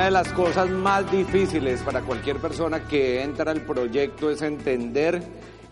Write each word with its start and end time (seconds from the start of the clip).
Una 0.00 0.06
de 0.06 0.12
las 0.12 0.32
cosas 0.32 0.70
más 0.70 1.12
difíciles 1.12 1.82
para 1.82 2.00
cualquier 2.00 2.38
persona 2.38 2.88
que 2.88 3.22
entra 3.22 3.50
al 3.50 3.60
proyecto 3.60 4.30
es 4.30 4.40
entender 4.40 5.22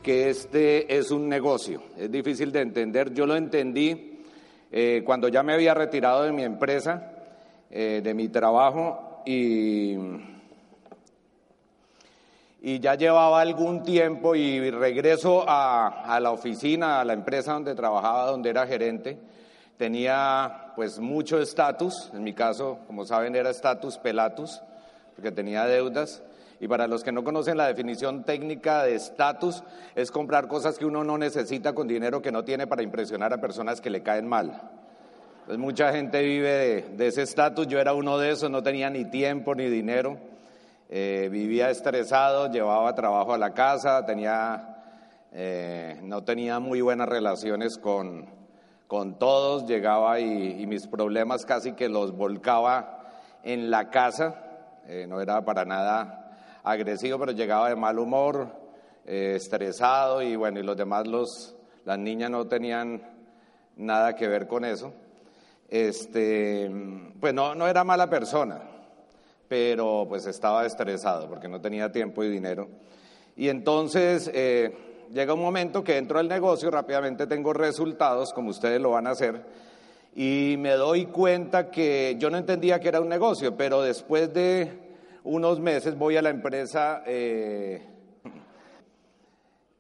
que 0.02 0.28
este 0.28 0.98
es 0.98 1.10
un 1.10 1.30
negocio. 1.30 1.80
Es 1.96 2.12
difícil 2.12 2.52
de 2.52 2.60
entender. 2.60 3.14
Yo 3.14 3.24
lo 3.24 3.36
entendí 3.36 4.20
eh, 4.70 5.02
cuando 5.06 5.28
ya 5.28 5.42
me 5.42 5.54
había 5.54 5.72
retirado 5.72 6.24
de 6.24 6.32
mi 6.32 6.42
empresa, 6.42 7.10
eh, 7.70 8.02
de 8.04 8.12
mi 8.12 8.28
trabajo 8.28 9.22
y, 9.24 9.96
y 12.60 12.80
ya 12.80 12.96
llevaba 12.96 13.40
algún 13.40 13.82
tiempo 13.82 14.34
y 14.34 14.70
regreso 14.70 15.48
a, 15.48 16.02
a 16.04 16.20
la 16.20 16.32
oficina, 16.32 17.00
a 17.00 17.04
la 17.06 17.14
empresa 17.14 17.54
donde 17.54 17.74
trabajaba, 17.74 18.26
donde 18.26 18.50
era 18.50 18.66
gerente 18.66 19.18
tenía 19.78 20.67
pues 20.78 21.00
mucho 21.00 21.40
estatus, 21.40 22.08
en 22.14 22.22
mi 22.22 22.34
caso, 22.34 22.78
como 22.86 23.04
saben, 23.04 23.34
era 23.34 23.50
estatus 23.50 23.98
pelatus, 23.98 24.62
porque 25.16 25.32
tenía 25.32 25.64
deudas. 25.64 26.22
Y 26.60 26.68
para 26.68 26.86
los 26.86 27.02
que 27.02 27.10
no 27.10 27.24
conocen 27.24 27.56
la 27.56 27.66
definición 27.66 28.22
técnica 28.22 28.84
de 28.84 28.94
estatus, 28.94 29.64
es 29.96 30.12
comprar 30.12 30.46
cosas 30.46 30.78
que 30.78 30.86
uno 30.86 31.02
no 31.02 31.18
necesita 31.18 31.72
con 31.72 31.88
dinero 31.88 32.22
que 32.22 32.30
no 32.30 32.44
tiene 32.44 32.68
para 32.68 32.84
impresionar 32.84 33.32
a 33.32 33.40
personas 33.40 33.80
que 33.80 33.90
le 33.90 34.04
caen 34.04 34.28
mal. 34.28 34.70
Pues 35.46 35.58
mucha 35.58 35.92
gente 35.92 36.22
vive 36.22 36.84
de, 36.96 37.06
ese 37.08 37.22
estatus, 37.22 37.66
yo 37.66 37.80
era 37.80 37.92
uno 37.92 38.16
de 38.16 38.30
esos, 38.30 38.48
no 38.48 38.62
tenía 38.62 38.88
ni 38.88 39.04
tiempo 39.04 39.56
ni 39.56 39.68
dinero, 39.68 40.16
eh, 40.90 41.28
vivía 41.28 41.70
estresado, 41.70 42.52
llevaba 42.52 42.94
trabajo 42.94 43.34
a 43.34 43.38
la 43.38 43.52
casa, 43.52 44.06
tenía, 44.06 44.76
eh, 45.32 45.98
no 46.04 46.22
tenía 46.22 46.60
muy 46.60 46.82
buenas 46.82 47.08
relaciones 47.08 47.78
con, 47.78 48.38
con 48.88 49.18
todos, 49.18 49.66
llegaba 49.66 50.18
y, 50.18 50.66
mis 50.66 50.86
problemas 50.86 51.44
casi 51.44 51.72
que 51.74 51.90
los 51.90 52.16
volcaba 52.16 53.04
en 53.44 53.70
la 53.70 53.90
casa, 53.90 54.34
eh, 54.86 55.06
no 55.06 55.20
era 55.20 55.44
para 55.44 55.66
nada 55.66 56.40
agresivo, 56.64 57.18
pero 57.18 57.32
llegaba 57.32 57.68
de 57.68 57.76
mal 57.76 57.98
humor, 57.98 58.48
eh, 59.04 59.34
estresado 59.36 60.22
y 60.22 60.36
bueno, 60.36 60.58
y 60.58 60.62
los 60.62 60.76
demás, 60.76 61.06
los, 61.06 61.54
las 61.84 61.98
niñas 61.98 62.30
no 62.30 62.46
tenían 62.46 63.02
nada 63.76 64.16
que 64.16 64.26
ver 64.26 64.46
con 64.46 64.64
eso. 64.64 64.92
Este, 65.68 66.70
pues 67.20 67.34
no, 67.34 67.54
no 67.54 67.68
era 67.68 67.84
mala 67.84 68.08
persona, 68.08 68.58
pero 69.48 70.06
pues 70.08 70.26
estaba 70.26 70.64
estresado 70.64 71.28
porque 71.28 71.46
no 71.46 71.60
tenía 71.60 71.92
tiempo 71.92 72.24
y 72.24 72.30
dinero. 72.30 72.68
Y 73.36 73.50
entonces 73.50 74.30
eh, 74.32 74.87
llega 75.12 75.34
un 75.34 75.40
momento 75.40 75.82
que 75.82 75.96
entro 75.96 76.18
al 76.18 76.28
negocio, 76.28 76.70
rápidamente 76.70 77.26
tengo 77.26 77.52
resultados, 77.52 78.32
como 78.32 78.50
ustedes 78.50 78.80
lo 78.80 78.90
van 78.90 79.06
a 79.06 79.10
hacer, 79.10 79.42
y 80.14 80.56
me 80.58 80.72
doy 80.72 81.06
cuenta 81.06 81.70
que 81.70 82.16
yo 82.18 82.30
no 82.30 82.38
entendía 82.38 82.80
que 82.80 82.88
era 82.88 83.00
un 83.00 83.08
negocio, 83.08 83.56
pero 83.56 83.82
después 83.82 84.32
de 84.32 84.88
unos 85.24 85.60
meses 85.60 85.96
voy 85.96 86.16
a 86.16 86.22
la 86.22 86.30
empresa, 86.30 87.02
eh, 87.06 87.82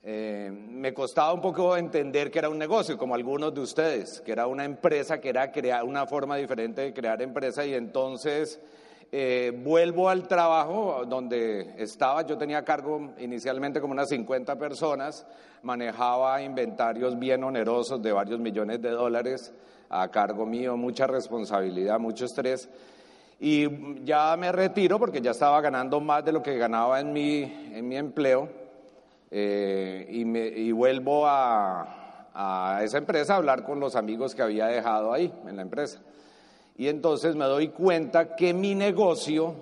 eh, 0.02 0.50
me 0.52 0.94
costaba 0.94 1.32
un 1.32 1.40
poco 1.40 1.76
entender 1.76 2.30
que 2.30 2.38
era 2.38 2.48
un 2.48 2.58
negocio, 2.58 2.96
como 2.96 3.14
algunos 3.14 3.54
de 3.54 3.60
ustedes, 3.60 4.20
que 4.20 4.32
era 4.32 4.46
una 4.46 4.64
empresa, 4.64 5.20
que 5.20 5.28
era 5.28 5.50
crear 5.50 5.84
una 5.84 6.06
forma 6.06 6.36
diferente 6.36 6.82
de 6.82 6.94
crear 6.94 7.20
empresa, 7.20 7.66
y 7.66 7.74
entonces 7.74 8.60
eh, 9.10 9.58
vuelvo 9.64 10.10
al 10.10 10.28
trabajo 10.28 11.04
donde 11.06 11.74
estaba, 11.78 12.26
yo 12.26 12.36
tenía 12.36 12.62
cargo 12.62 13.14
inicialmente 13.18 13.80
como 13.80 13.92
unas 13.92 14.10
50 14.10 14.56
personas, 14.56 15.26
manejaba 15.62 16.42
inventarios 16.42 17.18
bien 17.18 17.42
onerosos 17.42 18.02
de 18.02 18.12
varios 18.12 18.38
millones 18.38 18.82
de 18.82 18.90
dólares 18.90 19.54
a 19.88 20.08
cargo 20.08 20.44
mío, 20.44 20.76
mucha 20.76 21.06
responsabilidad, 21.06 21.98
mucho 21.98 22.26
estrés. 22.26 22.68
Y 23.40 24.04
ya 24.04 24.36
me 24.36 24.52
retiro 24.52 24.98
porque 24.98 25.22
ya 25.22 25.30
estaba 25.30 25.60
ganando 25.62 26.00
más 26.00 26.22
de 26.24 26.32
lo 26.32 26.42
que 26.42 26.58
ganaba 26.58 27.00
en 27.00 27.12
mi, 27.12 27.42
en 27.72 27.88
mi 27.88 27.96
empleo 27.96 28.48
eh, 29.30 30.06
y, 30.10 30.24
me, 30.26 30.48
y, 30.48 30.70
vuelvo 30.72 31.26
a, 31.26 32.26
a 32.34 32.82
esa 32.82 32.98
empresa 32.98 33.34
a 33.34 33.36
hablar 33.36 33.64
con 33.64 33.80
los 33.80 33.96
amigos 33.96 34.34
que 34.34 34.42
había 34.42 34.66
dejado 34.66 35.14
ahí 35.14 35.32
en 35.46 35.56
la 35.56 35.62
empresa. 35.62 36.00
Y 36.78 36.86
entonces 36.86 37.34
me 37.34 37.44
doy 37.44 37.70
cuenta 37.70 38.36
que 38.36 38.54
mi 38.54 38.72
negocio, 38.72 39.52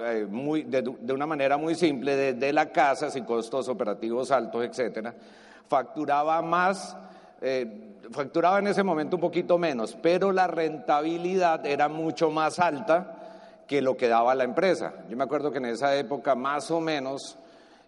eh, 0.00 0.26
de, 0.66 1.12
una 1.12 1.26
manera 1.26 1.58
muy 1.58 1.74
simple, 1.74 2.16
desde 2.16 2.54
la 2.54 2.72
casa, 2.72 3.10
sin 3.10 3.24
costos 3.24 3.68
operativos 3.68 4.30
altos, 4.30 4.64
etcétera, 4.64 5.14
facturaba 5.68 6.40
más, 6.40 6.96
eh, 7.42 7.98
facturaba 8.10 8.60
en 8.60 8.68
ese 8.68 8.82
momento 8.82 9.16
un 9.16 9.20
poquito 9.20 9.58
menos, 9.58 9.94
pero 10.00 10.32
la 10.32 10.46
rentabilidad 10.46 11.66
era 11.66 11.88
mucho 11.88 12.30
más 12.30 12.58
alta 12.58 13.62
que 13.66 13.82
lo 13.82 13.98
que 13.98 14.08
daba 14.08 14.34
la 14.34 14.44
empresa. 14.44 14.94
Yo 15.10 15.18
me 15.18 15.24
acuerdo 15.24 15.52
que 15.52 15.58
en 15.58 15.66
esa 15.66 15.94
época 15.94 16.34
más 16.34 16.70
o 16.70 16.80
menos 16.80 17.36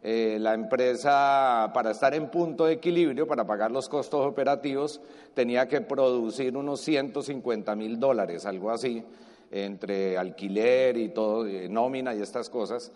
eh, 0.02 0.38
la 0.40 0.54
empresa, 0.54 1.70
para 1.74 1.90
estar 1.90 2.14
en 2.14 2.28
punto 2.28 2.66
de 2.66 2.74
equilibrio, 2.74 3.26
para 3.26 3.46
pagar 3.46 3.70
los 3.70 3.88
costos 3.88 4.24
operativos, 4.24 5.00
tenía 5.34 5.66
que 5.66 5.80
producir 5.80 6.56
unos 6.56 6.80
150 6.82 7.74
mil 7.74 7.98
dólares, 7.98 8.46
algo 8.46 8.70
así, 8.70 9.02
entre 9.50 10.16
alquiler 10.16 10.96
y 10.96 11.08
todo, 11.08 11.46
eh, 11.46 11.68
nómina 11.68 12.14
y 12.14 12.22
estas 12.22 12.50
cosas. 12.50 12.92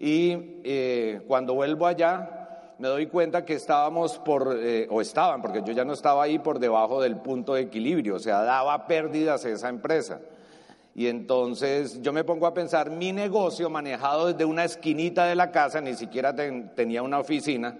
Y 0.00 0.60
eh, 0.64 1.20
cuando 1.28 1.54
vuelvo 1.54 1.86
allá, 1.86 2.74
me 2.78 2.88
doy 2.88 3.06
cuenta 3.06 3.44
que 3.44 3.54
estábamos 3.54 4.18
por, 4.18 4.56
o 4.88 5.00
estaban, 5.00 5.42
porque 5.42 5.62
yo 5.64 5.72
ya 5.72 5.84
no 5.84 5.92
estaba 5.92 6.22
ahí, 6.22 6.38
por 6.38 6.58
debajo 6.58 7.00
del 7.00 7.16
punto 7.16 7.54
de 7.54 7.62
equilibrio, 7.62 8.16
o 8.16 8.20
sea, 8.20 8.42
daba 8.42 8.86
pérdidas 8.86 9.44
esa 9.44 9.68
empresa. 9.68 10.20
Y 10.98 11.06
entonces 11.06 12.02
yo 12.02 12.12
me 12.12 12.24
pongo 12.24 12.44
a 12.48 12.52
pensar, 12.52 12.90
mi 12.90 13.12
negocio 13.12 13.70
manejado 13.70 14.32
desde 14.32 14.44
una 14.44 14.64
esquinita 14.64 15.26
de 15.26 15.36
la 15.36 15.52
casa, 15.52 15.80
ni 15.80 15.94
siquiera 15.94 16.34
tenía 16.74 17.04
una 17.04 17.20
oficina, 17.20 17.78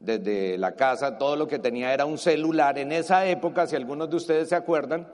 desde 0.00 0.58
la 0.58 0.72
casa 0.72 1.16
todo 1.16 1.36
lo 1.36 1.46
que 1.46 1.60
tenía 1.60 1.94
era 1.94 2.06
un 2.06 2.18
celular. 2.18 2.76
En 2.76 2.90
esa 2.90 3.24
época, 3.24 3.68
si 3.68 3.76
algunos 3.76 4.10
de 4.10 4.16
ustedes 4.16 4.48
se 4.48 4.56
acuerdan, 4.56 5.06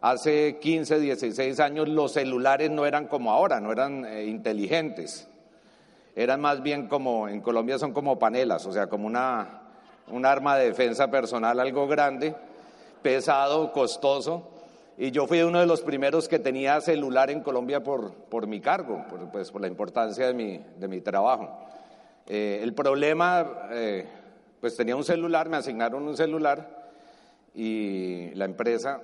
hace 0.00 0.58
15, 0.58 0.98
16 0.98 1.60
años 1.60 1.88
los 1.88 2.10
celulares 2.10 2.72
no 2.72 2.86
eran 2.86 3.06
como 3.06 3.30
ahora, 3.30 3.60
no 3.60 3.70
eran 3.70 4.04
eh, 4.04 4.24
inteligentes. 4.24 5.28
Eran 6.16 6.40
más 6.40 6.60
bien 6.60 6.88
como, 6.88 7.28
en 7.28 7.40
Colombia 7.40 7.78
son 7.78 7.92
como 7.92 8.18
panelas, 8.18 8.66
o 8.66 8.72
sea, 8.72 8.88
como 8.88 9.06
una, 9.06 9.60
un 10.08 10.26
arma 10.26 10.56
de 10.56 10.70
defensa 10.70 11.08
personal 11.08 11.60
algo 11.60 11.86
grande, 11.86 12.34
pesado, 13.00 13.70
costoso 13.70 14.53
y 14.96 15.10
yo 15.10 15.26
fui 15.26 15.42
uno 15.42 15.60
de 15.60 15.66
los 15.66 15.82
primeros 15.82 16.28
que 16.28 16.38
tenía 16.38 16.80
celular 16.80 17.30
en 17.30 17.40
Colombia 17.40 17.82
por, 17.82 18.14
por 18.14 18.46
mi 18.46 18.60
cargo, 18.60 19.04
por, 19.08 19.30
pues, 19.30 19.50
por 19.50 19.60
la 19.60 19.66
importancia 19.66 20.26
de 20.26 20.34
mi, 20.34 20.60
de 20.78 20.88
mi 20.88 21.00
trabajo. 21.00 21.58
Eh, 22.26 22.60
el 22.62 22.74
problema, 22.74 23.68
eh, 23.70 24.06
pues 24.60 24.76
tenía 24.76 24.96
un 24.96 25.04
celular, 25.04 25.48
me 25.48 25.56
asignaron 25.56 26.06
un 26.06 26.16
celular 26.16 26.90
y 27.54 28.30
la 28.34 28.44
empresa, 28.44 29.00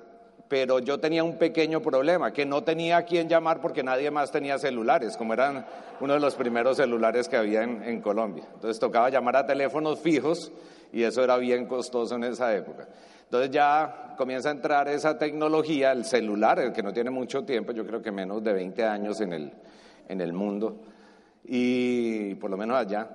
pero 0.47 0.79
yo 0.79 0.99
tenía 0.99 1.23
un 1.23 1.37
pequeño 1.37 1.81
problema, 1.81 2.31
que 2.31 2.45
no 2.45 2.63
tenía 2.63 2.97
a 2.97 3.03
quién 3.03 3.29
llamar 3.29 3.61
porque 3.61 3.83
nadie 3.83 4.11
más 4.11 4.31
tenía 4.31 4.57
celulares, 4.57 5.17
como 5.17 5.33
eran 5.33 5.65
uno 5.99 6.13
de 6.13 6.19
los 6.19 6.35
primeros 6.35 6.77
celulares 6.77 7.27
que 7.29 7.37
había 7.37 7.63
en, 7.63 7.83
en 7.83 8.01
Colombia. 8.01 8.45
Entonces 8.53 8.79
tocaba 8.79 9.09
llamar 9.09 9.35
a 9.35 9.45
teléfonos 9.45 9.99
fijos 9.99 10.51
y 10.91 11.03
eso 11.03 11.23
era 11.23 11.37
bien 11.37 11.67
costoso 11.67 12.15
en 12.15 12.23
esa 12.23 12.53
época. 12.55 12.87
Entonces 13.31 13.51
ya 13.51 14.13
comienza 14.17 14.49
a 14.49 14.51
entrar 14.51 14.89
esa 14.89 15.17
tecnología, 15.17 15.93
el 15.93 16.03
celular, 16.03 16.59
el 16.59 16.73
que 16.73 16.83
no 16.83 16.91
tiene 16.91 17.11
mucho 17.11 17.45
tiempo, 17.45 17.71
yo 17.71 17.87
creo 17.87 18.01
que 18.01 18.11
menos 18.11 18.43
de 18.43 18.51
20 18.51 18.83
años 18.83 19.21
en 19.21 19.31
el, 19.31 19.53
en 20.09 20.19
el 20.19 20.33
mundo, 20.33 20.81
y 21.45 22.35
por 22.35 22.51
lo 22.51 22.57
menos 22.57 22.75
allá. 22.75 23.07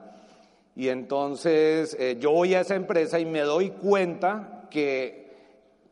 Y 0.74 0.88
entonces 0.88 1.94
eh, 2.00 2.16
yo 2.18 2.30
voy 2.30 2.54
a 2.54 2.62
esa 2.62 2.76
empresa 2.76 3.20
y 3.20 3.26
me 3.26 3.40
doy 3.40 3.72
cuenta 3.72 4.62
que 4.70 5.25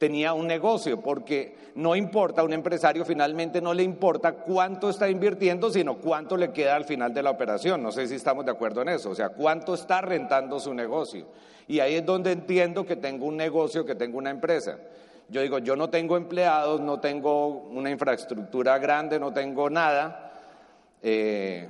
tenía 0.05 0.35
un 0.35 0.47
negocio, 0.47 1.01
porque 1.01 1.57
no 1.77 1.97
importa, 1.97 2.43
un 2.43 2.53
empresario 2.53 3.07
finalmente 3.07 3.63
no 3.63 3.73
le 3.73 3.83
importa 3.83 4.33
cuánto 4.33 4.91
está 4.91 5.09
invirtiendo, 5.09 5.71
sino 5.71 5.97
cuánto 5.97 6.37
le 6.37 6.53
queda 6.53 6.77
al 6.77 6.85
final 6.85 7.15
de 7.15 7.23
la 7.23 7.31
operación. 7.31 7.83
No 7.83 7.91
sé 7.91 8.07
si 8.07 8.17
estamos 8.17 8.45
de 8.45 8.51
acuerdo 8.51 8.83
en 8.83 8.91
eso, 8.91 9.09
o 9.09 9.15
sea, 9.15 9.31
cuánto 9.31 9.73
está 9.73 10.03
rentando 10.03 10.61
su 10.61 10.75
negocio. 10.75 11.27
Y 11.67 11.81
ahí 11.81 11.95
es 11.95 12.05
donde 12.05 12.33
entiendo 12.33 12.85
que 12.85 12.97
tengo 12.97 13.25
un 13.25 13.39
negocio, 13.39 13.87
que 13.87 13.95
tengo 13.95 14.19
una 14.19 14.29
empresa. 14.29 14.77
Yo 15.31 15.41
digo, 15.41 15.57
yo 15.57 15.75
no 15.75 15.89
tengo 15.89 16.19
empleados, 16.19 16.83
no 16.83 17.01
tengo 17.01 17.47
una 17.49 17.89
infraestructura 17.89 18.77
grande, 18.77 19.19
no 19.19 19.33
tengo 19.33 19.71
nada, 19.71 20.35
eh, 21.01 21.67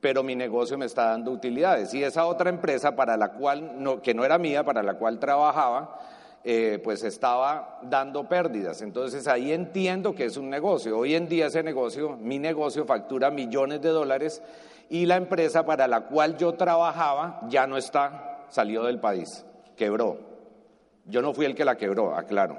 pero 0.00 0.22
mi 0.22 0.34
negocio 0.34 0.78
me 0.78 0.86
está 0.86 1.10
dando 1.10 1.30
utilidades. 1.30 1.92
Y 1.92 2.02
esa 2.02 2.24
otra 2.24 2.48
empresa 2.48 2.96
para 2.96 3.18
la 3.18 3.32
cual, 3.32 4.00
que 4.02 4.14
no 4.14 4.24
era 4.24 4.38
mía, 4.38 4.64
para 4.64 4.82
la 4.82 4.94
cual 4.94 5.18
trabajaba, 5.18 5.98
eh, 6.44 6.80
pues 6.82 7.04
estaba 7.04 7.78
dando 7.82 8.28
pérdidas. 8.28 8.82
Entonces 8.82 9.28
ahí 9.28 9.52
entiendo 9.52 10.14
que 10.14 10.24
es 10.24 10.36
un 10.36 10.50
negocio. 10.50 10.98
Hoy 10.98 11.14
en 11.14 11.28
día 11.28 11.46
ese 11.46 11.62
negocio, 11.62 12.16
mi 12.16 12.38
negocio 12.38 12.84
factura 12.84 13.30
millones 13.30 13.80
de 13.80 13.90
dólares 13.90 14.42
y 14.90 15.06
la 15.06 15.16
empresa 15.16 15.64
para 15.64 15.86
la 15.86 16.02
cual 16.02 16.36
yo 16.36 16.54
trabajaba 16.54 17.40
ya 17.48 17.66
no 17.66 17.76
está, 17.76 18.46
salió 18.48 18.84
del 18.84 18.98
país, 18.98 19.44
quebró. 19.76 20.18
Yo 21.06 21.22
no 21.22 21.32
fui 21.32 21.46
el 21.46 21.54
que 21.54 21.64
la 21.64 21.76
quebró, 21.76 22.14
aclaro. 22.14 22.56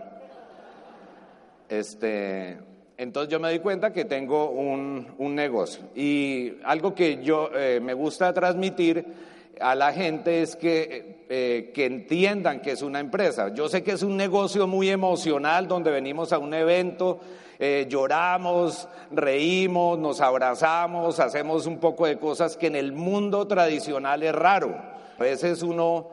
Este, 1.69 2.57
entonces 2.97 3.31
yo 3.31 3.39
me 3.39 3.51
di 3.51 3.59
cuenta 3.59 3.91
que 3.91 4.05
tengo 4.05 4.49
un, 4.49 5.35
negocio. 5.35 5.85
Y 5.95 6.53
algo 6.63 6.93
que 6.93 7.23
yo 7.23 7.49
eh, 7.53 7.79
me 7.81 7.93
gusta 7.93 8.33
transmitir 8.33 9.32
a 9.59 9.75
la 9.75 9.93
gente 9.93 10.41
es 10.41 10.55
que, 10.55 11.25
eh, 11.29 11.71
que 11.73 11.85
entiendan 11.85 12.61
que 12.61 12.71
es 12.71 12.81
una 12.81 12.99
empresa. 12.99 13.53
Yo 13.53 13.69
sé 13.69 13.83
que 13.83 13.91
es 13.91 14.03
un 14.03 14.17
negocio 14.17 14.67
muy 14.67 14.89
emocional 14.89 15.67
donde 15.67 15.91
venimos 15.91 16.33
a 16.33 16.39
un 16.39 16.53
evento, 16.53 17.19
eh, 17.59 17.85
lloramos, 17.89 18.87
reímos, 19.11 19.99
nos 19.99 20.21
abrazamos, 20.21 21.19
hacemos 21.19 21.65
un 21.65 21.79
poco 21.79 22.05
de 22.05 22.17
cosas 22.17 22.57
que 22.57 22.67
en 22.67 22.75
el 22.75 22.93
mundo 22.93 23.47
tradicional 23.47 24.23
es 24.23 24.33
raro. 24.33 24.75
A 25.17 25.23
veces 25.23 25.61
uno 25.63 26.09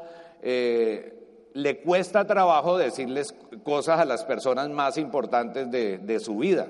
le 1.52 1.80
cuesta 1.80 2.26
trabajo 2.26 2.78
decirles 2.78 3.34
cosas 3.62 4.00
a 4.00 4.04
las 4.04 4.24
personas 4.24 4.68
más 4.70 4.96
importantes 4.98 5.70
de, 5.70 6.20
su 6.20 6.38
vida. 6.38 6.66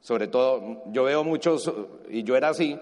Sobre 0.00 0.28
todo, 0.28 0.82
yo 0.86 1.04
veo 1.04 1.24
muchos, 1.24 1.70
y 2.08 2.22
yo 2.22 2.36
era 2.36 2.50
así, 2.50 2.78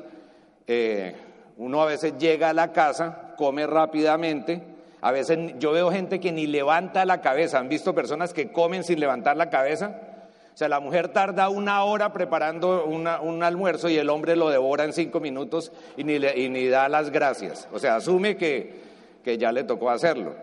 eh, 0.67 1.17
uno 1.59 1.83
a 1.83 1.87
veces 1.87 2.15
llega 2.19 2.51
a 2.51 2.55
la 2.55 2.73
casa, 2.73 3.35
come 3.37 3.67
rápidamente, 3.67 4.63
a 5.01 5.13
veces 5.13 5.39
yo 5.59 5.73
veo 5.73 5.91
gente 5.91 6.21
que 6.21 6.33
ni 6.33 6.47
levanta 6.47 7.05
la 7.05 7.21
cabeza, 7.21 7.59
han 7.59 7.69
visto 7.69 7.95
personas 7.95 8.33
que 8.33 8.51
comen 8.51 8.83
sin 8.85 8.99
levantar 8.99 9.37
la 9.37 9.51
cabeza. 9.51 10.01
O 10.55 10.57
sea, 10.59 10.69
la 10.69 10.81
mujer 10.81 11.09
tarda 11.09 11.49
una 11.51 11.85
hora 11.85 12.13
preparando 12.13 12.85
un 12.87 13.43
almuerzo 13.45 13.89
y 13.89 13.97
el 13.97 14.11
hombre 14.11 14.35
lo 14.35 14.49
devora 14.49 14.85
en 14.85 14.93
cinco 14.93 15.21
minutos 15.21 15.71
y 15.97 16.03
ni, 16.03 16.67
da 16.67 16.89
las 16.89 17.11
gracias. 17.11 17.69
O 17.73 17.79
sea, 17.79 17.97
asume 17.97 18.37
que, 18.37 18.81
que 19.23 19.39
ya 19.39 19.53
le 19.53 19.63
tocó 19.63 19.91
hacerlo 19.91 20.35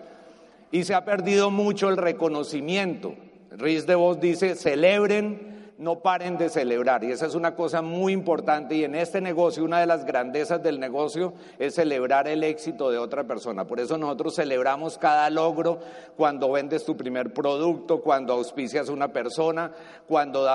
y 0.71 0.83
se 0.83 0.93
ha 0.93 1.05
perdido 1.05 1.51
mucho 1.51 1.89
el 1.89 1.97
reconocimiento. 1.97 3.15
Riz 3.51 3.85
de 3.85 3.95
Vos 3.95 4.19
dice, 4.19 4.55
celebren, 4.55 5.54
no 5.77 5.99
paren 5.99 6.37
de 6.37 6.49
celebrar. 6.49 7.03
Y 7.03 7.11
esa 7.11 7.25
es 7.25 7.35
una 7.35 7.55
cosa 7.55 7.81
muy 7.81 8.13
importante. 8.13 8.75
Y 8.75 8.83
en 8.83 8.95
este 8.95 9.21
negocio, 9.21 9.63
una 9.63 9.79
de 9.79 9.85
las 9.85 10.05
grandezas 10.05 10.61
del 10.63 10.79
negocio 10.79 11.33
es 11.59 11.75
celebrar 11.75 12.27
el 12.27 12.43
éxito 12.43 12.89
de 12.89 12.97
otra 12.97 13.25
persona. 13.25 13.65
Por 13.65 13.79
eso 13.79 13.97
nosotros 13.97 14.35
celebramos 14.35 14.97
cada 14.97 15.29
logro 15.29 15.79
cuando 16.15 16.51
vendes 16.51 16.85
tu 16.85 16.95
primer 16.95 17.33
producto, 17.33 18.01
cuando 18.01 18.33
auspicias 18.33 18.89
a 18.89 18.93
una 18.93 19.09
persona, 19.09 19.71
cuando, 20.07 20.47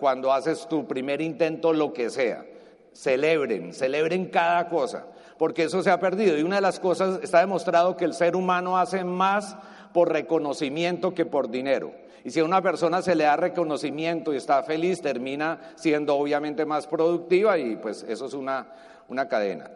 cuando 0.00 0.32
haces 0.32 0.66
tu 0.68 0.86
primer 0.86 1.20
intento, 1.20 1.72
lo 1.72 1.92
que 1.92 2.10
sea. 2.10 2.44
Celebren, 2.92 3.72
celebren 3.72 4.26
cada 4.26 4.68
cosa 4.68 5.06
porque 5.42 5.64
eso 5.64 5.82
se 5.82 5.90
ha 5.90 5.98
perdido. 5.98 6.38
Y 6.38 6.42
una 6.42 6.54
de 6.54 6.62
las 6.62 6.78
cosas, 6.78 7.18
está 7.20 7.40
demostrado 7.40 7.96
que 7.96 8.04
el 8.04 8.14
ser 8.14 8.36
humano 8.36 8.78
hace 8.78 9.02
más 9.02 9.56
por 9.92 10.12
reconocimiento 10.12 11.14
que 11.14 11.26
por 11.26 11.50
dinero. 11.50 11.90
Y 12.24 12.30
si 12.30 12.40
a 12.40 12.44
una 12.44 12.62
persona 12.62 13.02
se 13.02 13.14
le 13.14 13.24
da 13.24 13.36
reconocimiento 13.36 14.32
y 14.32 14.36
está 14.36 14.62
feliz, 14.62 15.00
termina 15.00 15.72
siendo 15.74 16.16
obviamente 16.16 16.64
más 16.64 16.86
productiva 16.86 17.58
y 17.58 17.76
pues 17.76 18.04
eso 18.08 18.26
es 18.26 18.34
una, 18.34 18.68
una 19.08 19.28
cadena. 19.28 19.70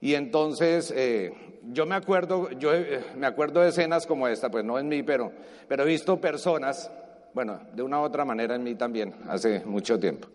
Y 0.00 0.14
entonces 0.14 0.92
eh, 0.94 1.32
yo 1.72 1.86
me 1.86 1.94
acuerdo, 1.94 2.50
yo 2.50 2.72
eh, 2.74 3.04
me 3.16 3.26
acuerdo 3.26 3.60
de 3.60 3.70
escenas 3.70 4.06
como 4.06 4.28
esta, 4.28 4.50
pues 4.50 4.64
no 4.64 4.78
en 4.78 4.88
mí, 4.88 5.02
pero, 5.02 5.32
pero 5.68 5.82
he 5.82 5.86
visto 5.86 6.20
personas, 6.20 6.90
bueno, 7.34 7.60
de 7.72 7.82
una 7.82 8.00
u 8.00 8.04
otra 8.04 8.24
manera 8.24 8.54
en 8.54 8.62
mí 8.62 8.74
también, 8.74 9.14
hace 9.28 9.64
mucho 9.64 9.98
tiempo. 9.98 10.28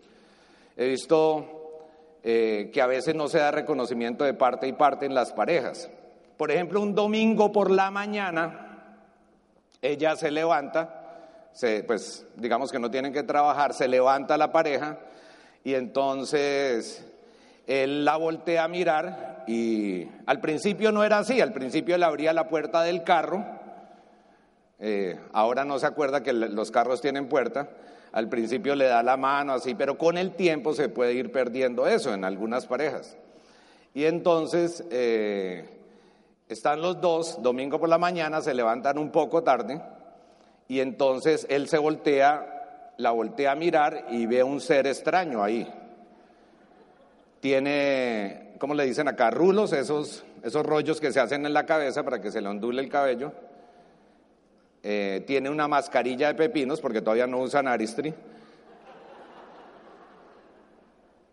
He 0.76 0.88
visto 0.88 1.62
eh, 2.22 2.70
que 2.72 2.80
a 2.80 2.86
veces 2.86 3.14
no 3.14 3.28
se 3.28 3.38
da 3.38 3.50
reconocimiento 3.50 4.24
de 4.24 4.34
parte 4.34 4.66
y 4.66 4.72
parte 4.72 5.06
en 5.06 5.14
las 5.14 5.32
parejas. 5.32 5.90
Por 6.36 6.50
ejemplo, 6.50 6.80
un 6.80 6.94
domingo 6.94 7.52
por 7.52 7.70
la 7.70 7.90
mañana, 7.90 8.96
ella 9.80 10.16
se 10.16 10.30
levanta, 10.30 11.01
pues 11.86 12.26
digamos 12.36 12.72
que 12.72 12.78
no 12.78 12.90
tienen 12.90 13.12
que 13.12 13.22
trabajar, 13.22 13.74
se 13.74 13.88
levanta 13.88 14.36
la 14.36 14.52
pareja 14.52 14.98
y 15.64 15.74
entonces 15.74 17.04
él 17.66 18.04
la 18.04 18.16
voltea 18.16 18.64
a 18.64 18.68
mirar 18.68 19.44
y 19.46 20.08
al 20.26 20.40
principio 20.40 20.92
no 20.92 21.04
era 21.04 21.18
así, 21.18 21.40
al 21.40 21.52
principio 21.52 21.94
él 21.94 22.02
abría 22.02 22.32
la 22.32 22.48
puerta 22.48 22.82
del 22.82 23.04
carro, 23.04 23.44
eh, 24.78 25.18
ahora 25.32 25.64
no 25.64 25.78
se 25.78 25.86
acuerda 25.86 26.22
que 26.22 26.32
los 26.32 26.70
carros 26.70 27.00
tienen 27.00 27.28
puerta, 27.28 27.68
al 28.12 28.28
principio 28.28 28.74
le 28.74 28.86
da 28.86 29.02
la 29.02 29.16
mano 29.16 29.52
así, 29.52 29.74
pero 29.74 29.96
con 29.96 30.18
el 30.18 30.32
tiempo 30.34 30.74
se 30.74 30.88
puede 30.88 31.14
ir 31.14 31.30
perdiendo 31.30 31.86
eso 31.86 32.12
en 32.12 32.24
algunas 32.24 32.66
parejas. 32.66 33.16
Y 33.94 34.04
entonces 34.04 34.84
eh, 34.90 35.68
están 36.48 36.80
los 36.80 37.00
dos, 37.00 37.42
domingo 37.42 37.78
por 37.78 37.88
la 37.88 37.98
mañana, 37.98 38.40
se 38.40 38.54
levantan 38.54 38.98
un 38.98 39.10
poco 39.10 39.42
tarde 39.42 39.80
y 40.72 40.80
entonces 40.80 41.46
él 41.50 41.68
se 41.68 41.76
voltea, 41.76 42.94
la 42.96 43.10
voltea 43.10 43.52
a 43.52 43.54
mirar 43.54 44.06
y 44.08 44.24
ve 44.24 44.42
un 44.42 44.58
ser 44.58 44.86
extraño 44.86 45.44
ahí. 45.44 45.70
Tiene, 47.40 48.54
¿cómo 48.58 48.72
le 48.72 48.86
dicen 48.86 49.06
acá? 49.06 49.30
Rulos, 49.30 49.74
esos, 49.74 50.24
esos 50.42 50.64
rollos 50.64 50.98
que 50.98 51.12
se 51.12 51.20
hacen 51.20 51.44
en 51.44 51.52
la 51.52 51.66
cabeza 51.66 52.02
para 52.04 52.22
que 52.22 52.30
se 52.30 52.40
le 52.40 52.48
ondule 52.48 52.80
el 52.80 52.88
cabello 52.88 53.32
eh, 54.82 55.22
tiene 55.26 55.50
una 55.50 55.68
mascarilla 55.68 56.28
de 56.28 56.36
pepinos 56.36 56.80
porque 56.80 57.02
todavía 57.02 57.26
no 57.26 57.40
usan 57.40 57.68
Aristri. 57.68 58.14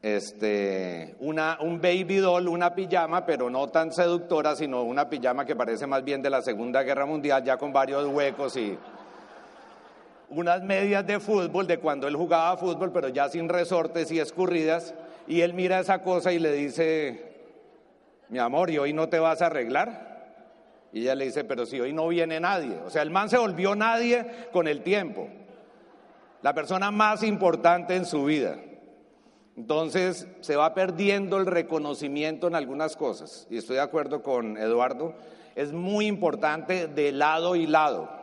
Este, 0.01 1.15
una, 1.21 1.59
un 1.61 1.79
baby 1.79 2.17
doll, 2.17 2.49
una 2.49 2.75
pijama, 2.75 3.25
pero 3.25 3.49
no 3.49 3.69
tan 3.69 3.93
seductora, 3.93 4.57
sino 4.57 4.83
una 4.83 5.09
pijama 5.09 5.45
que 5.45 5.55
parece 5.55 5.87
más 5.87 6.03
bien 6.03 6.21
de 6.21 6.29
la 6.29 6.41
Segunda 6.41 6.83
Guerra 6.83 7.05
Mundial, 7.05 7.41
ya 7.41 7.55
con 7.55 7.71
varios 7.71 8.05
huecos 8.05 8.57
y 8.57 8.77
unas 10.29 10.63
medias 10.63 11.05
de 11.05 11.19
fútbol, 11.19 11.67
de 11.67 11.79
cuando 11.79 12.07
él 12.07 12.15
jugaba 12.15 12.57
fútbol, 12.57 12.91
pero 12.91 13.09
ya 13.09 13.29
sin 13.29 13.49
resortes 13.49 14.11
y 14.11 14.19
escurridas, 14.19 14.93
y 15.27 15.41
él 15.41 15.53
mira 15.53 15.79
esa 15.79 16.01
cosa 16.01 16.31
y 16.31 16.39
le 16.39 16.51
dice, 16.51 17.33
mi 18.29 18.39
amor, 18.39 18.69
¿y 18.69 18.77
hoy 18.77 18.93
no 18.93 19.09
te 19.09 19.19
vas 19.19 19.41
a 19.41 19.47
arreglar? 19.47 20.09
Y 20.91 21.01
ella 21.01 21.15
le 21.15 21.25
dice, 21.25 21.43
pero 21.43 21.65
si 21.65 21.79
hoy 21.79 21.93
no 21.93 22.07
viene 22.07 22.39
nadie. 22.39 22.77
O 22.85 22.89
sea, 22.89 23.01
el 23.01 23.11
man 23.11 23.29
se 23.29 23.37
volvió 23.37 23.75
nadie 23.75 24.25
con 24.51 24.67
el 24.67 24.81
tiempo. 24.81 25.27
La 26.41 26.53
persona 26.53 26.89
más 26.89 27.21
importante 27.21 27.95
en 27.95 28.05
su 28.05 28.25
vida. 28.25 28.57
Entonces 29.55 30.27
se 30.39 30.55
va 30.55 30.73
perdiendo 30.73 31.37
el 31.37 31.45
reconocimiento 31.45 32.47
en 32.47 32.55
algunas 32.55 32.95
cosas. 32.95 33.45
Y 33.49 33.57
estoy 33.57 33.75
de 33.75 33.81
acuerdo 33.81 34.23
con 34.23 34.57
Eduardo. 34.57 35.13
Es 35.55 35.73
muy 35.73 36.07
importante 36.07 36.87
de 36.87 37.11
lado 37.11 37.55
y 37.55 37.67
lado. 37.67 38.18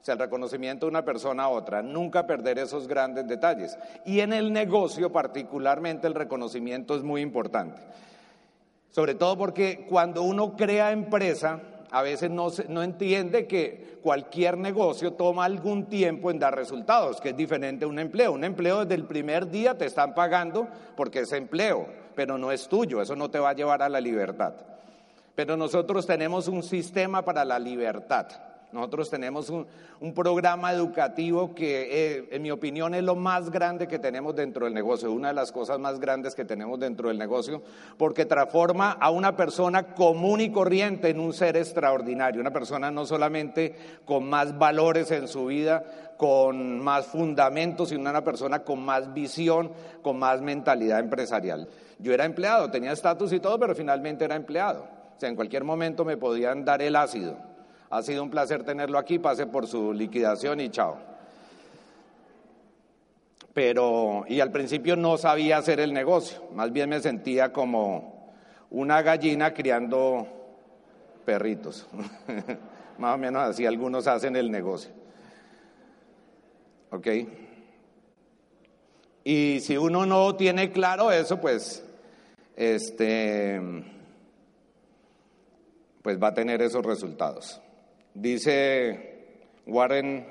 O 0.00 0.04
sea, 0.04 0.14
el 0.14 0.20
reconocimiento 0.20 0.86
de 0.86 0.90
una 0.90 1.04
persona 1.04 1.44
a 1.44 1.48
otra. 1.48 1.82
Nunca 1.82 2.26
perder 2.26 2.58
esos 2.58 2.86
grandes 2.86 3.26
detalles. 3.26 3.76
Y 4.04 4.20
en 4.20 4.32
el 4.32 4.52
negocio 4.52 5.10
particularmente 5.10 6.06
el 6.06 6.14
reconocimiento 6.14 6.94
es 6.94 7.02
muy 7.02 7.20
importante. 7.20 7.80
Sobre 8.90 9.14
todo 9.14 9.36
porque 9.36 9.86
cuando 9.88 10.22
uno 10.22 10.56
crea 10.56 10.92
empresa, 10.92 11.60
a 11.90 12.02
veces 12.02 12.30
no, 12.30 12.48
no 12.68 12.82
entiende 12.82 13.46
que 13.46 13.98
cualquier 14.02 14.56
negocio 14.56 15.12
toma 15.12 15.44
algún 15.44 15.86
tiempo 15.86 16.30
en 16.30 16.38
dar 16.38 16.54
resultados, 16.54 17.20
que 17.20 17.30
es 17.30 17.36
diferente 17.36 17.84
a 17.84 17.88
un 17.88 17.98
empleo. 17.98 18.32
Un 18.32 18.44
empleo 18.44 18.80
desde 18.80 18.94
el 18.94 19.04
primer 19.04 19.50
día 19.50 19.76
te 19.76 19.86
están 19.86 20.14
pagando 20.14 20.68
porque 20.96 21.20
es 21.20 21.32
empleo, 21.32 21.86
pero 22.14 22.38
no 22.38 22.52
es 22.52 22.68
tuyo, 22.68 23.02
eso 23.02 23.16
no 23.16 23.30
te 23.30 23.38
va 23.38 23.50
a 23.50 23.54
llevar 23.54 23.82
a 23.82 23.88
la 23.88 24.00
libertad. 24.00 24.54
Pero 25.34 25.56
nosotros 25.56 26.06
tenemos 26.06 26.48
un 26.48 26.62
sistema 26.62 27.22
para 27.22 27.44
la 27.44 27.58
libertad. 27.58 28.26
Nosotros 28.70 29.08
tenemos 29.08 29.48
un, 29.48 29.66
programa 30.14 30.72
educativo 30.72 31.54
que, 31.54 32.16
eh, 32.16 32.28
en 32.30 32.42
mi 32.42 32.50
opinión, 32.50 32.94
es 32.94 33.02
lo 33.02 33.14
más 33.14 33.50
grande 33.50 33.88
que 33.88 33.98
tenemos 33.98 34.36
dentro 34.36 34.66
del 34.66 34.74
negocio, 34.74 35.10
una 35.10 35.28
de 35.28 35.34
las 35.34 35.52
cosas 35.52 35.78
más 35.78 35.98
grandes 35.98 36.34
que 36.34 36.44
tenemos 36.44 36.78
dentro 36.78 37.08
del 37.08 37.16
negocio, 37.16 37.62
porque 37.96 38.26
transforma 38.26 38.92
a 38.92 39.10
una 39.10 39.36
persona 39.36 39.94
común 39.94 40.42
y 40.42 40.52
corriente 40.52 41.08
en 41.08 41.18
un 41.18 41.32
ser 41.32 41.56
extraordinario, 41.56 42.42
una 42.42 42.52
persona 42.52 42.90
no 42.90 43.06
solamente 43.06 43.74
con 44.04 44.28
más 44.28 44.58
valores 44.58 45.10
en 45.12 45.28
su 45.28 45.46
vida, 45.46 45.84
con 46.18 46.80
más 46.80 47.06
fundamentos, 47.06 47.88
sino 47.88 48.10
una 48.10 48.24
persona 48.24 48.64
con 48.64 48.84
más 48.84 49.14
visión, 49.14 49.72
con 50.02 50.18
más 50.18 50.42
mentalidad 50.42 50.98
empresarial. 50.98 51.68
Yo 51.98 52.12
era 52.12 52.26
empleado, 52.26 52.70
tenía 52.70 52.92
estatus 52.92 53.32
y 53.32 53.40
todo, 53.40 53.58
pero 53.58 53.74
finalmente 53.74 54.26
era 54.26 54.36
empleado. 54.36 54.86
O 55.16 55.20
sea, 55.20 55.28
en 55.30 55.36
cualquier 55.36 55.64
momento 55.64 56.04
me 56.04 56.16
podían 56.16 56.64
dar 56.64 56.82
el 56.82 56.96
ácido. 56.96 57.47
Ha 57.90 58.02
sido 58.02 58.22
un 58.22 58.30
placer 58.30 58.64
tenerlo 58.64 58.98
aquí, 58.98 59.18
pase 59.18 59.46
por 59.46 59.66
su 59.66 59.92
liquidación 59.92 60.60
y 60.60 60.68
chao. 60.70 60.98
Pero, 63.54 64.24
y 64.28 64.40
al 64.40 64.52
principio 64.52 64.94
no 64.94 65.16
sabía 65.16 65.58
hacer 65.58 65.80
el 65.80 65.92
negocio, 65.92 66.42
más 66.54 66.70
bien 66.72 66.90
me 66.90 67.00
sentía 67.00 67.52
como 67.52 68.32
una 68.70 69.02
gallina 69.02 69.54
criando 69.54 70.26
perritos. 71.24 71.86
más 72.98 73.14
o 73.14 73.18
menos 73.18 73.42
así 73.42 73.64
algunos 73.64 74.06
hacen 74.06 74.36
el 74.36 74.50
negocio. 74.50 74.90
¿Ok? 76.90 77.06
Y 79.24 79.60
si 79.60 79.76
uno 79.76 80.06
no 80.06 80.36
tiene 80.36 80.70
claro 80.70 81.10
eso, 81.10 81.40
pues, 81.40 81.84
este, 82.56 83.60
pues 86.02 86.22
va 86.22 86.28
a 86.28 86.34
tener 86.34 86.62
esos 86.62 86.84
resultados. 86.84 87.60
Dice 88.14 89.18
Warren 89.66 90.26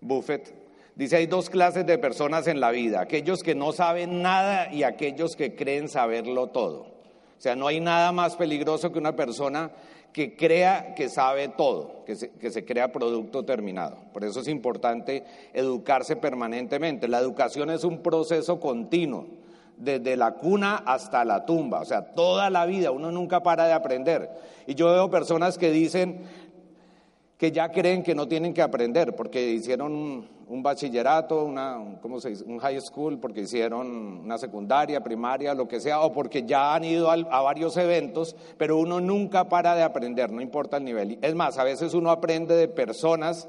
Buffett, 0.00 0.54
dice 0.94 1.16
hay 1.16 1.26
dos 1.26 1.50
clases 1.50 1.86
de 1.86 1.98
personas 1.98 2.46
en 2.46 2.60
la 2.60 2.70
vida, 2.70 3.00
aquellos 3.00 3.42
que 3.42 3.54
no 3.54 3.72
saben 3.72 4.22
nada 4.22 4.72
y 4.72 4.82
aquellos 4.82 5.36
que 5.36 5.54
creen 5.54 5.88
saberlo 5.88 6.48
todo. 6.48 6.80
O 7.38 7.40
sea, 7.40 7.54
no 7.54 7.66
hay 7.66 7.80
nada 7.80 8.12
más 8.12 8.36
peligroso 8.36 8.92
que 8.92 8.98
una 8.98 9.14
persona 9.14 9.70
que 10.12 10.34
crea 10.34 10.94
que 10.94 11.10
sabe 11.10 11.48
todo, 11.48 12.04
que 12.06 12.16
se, 12.16 12.30
que 12.30 12.50
se, 12.50 12.64
crea 12.64 12.90
producto 12.90 13.44
terminado. 13.44 13.98
Por 14.14 14.24
eso 14.24 14.40
es 14.40 14.48
importante 14.48 15.24
educarse 15.52 16.16
permanentemente. 16.16 17.06
La 17.08 17.18
educación 17.18 17.68
es 17.68 17.84
un 17.84 18.02
proceso 18.02 18.58
continuo, 18.58 19.26
desde 19.76 20.16
la 20.16 20.32
cuna 20.32 20.76
hasta 20.86 21.24
la 21.24 21.44
tumba, 21.44 21.80
o 21.80 21.84
sea, 21.84 22.14
toda 22.14 22.48
la 22.48 22.64
vida, 22.66 22.90
uno 22.90 23.12
nunca 23.12 23.42
para 23.42 23.66
de 23.66 23.74
aprender. 23.74 24.30
Y 24.66 24.74
yo 24.74 24.90
veo 24.92 25.10
personas 25.10 25.58
que 25.58 25.70
dicen, 25.70 26.22
que 27.38 27.52
ya 27.52 27.70
creen 27.70 28.02
que 28.02 28.14
no 28.14 28.26
tienen 28.26 28.54
que 28.54 28.62
aprender 28.62 29.14
porque 29.14 29.50
hicieron 29.50 30.28
un, 30.48 30.62
bachillerato, 30.62 31.44
una, 31.44 31.98
¿cómo 32.00 32.18
se 32.18 32.30
dice? 32.30 32.44
un 32.44 32.58
high 32.58 32.80
school, 32.80 33.18
porque 33.18 33.42
hicieron 33.42 34.20
una 34.24 34.38
secundaria, 34.38 35.02
primaria, 35.02 35.54
lo 35.54 35.68
que 35.68 35.80
sea, 35.80 36.00
o 36.00 36.12
porque 36.12 36.44
ya 36.44 36.74
han 36.74 36.84
ido 36.84 37.10
a, 37.10 37.42
varios 37.42 37.76
eventos, 37.76 38.34
pero 38.56 38.78
uno 38.78 39.00
nunca 39.00 39.48
para 39.48 39.74
de 39.74 39.82
aprender, 39.82 40.32
no 40.32 40.40
importa 40.40 40.78
el 40.78 40.84
nivel. 40.84 41.18
Es 41.20 41.34
más, 41.34 41.58
a 41.58 41.64
veces 41.64 41.92
uno 41.92 42.10
aprende 42.10 42.54
de 42.54 42.68
personas 42.68 43.48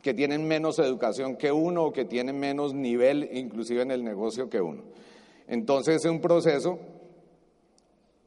que 0.00 0.14
tienen 0.14 0.46
menos 0.46 0.78
educación 0.78 1.36
que 1.36 1.52
uno 1.52 1.84
o 1.84 1.92
que 1.92 2.06
tienen 2.06 2.38
menos 2.38 2.72
nivel, 2.72 3.28
inclusive 3.32 3.82
en 3.82 3.90
el 3.90 4.02
negocio 4.02 4.48
que 4.48 4.62
uno. 4.62 4.82
Entonces 5.46 5.96
es 5.96 6.10
un 6.10 6.20
proceso 6.20 6.78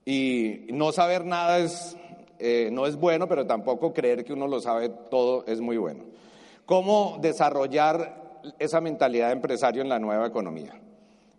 y 0.05 0.67
no 0.69 0.91
saber 0.91 1.25
nada 1.25 1.59
es 1.59 1.95
eh, 2.41 2.69
no 2.71 2.87
es 2.87 2.95
bueno, 2.95 3.27
pero 3.27 3.45
tampoco 3.45 3.93
creer 3.93 4.25
que 4.25 4.33
uno 4.33 4.47
lo 4.47 4.59
sabe 4.59 4.89
todo 4.89 5.45
es 5.45 5.61
muy 5.61 5.77
bueno. 5.77 6.05
¿Cómo 6.65 7.19
desarrollar 7.21 8.41
esa 8.57 8.81
mentalidad 8.81 9.27
de 9.27 9.33
empresario 9.33 9.81
en 9.81 9.89
la 9.89 9.99
nueva 9.99 10.25
economía? 10.25 10.81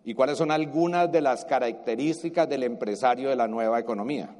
¿Y 0.05 0.13
cuáles 0.13 0.37
son 0.37 0.51
algunas 0.51 1.11
de 1.11 1.21
las 1.21 1.43
características 1.45 2.47
del 2.47 2.63
empresario 2.63 3.29
de 3.29 3.35
la 3.35 3.47
nueva 3.47 3.79
economía? 3.79 4.35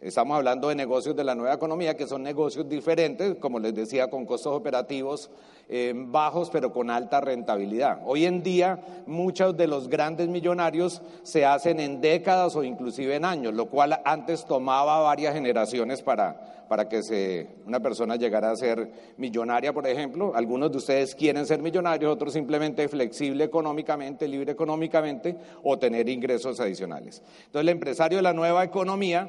Estamos 0.00 0.36
hablando 0.36 0.68
de 0.68 0.76
negocios 0.76 1.16
de 1.16 1.24
la 1.24 1.34
nueva 1.34 1.54
economía, 1.54 1.96
que 1.96 2.06
son 2.06 2.22
negocios 2.22 2.68
diferentes, 2.68 3.34
como 3.34 3.58
les 3.58 3.74
decía, 3.74 4.08
con 4.08 4.26
costos 4.26 4.54
operativos 4.54 5.28
eh, 5.68 5.92
bajos, 5.92 6.50
pero 6.50 6.72
con 6.72 6.88
alta 6.88 7.20
rentabilidad. 7.20 8.02
Hoy 8.06 8.24
en 8.24 8.44
día, 8.44 8.78
muchos 9.08 9.56
de 9.56 9.66
los 9.66 9.88
grandes 9.88 10.28
millonarios 10.28 11.02
se 11.24 11.44
hacen 11.44 11.80
en 11.80 12.00
décadas 12.00 12.54
o 12.54 12.62
inclusive 12.62 13.16
en 13.16 13.24
años, 13.24 13.54
lo 13.54 13.66
cual 13.66 14.00
antes 14.04 14.44
tomaba 14.44 15.00
varias 15.00 15.34
generaciones 15.34 16.00
para, 16.00 16.66
para 16.68 16.88
que 16.88 17.02
se, 17.02 17.48
una 17.66 17.80
persona 17.80 18.14
llegara 18.14 18.52
a 18.52 18.56
ser 18.56 18.92
millonaria, 19.16 19.72
por 19.72 19.88
ejemplo. 19.88 20.30
Algunos 20.36 20.70
de 20.70 20.78
ustedes 20.78 21.12
quieren 21.16 21.44
ser 21.44 21.60
millonarios, 21.60 22.12
otros 22.12 22.34
simplemente 22.34 22.86
flexible 22.86 23.42
económicamente, 23.42 24.28
libre 24.28 24.52
económicamente 24.52 25.36
o 25.64 25.76
tener 25.76 26.08
ingresos 26.08 26.60
adicionales. 26.60 27.20
Entonces, 27.46 27.62
el 27.62 27.68
empresario 27.70 28.18
de 28.18 28.22
la 28.22 28.32
nueva 28.32 28.62
economía 28.62 29.28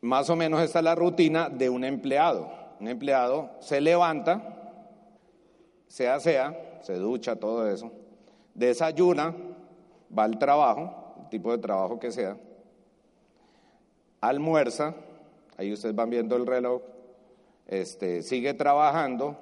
más 0.00 0.30
o 0.30 0.36
menos 0.36 0.60
esta 0.62 0.78
es 0.78 0.84
la 0.84 0.94
rutina 0.94 1.48
de 1.48 1.68
un 1.68 1.84
empleado. 1.84 2.50
Un 2.80 2.88
empleado 2.88 3.50
se 3.60 3.80
levanta, 3.80 4.40
se 5.88 6.08
asea, 6.08 6.78
se 6.82 6.94
ducha, 6.94 7.36
todo 7.36 7.68
eso, 7.68 7.92
desayuna, 8.54 9.34
va 10.16 10.24
al 10.24 10.38
trabajo, 10.38 11.14
el 11.22 11.28
tipo 11.28 11.52
de 11.52 11.58
trabajo 11.58 11.98
que 11.98 12.10
sea, 12.10 12.38
almuerza, 14.20 14.94
ahí 15.58 15.72
ustedes 15.72 15.94
van 15.94 16.08
viendo 16.08 16.36
el 16.36 16.46
reloj, 16.46 16.80
este, 17.66 18.22
sigue 18.22 18.54
trabajando, 18.54 19.36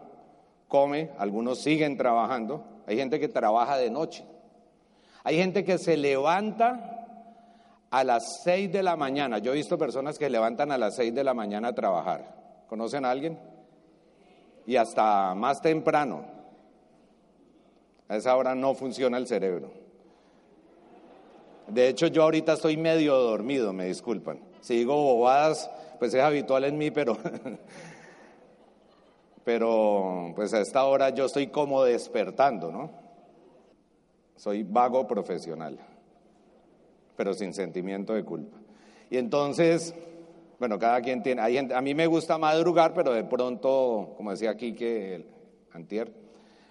come, 0.66 1.10
algunos 1.18 1.60
siguen 1.60 1.96
trabajando, 1.96 2.64
hay 2.86 2.96
gente 2.96 3.20
que 3.20 3.28
trabaja 3.28 3.76
de 3.76 3.90
noche, 3.90 4.24
hay 5.22 5.36
gente 5.36 5.64
que 5.64 5.78
se 5.78 5.96
levanta 5.96 6.98
a 7.90 8.04
las 8.04 8.42
6 8.45 8.73
de 8.73 8.83
la 8.83 8.97
mañana. 8.97 9.38
Yo 9.38 9.52
he 9.52 9.57
visto 9.57 9.78
personas 9.78 10.18
que 10.18 10.28
levantan 10.28 10.73
a 10.73 10.78
las 10.78 10.97
6 10.97 11.14
de 11.14 11.25
la 11.25 11.35
mañana 11.35 11.68
a 11.68 11.75
trabajar. 11.75 12.64
¿Conocen 12.68 13.04
a 13.04 13.11
alguien? 13.11 13.38
Y 14.66 14.76
hasta 14.76 15.35
más 15.35 15.61
temprano. 15.61 16.25
A 18.09 18.16
esa 18.16 18.37
hora 18.37 18.54
no 18.54 18.75
funciona 18.75 19.16
el 19.18 19.26
cerebro. 19.26 19.71
De 21.66 21.88
hecho, 21.88 22.07
yo 22.07 22.23
ahorita 22.23 22.54
estoy 22.54 22.76
medio 22.76 23.14
dormido, 23.16 23.73
me 23.73 23.87
disculpan. 23.87 24.40
Si 24.61 24.76
digo 24.76 24.95
bobadas, 24.95 25.71
pues 25.99 26.14
es 26.14 26.23
habitual 26.23 26.64
en 26.64 26.78
mí, 26.78 26.90
pero, 26.90 27.18
pero 29.45 30.33
pues 30.35 30.54
a 30.54 30.61
esta 30.61 30.85
hora 30.85 31.11
yo 31.11 31.26
estoy 31.26 31.49
como 31.49 31.85
despertando, 31.85 32.73
¿no? 32.73 32.90
Soy 34.37 34.62
vago 34.62 35.07
profesional 35.07 35.78
pero 37.18 37.34
sin 37.34 37.52
sentimiento 37.52 38.14
de 38.14 38.25
culpa. 38.25 38.56
Y 39.10 39.16
entonces, 39.16 39.92
bueno, 40.60 40.78
cada 40.78 41.00
quien 41.00 41.20
tiene, 41.25 41.42
hay 41.42 41.58
a 41.58 41.80
mí 41.80 41.92
me 41.92 42.06
gusta 42.06 42.38
madrugar, 42.38 42.94
pero 42.94 43.12
de 43.12 43.25
pronto, 43.25 44.14
como 44.16 44.30
decía 44.30 44.50
aquí 44.50 44.72
que 44.72 45.26
antier, 45.72 46.12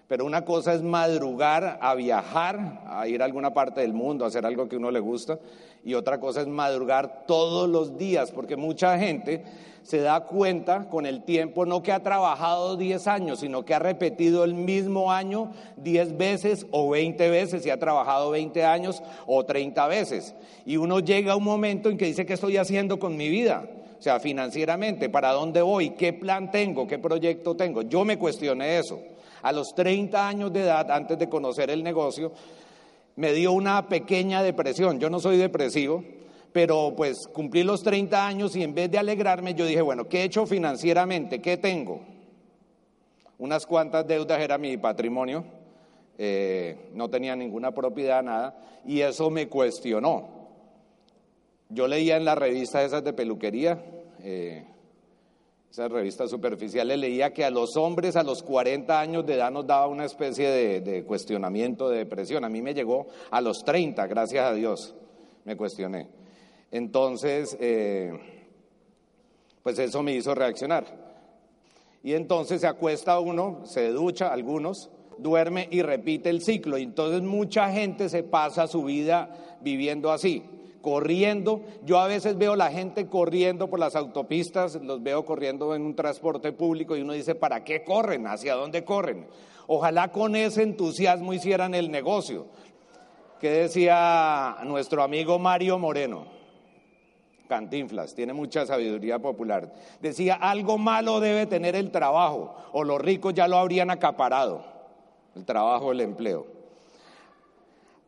pero 0.07 0.23
una 0.23 0.45
cosa 0.45 0.73
es 0.73 0.81
madrugar 0.81 1.79
a 1.81 1.93
viajar, 1.95 2.81
a 2.87 3.09
ir 3.09 3.21
a 3.21 3.25
alguna 3.25 3.53
parte 3.53 3.81
del 3.81 3.91
mundo, 3.91 4.23
a 4.23 4.29
hacer 4.29 4.45
algo 4.45 4.69
que 4.69 4.77
uno 4.77 4.89
le 4.89 5.01
gusta, 5.01 5.37
y 5.83 5.93
otra 5.93 6.19
cosa 6.19 6.41
es 6.41 6.47
madrugar 6.47 7.25
todos 7.25 7.69
los 7.69 7.97
días, 7.97 8.31
porque 8.31 8.55
mucha 8.55 8.97
gente 8.99 9.43
se 9.87 10.01
da 10.01 10.25
cuenta 10.25 10.89
con 10.89 11.05
el 11.05 11.23
tiempo 11.23 11.65
no 11.65 11.81
que 11.81 11.93
ha 11.93 12.03
trabajado 12.03 12.75
10 12.75 13.07
años, 13.07 13.39
sino 13.39 13.63
que 13.63 13.73
ha 13.73 13.79
repetido 13.79 14.43
el 14.43 14.53
mismo 14.53 15.13
año 15.13 15.53
10 15.77 16.17
veces 16.17 16.67
o 16.71 16.89
20 16.89 17.29
veces 17.29 17.65
y 17.65 17.69
ha 17.69 17.79
trabajado 17.79 18.31
20 18.31 18.65
años 18.65 19.01
o 19.25 19.45
30 19.45 19.87
veces. 19.87 20.35
Y 20.65 20.75
uno 20.75 20.99
llega 20.99 21.31
a 21.31 21.35
un 21.37 21.45
momento 21.45 21.89
en 21.89 21.97
que 21.97 22.03
dice, 22.03 22.25
¿qué 22.25 22.33
estoy 22.33 22.57
haciendo 22.57 22.99
con 22.99 23.15
mi 23.15 23.29
vida? 23.29 23.63
O 23.97 24.01
sea, 24.01 24.19
financieramente, 24.19 25.07
¿para 25.07 25.31
dónde 25.31 25.61
voy? 25.61 25.91
¿Qué 25.91 26.11
plan 26.11 26.51
tengo? 26.51 26.85
¿Qué 26.85 26.99
proyecto 26.99 27.55
tengo? 27.55 27.81
Yo 27.83 28.03
me 28.03 28.19
cuestioné 28.19 28.79
eso. 28.79 28.99
A 29.41 29.53
los 29.53 29.73
30 29.73 30.27
años 30.27 30.51
de 30.51 30.63
edad, 30.63 30.91
antes 30.91 31.17
de 31.17 31.29
conocer 31.29 31.69
el 31.69 31.81
negocio, 31.81 32.33
me 33.17 33.33
dio 33.33 33.51
una 33.51 33.89
pequeña 33.89 34.41
depresión. 34.43 34.99
Yo 34.99 35.09
no 35.09 35.19
soy 35.19 35.37
depresivo, 35.37 36.03
pero 36.53 36.93
pues 36.95 37.27
cumplí 37.27 37.63
los 37.63 37.83
30 37.83 38.25
años 38.25 38.55
y 38.55 38.63
en 38.63 38.73
vez 38.73 38.89
de 38.89 38.99
alegrarme 38.99 39.55
yo 39.55 39.65
dije, 39.65 39.81
bueno, 39.81 40.07
¿qué 40.07 40.21
he 40.21 40.23
hecho 40.23 40.45
financieramente? 40.45 41.41
¿Qué 41.41 41.57
tengo? 41.57 42.01
Unas 43.39 43.65
cuantas 43.65 44.07
deudas 44.07 44.39
era 44.39 44.57
mi 44.57 44.77
patrimonio, 44.77 45.43
eh, 46.17 46.89
no 46.93 47.09
tenía 47.09 47.35
ninguna 47.35 47.71
propiedad, 47.71 48.23
nada, 48.23 48.55
y 48.85 49.01
eso 49.01 49.29
me 49.31 49.47
cuestionó. 49.47 50.37
Yo 51.69 51.87
leía 51.87 52.17
en 52.17 52.25
la 52.25 52.35
revista 52.35 52.83
esas 52.83 53.03
de 53.03 53.13
peluquería, 53.13 53.83
eh, 54.23 54.63
esas 55.71 55.91
revistas 55.91 56.29
superficiales, 56.29 56.97
leía 56.97 57.33
que 57.33 57.43
a 57.43 57.49
los 57.49 57.75
hombres 57.77 58.15
a 58.15 58.23
los 58.23 58.41
40 58.41 58.99
años 58.99 59.25
de 59.25 59.35
edad 59.35 59.51
nos 59.51 59.67
daba 59.67 59.87
una 59.87 60.05
especie 60.05 60.49
de, 60.49 61.03
cuestionamiento, 61.03 61.89
de 61.89 61.99
depresión. 61.99 62.45
A 62.45 62.49
mí 62.49 62.61
me 62.61 62.73
llegó 62.73 63.07
a 63.29 63.41
los 63.41 63.63
30, 63.63 64.07
gracias 64.07 64.45
a 64.45 64.53
Dios, 64.53 64.95
me 65.43 65.55
cuestioné. 65.57 66.07
Entonces, 66.71 67.57
eh, 67.59 68.11
pues 69.61 69.77
eso 69.79 70.01
me 70.01 70.13
hizo 70.13 70.33
reaccionar. 70.33 70.85
Y 72.03 72.13
entonces 72.13 72.61
se 72.61 72.67
acuesta 72.67 73.19
uno, 73.19 73.61
se 73.65 73.89
ducha, 73.89 74.31
algunos, 74.31 74.89
duerme 75.17 75.67
y 75.69 75.81
repite 75.81 76.29
el 76.29 76.41
ciclo. 76.41 76.77
Y 76.77 76.83
entonces 76.83 77.21
mucha 77.21 77.71
gente 77.71 78.09
se 78.09 78.23
pasa 78.23 78.67
su 78.67 78.83
vida 78.83 79.57
viviendo 79.61 80.11
así, 80.11 80.43
corriendo. 80.87 81.63
Yo 81.83 81.99
a 81.99 82.07
veces 82.07 82.37
veo 82.37 82.55
la 82.55 82.71
gente 82.71 83.07
corriendo 83.07 83.69
por 83.69 83.77
las 83.77 83.93
autopistas, 83.97 84.75
los 84.75 85.03
veo 85.03 85.25
corriendo 85.25 85.75
en 85.75 85.81
un 85.81 85.97
transporte 85.97 86.53
público 86.53 86.95
y 86.95 87.01
uno 87.01 87.11
dice, 87.11 87.35
¿para 87.35 87.65
qué 87.65 87.83
corren? 87.83 88.25
¿Hacia 88.25 88.55
dónde 88.55 88.85
corren? 88.85 89.27
Ojalá 89.67 90.13
con 90.13 90.37
ese 90.37 90.63
entusiasmo 90.63 91.33
hicieran 91.33 91.75
el 91.75 91.91
negocio. 91.91 92.45
¿Qué 93.41 93.49
decía 93.49 94.59
nuestro 94.63 95.03
amigo 95.03 95.37
Mario 95.37 95.77
Moreno? 95.77 96.25
Cantinflas, 97.49 98.15
tiene 98.15 98.31
mucha 98.31 98.65
sabiduría 98.65 99.19
popular. 99.19 99.73
Decía, 99.99 100.35
algo 100.35 100.77
malo 100.77 101.19
debe 101.19 101.47
tener 101.47 101.75
el 101.75 101.91
trabajo, 101.91 102.55
o 102.71 102.85
los 102.85 103.01
ricos 103.01 103.33
ya 103.33 103.49
lo 103.49 103.57
habrían 103.57 103.89
acaparado, 103.89 104.63
el 105.35 105.43
trabajo, 105.43 105.91
el 105.91 105.99
empleo. 105.99 106.56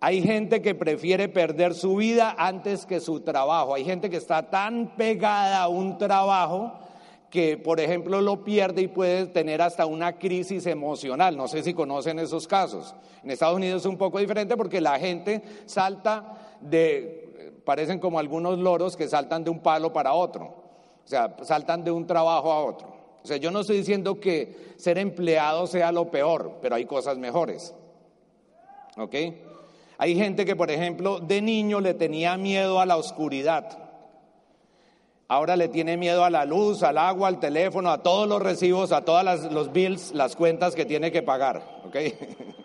Hay 0.02 0.22
gente 0.22 0.62
que 0.62 0.76
prefiere 0.76 1.28
perder 1.28 1.74
su 1.74 1.96
vida 1.98 2.36
antes 2.38 2.86
que 2.86 3.00
su 3.00 3.22
trabajo. 3.22 3.74
Hay 3.74 3.84
gente 3.84 4.10
que 4.10 4.18
está 4.18 4.50
tan 4.50 4.96
pegada 4.96 5.62
a 5.62 5.68
un 5.68 5.98
trabajo 5.98 6.74
que, 7.30 7.58
por 7.58 7.80
ejemplo, 7.80 8.22
lo 8.22 8.44
pierde 8.44 8.82
y 8.82 8.88
puede 8.88 9.28
tener 9.28 9.62
hasta 9.62 9.86
una 9.86 10.18
crisis 10.18 10.66
emocional. 10.66 11.36
No 11.36 11.48
sé 11.48 11.64
si 11.64 11.74
conocen 11.74 12.18
esos 12.20 12.48
casos. 12.48 12.96
En 13.24 13.32
Estados 13.32 13.58
Unidos 13.58 13.82
es 13.82 13.86
un 13.86 13.98
poco 13.98 14.20
diferente 14.20 14.56
porque 14.56 14.80
la 14.82 14.98
gente 14.98 15.44
salta 15.66 16.38
de 16.62 17.30
parecen 17.70 18.00
como 18.00 18.18
algunos 18.18 18.58
loros 18.58 18.98
que 18.98 19.08
saltan 19.08 19.44
de 19.44 19.52
un 19.52 19.60
palo 19.60 19.94
para 19.94 20.14
otro, 20.14 20.46
o 20.46 21.08
sea, 21.08 21.36
saltan 21.44 21.84
de 21.84 21.92
un 21.92 22.08
trabajo 22.08 22.52
a 22.52 22.64
otro. 22.64 22.88
O 23.22 23.28
sea, 23.28 23.38
yo 23.38 23.52
no 23.52 23.60
estoy 23.60 23.78
diciendo 23.78 24.20
que 24.20 24.74
ser 24.78 24.98
empleado 24.98 25.68
sea 25.68 25.92
lo 25.92 26.10
peor, 26.10 26.58
pero 26.64 26.74
hay 26.74 26.86
cosas 26.86 27.20
mejores. 27.20 27.76
¿Ok? 28.98 29.16
Hay 30.00 30.16
gente 30.16 30.46
que, 30.46 30.56
por 30.56 30.72
ejemplo, 30.72 31.20
de 31.20 31.42
niño 31.42 31.82
le 31.82 31.94
tenía 31.94 32.38
miedo 32.38 32.80
a 32.80 32.86
la 32.86 32.96
oscuridad. 32.96 33.78
Ahora 35.28 35.58
le 35.58 35.68
tiene 35.68 35.98
miedo 35.98 36.24
a 36.24 36.30
la 36.30 36.46
luz, 36.46 36.84
al 36.84 36.98
agua, 36.98 37.28
al 37.28 37.42
teléfono, 37.42 37.92
a 37.92 38.02
todos 38.02 38.26
los 38.26 38.42
recibos, 38.42 38.94
a 38.94 39.04
todos 39.04 39.52
los 39.52 39.74
bills, 39.74 40.14
las 40.14 40.38
cuentas 40.38 40.74
que 40.74 40.86
tiene 40.86 41.12
que 41.12 41.22
pagar. 41.22 41.82
¿Ok? 41.86 41.98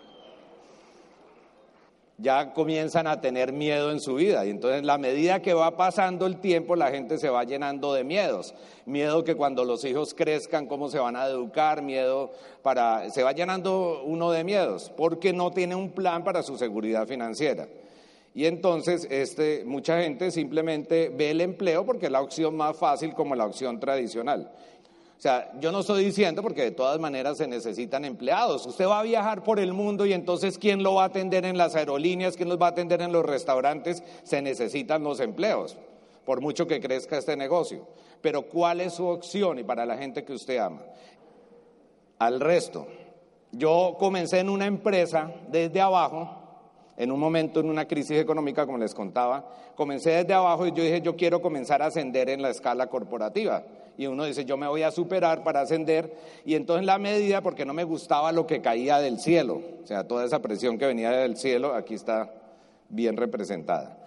ya 2.17 2.53
comienzan 2.53 3.07
a 3.07 3.19
tener 3.19 3.51
miedo 3.51 3.91
en 3.91 3.99
su 3.99 4.15
vida. 4.15 4.45
Y 4.45 4.49
entonces, 4.49 4.83
la 4.83 4.97
medida 4.97 5.41
que 5.41 5.53
va 5.53 5.75
pasando 5.75 6.25
el 6.25 6.37
tiempo, 6.39 6.75
la 6.75 6.89
gente 6.91 7.17
se 7.17 7.29
va 7.29 7.43
llenando 7.43 7.93
de 7.93 8.03
miedos. 8.03 8.53
Miedo 8.85 9.23
que 9.23 9.35
cuando 9.35 9.65
los 9.65 9.83
hijos 9.83 10.13
crezcan, 10.13 10.67
cómo 10.67 10.89
se 10.89 10.99
van 10.99 11.15
a 11.15 11.25
educar, 11.27 11.81
miedo 11.81 12.31
para. 12.61 13.09
Se 13.09 13.23
va 13.23 13.33
llenando 13.33 14.03
uno 14.05 14.31
de 14.31 14.43
miedos, 14.43 14.91
porque 14.95 15.33
no 15.33 15.51
tiene 15.51 15.75
un 15.75 15.91
plan 15.91 16.23
para 16.23 16.43
su 16.43 16.57
seguridad 16.57 17.07
financiera. 17.07 17.67
Y 18.33 18.45
entonces, 18.47 19.07
este, 19.09 19.63
mucha 19.65 20.01
gente 20.01 20.29
simplemente 20.29 21.09
ve 21.09 21.31
el 21.31 21.39
empleo 21.39 21.85
porque 21.85 22.07
es 22.07 22.11
la 22.11 22.21
opción 22.21 22.55
más 22.55 22.75
fácil 22.77 23.13
como 23.13 23.33
la 23.33 23.45
opción 23.45 23.79
tradicional. 23.79 24.51
Sea, 25.25 25.51
yo 25.59 25.71
no 25.71 25.79
estoy 25.79 26.05
diciendo 26.05 26.43
porque 26.43 26.61
de 26.61 26.69
todas 26.69 26.99
maneras 26.99 27.37
se 27.37 27.47
necesitan 27.47 28.05
empleados. 28.05 28.63
Usted 28.67 28.85
va 28.85 28.99
a 28.99 29.01
viajar 29.01 29.43
por 29.43 29.59
el 29.59 29.73
mundo 29.73 30.05
y 30.05 30.13
entonces 30.13 30.59
¿quién 30.59 30.83
lo 30.83 30.93
va 30.93 31.01
a 31.01 31.05
atender 31.07 31.45
en 31.45 31.57
las 31.57 31.73
aerolíneas? 31.75 32.37
¿Quién 32.37 32.47
los 32.47 32.61
va 32.61 32.67
a 32.67 32.69
atender 32.69 33.01
en 33.01 33.11
los 33.11 33.25
restaurantes? 33.25 34.03
Se 34.21 34.43
necesitan 34.43 35.03
los 35.03 35.19
empleos, 35.19 35.77
por 36.25 36.41
mucho 36.41 36.67
que 36.67 36.79
crezca 36.79 37.17
este 37.17 37.35
negocio. 37.35 37.87
Pero 38.21 38.43
¿cuál 38.43 38.81
es 38.81 38.93
su 38.93 39.07
opción 39.07 39.57
y 39.57 39.63
para 39.63 39.83
la 39.87 39.97
gente 39.97 40.23
que 40.23 40.33
usted 40.33 40.59
ama? 40.59 40.83
Al 42.19 42.39
resto. 42.39 42.85
Yo 43.51 43.95
comencé 43.97 44.37
en 44.41 44.49
una 44.51 44.67
empresa 44.67 45.31
desde 45.47 45.81
abajo, 45.81 46.29
en 46.97 47.11
un 47.11 47.19
momento 47.19 47.61
en 47.61 47.71
una 47.71 47.87
crisis 47.87 48.19
económica, 48.19 48.67
como 48.67 48.77
les 48.77 48.93
contaba, 48.93 49.43
comencé 49.73 50.11
desde 50.11 50.35
abajo 50.35 50.67
y 50.67 50.71
yo 50.71 50.83
dije, 50.83 51.01
yo 51.01 51.15
quiero 51.15 51.41
comenzar 51.41 51.81
a 51.81 51.87
ascender 51.87 52.29
en 52.29 52.43
la 52.43 52.51
escala 52.51 52.85
corporativa 52.85 53.63
y 53.97 54.07
uno 54.07 54.25
dice, 54.25 54.45
yo 54.45 54.57
me 54.57 54.67
voy 54.67 54.83
a 54.83 54.91
superar 54.91 55.43
para 55.43 55.61
ascender, 55.61 56.13
y 56.45 56.55
entonces 56.55 56.85
la 56.85 56.97
medida, 56.97 57.41
porque 57.41 57.65
no 57.65 57.73
me 57.73 57.83
gustaba 57.83 58.31
lo 58.31 58.45
que 58.47 58.61
caía 58.61 58.99
del 58.99 59.19
cielo, 59.19 59.61
o 59.83 59.87
sea, 59.87 60.07
toda 60.07 60.25
esa 60.25 60.41
presión 60.41 60.77
que 60.77 60.85
venía 60.85 61.11
del 61.11 61.37
cielo, 61.37 61.73
aquí 61.73 61.93
está 61.93 62.31
bien 62.89 63.17
representada. 63.17 63.97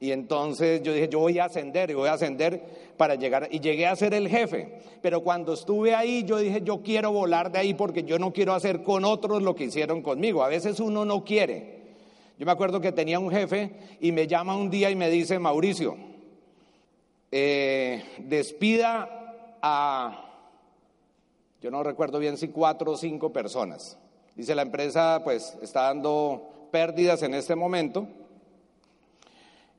Y 0.00 0.12
entonces 0.12 0.82
yo 0.82 0.92
dije, 0.92 1.08
yo 1.08 1.18
voy 1.18 1.38
a 1.38 1.46
ascender 1.46 1.90
y 1.90 1.94
voy 1.94 2.08
a 2.08 2.12
ascender 2.12 2.62
para 2.96 3.16
llegar, 3.16 3.48
y 3.50 3.60
llegué 3.60 3.86
a 3.86 3.96
ser 3.96 4.14
el 4.14 4.28
jefe. 4.28 4.78
Pero 5.02 5.22
cuando 5.22 5.54
estuve 5.54 5.94
ahí, 5.94 6.24
yo 6.24 6.38
dije, 6.38 6.60
yo 6.62 6.82
quiero 6.82 7.12
volar 7.12 7.50
de 7.50 7.58
ahí 7.58 7.74
porque 7.74 8.04
yo 8.04 8.18
no 8.18 8.32
quiero 8.32 8.54
hacer 8.54 8.82
con 8.82 9.04
otros 9.04 9.42
lo 9.42 9.54
que 9.54 9.64
hicieron 9.64 10.02
conmigo. 10.02 10.42
A 10.44 10.48
veces 10.48 10.78
uno 10.80 11.04
no 11.04 11.24
quiere. 11.24 11.78
Yo 12.38 12.46
me 12.46 12.52
acuerdo 12.52 12.80
que 12.80 12.92
tenía 12.92 13.18
un 13.18 13.30
jefe 13.30 13.72
y 14.00 14.12
me 14.12 14.28
llama 14.28 14.56
un 14.56 14.70
día 14.70 14.90
y 14.90 14.96
me 14.96 15.10
dice, 15.10 15.38
Mauricio, 15.40 15.96
eh, 17.32 18.04
despida 18.18 19.17
a, 19.62 20.24
yo 21.60 21.70
no 21.70 21.82
recuerdo 21.82 22.18
bien 22.18 22.36
si 22.36 22.48
cuatro 22.48 22.92
o 22.92 22.96
cinco 22.96 23.32
personas. 23.32 23.98
Dice 24.36 24.54
la 24.54 24.62
empresa 24.62 25.22
pues 25.24 25.56
está 25.62 25.82
dando 25.82 26.68
pérdidas 26.70 27.22
en 27.22 27.34
este 27.34 27.56
momento, 27.56 28.06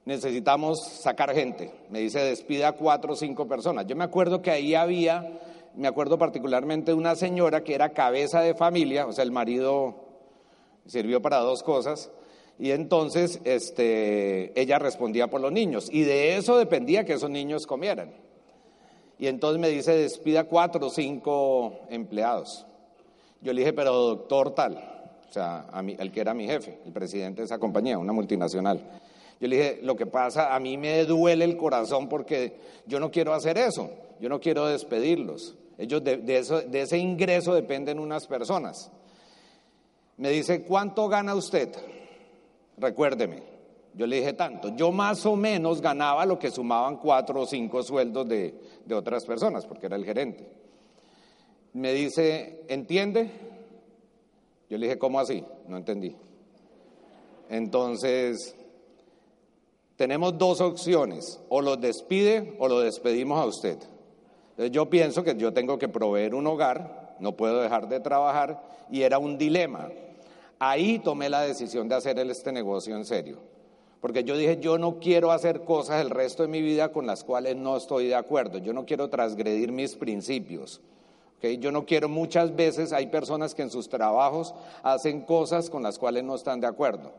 necesitamos 0.05 0.83
sacar 0.83 1.33
gente. 1.33 1.71
Me 1.89 1.99
dice 1.99 2.19
despida 2.19 2.73
cuatro 2.73 3.13
o 3.13 3.15
cinco 3.15 3.47
personas. 3.47 3.85
Yo 3.87 3.95
me 3.95 4.03
acuerdo 4.03 4.41
que 4.41 4.51
ahí 4.51 4.75
había, 4.75 5.39
me 5.75 5.87
acuerdo 5.87 6.17
particularmente 6.17 6.91
de 6.91 6.97
una 6.97 7.15
señora 7.15 7.63
que 7.63 7.75
era 7.75 7.93
cabeza 7.93 8.41
de 8.41 8.55
familia, 8.55 9.05
o 9.05 9.13
sea, 9.13 9.23
el 9.23 9.31
marido 9.31 9.95
sirvió 10.85 11.21
para 11.21 11.37
dos 11.37 11.63
cosas. 11.63 12.11
Y 12.57 12.71
entonces 12.71 13.39
este, 13.45 14.59
ella 14.59 14.79
respondía 14.79 15.27
por 15.27 15.39
los 15.39 15.51
niños. 15.51 15.87
Y 15.89 16.01
de 16.01 16.35
eso 16.35 16.57
dependía 16.57 17.05
que 17.05 17.13
esos 17.13 17.29
niños 17.29 17.65
comieran. 17.65 18.11
Y 19.19 19.27
entonces 19.27 19.59
me 19.59 19.67
dice, 19.67 19.91
despida 19.95 20.45
cuatro 20.45 20.87
o 20.87 20.89
cinco 20.89 21.81
empleados. 21.89 22.65
Yo 23.41 23.51
le 23.51 23.61
dije, 23.61 23.73
pero 23.73 23.93
doctor 23.93 24.55
tal, 24.55 24.77
o 25.29 25.31
sea, 25.31 25.67
a 25.71 25.81
el 25.81 26.11
que 26.11 26.21
era 26.21 26.33
mi 26.33 26.47
jefe, 26.47 26.79
el 26.85 26.93
presidente 26.93 27.41
de 27.41 27.45
esa 27.45 27.59
compañía, 27.59 27.97
una 27.97 28.13
multinacional. 28.13 28.81
Yo 29.41 29.47
le 29.47 29.55
dije, 29.57 29.79
lo 29.83 29.97
que 29.97 30.05
pasa, 30.05 30.55
a 30.55 30.59
mí 30.59 30.77
me 30.77 31.03
duele 31.03 31.43
el 31.43 31.57
corazón 31.57 32.07
porque 32.07 32.57
yo 32.85 32.99
no 33.01 33.11
quiero 33.11 33.33
hacer 33.33 33.57
eso, 33.57 33.89
yo 34.21 34.29
no 34.29 34.39
quiero 34.39 34.67
despedirlos. 34.67 35.55
Ellos 35.77 36.01
de, 36.03 36.17
de 36.17 36.81
ese 36.81 36.97
ingreso 36.97 37.53
dependen 37.53 37.99
unas 37.99 38.25
personas. 38.25 38.89
Me 40.17 40.29
dice, 40.29 40.63
¿cuánto 40.63 41.07
gana 41.07 41.35
usted? 41.35 41.69
Recuérdeme, 42.77 43.43
yo 43.93 44.07
le 44.07 44.17
dije 44.17 44.33
tanto. 44.33 44.75
Yo 44.75 44.91
más 44.91 45.25
o 45.25 45.35
menos 45.35 45.81
ganaba 45.81 46.25
lo 46.25 46.39
que 46.39 46.51
sumaban 46.51 46.97
cuatro 46.97 47.41
o 47.41 47.45
cinco 47.45 47.83
sueldos 47.83 48.27
de, 48.27 48.53
de 48.85 48.95
otras 48.95 49.25
personas, 49.25 49.65
porque 49.65 49.87
era 49.87 49.95
el 49.95 50.05
gerente. 50.05 50.47
Me 51.73 51.93
dice, 51.93 52.65
¿entiende? 52.67 53.29
Yo 54.69 54.77
le 54.77 54.87
dije, 54.87 54.99
¿cómo 54.99 55.19
así? 55.19 55.43
No 55.67 55.77
entendí. 55.77 56.15
Entonces, 57.49 58.55
tenemos 59.95 60.37
dos 60.37 60.61
opciones, 60.61 61.41
o 61.49 61.61
lo 61.61 61.75
despide 61.75 62.55
o 62.59 62.67
lo 62.67 62.79
despedimos 62.79 63.39
a 63.39 63.45
usted. 63.45 63.77
Entonces, 64.51 64.71
yo 64.71 64.89
pienso 64.89 65.23
que 65.23 65.35
yo 65.35 65.51
tengo 65.51 65.77
que 65.77 65.89
proveer 65.89 66.35
un 66.35 66.47
hogar, 66.47 67.15
no 67.19 67.35
puedo 67.35 67.61
dejar 67.61 67.89
de 67.89 67.99
trabajar, 67.99 68.61
y 68.91 69.01
era 69.01 69.17
un 69.17 69.37
dilema. 69.37 69.89
Ahí 70.59 70.99
tomé 70.99 71.29
la 71.29 71.41
decisión 71.41 71.89
de 71.89 71.95
hacer 71.95 72.19
este 72.19 72.51
negocio 72.51 72.95
en 72.95 73.05
serio. 73.05 73.48
Porque 74.01 74.23
yo 74.23 74.37
dije, 74.37 74.59
yo 74.61 74.77
no 74.77 74.99
quiero 74.99 75.31
hacer 75.31 75.63
cosas 75.63 76.01
el 76.01 76.09
resto 76.09 76.43
de 76.43 76.49
mi 76.49 76.61
vida 76.61 76.91
con 76.91 77.05
las 77.05 77.23
cuales 77.23 77.57
no 77.57 77.75
estoy 77.75 78.07
de 78.07 78.15
acuerdo. 78.15 78.57
Yo 78.59 78.71
no 78.71 78.85
quiero 78.85 79.09
transgredir 79.09 79.71
mis 79.71 79.95
principios. 79.95 80.81
Yo 81.41 81.71
no 81.71 81.85
quiero, 81.85 82.09
muchas 82.09 82.55
veces 82.55 82.91
hay 82.91 83.07
personas 83.07 83.55
que 83.55 83.61
en 83.61 83.69
sus 83.69 83.87
trabajos 83.87 84.53
hacen 84.83 85.21
cosas 85.21 85.69
con 85.69 85.83
las 85.83 85.97
cuales 85.97 86.23
no 86.23 86.35
están 86.35 86.59
de 86.59 86.67
acuerdo. 86.67 87.13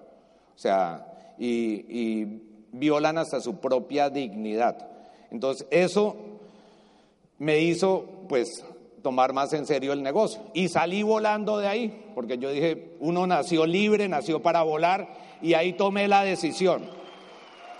O 0.54 0.58
sea, 0.58 1.34
y, 1.38 1.86
y 1.88 2.42
violan 2.72 3.18
hasta 3.18 3.40
su 3.40 3.56
propia 3.56 4.10
dignidad. 4.10 4.88
Entonces, 5.30 5.66
eso 5.70 6.16
me 7.38 7.60
hizo, 7.60 8.04
pues, 8.28 8.64
tomar 9.02 9.32
más 9.32 9.52
en 9.54 9.66
serio 9.66 9.92
el 9.92 10.02
negocio. 10.02 10.42
Y 10.52 10.68
salí 10.68 11.02
volando 11.02 11.58
de 11.58 11.68
ahí, 11.68 12.12
porque 12.14 12.36
yo 12.36 12.50
dije, 12.50 12.96
uno 13.00 13.26
nació 13.26 13.64
libre, 13.66 14.08
nació 14.08 14.42
para 14.42 14.62
volar, 14.62 15.08
y 15.42 15.54
ahí 15.54 15.72
tomé 15.72 16.08
la 16.08 16.22
decisión. 16.22 16.82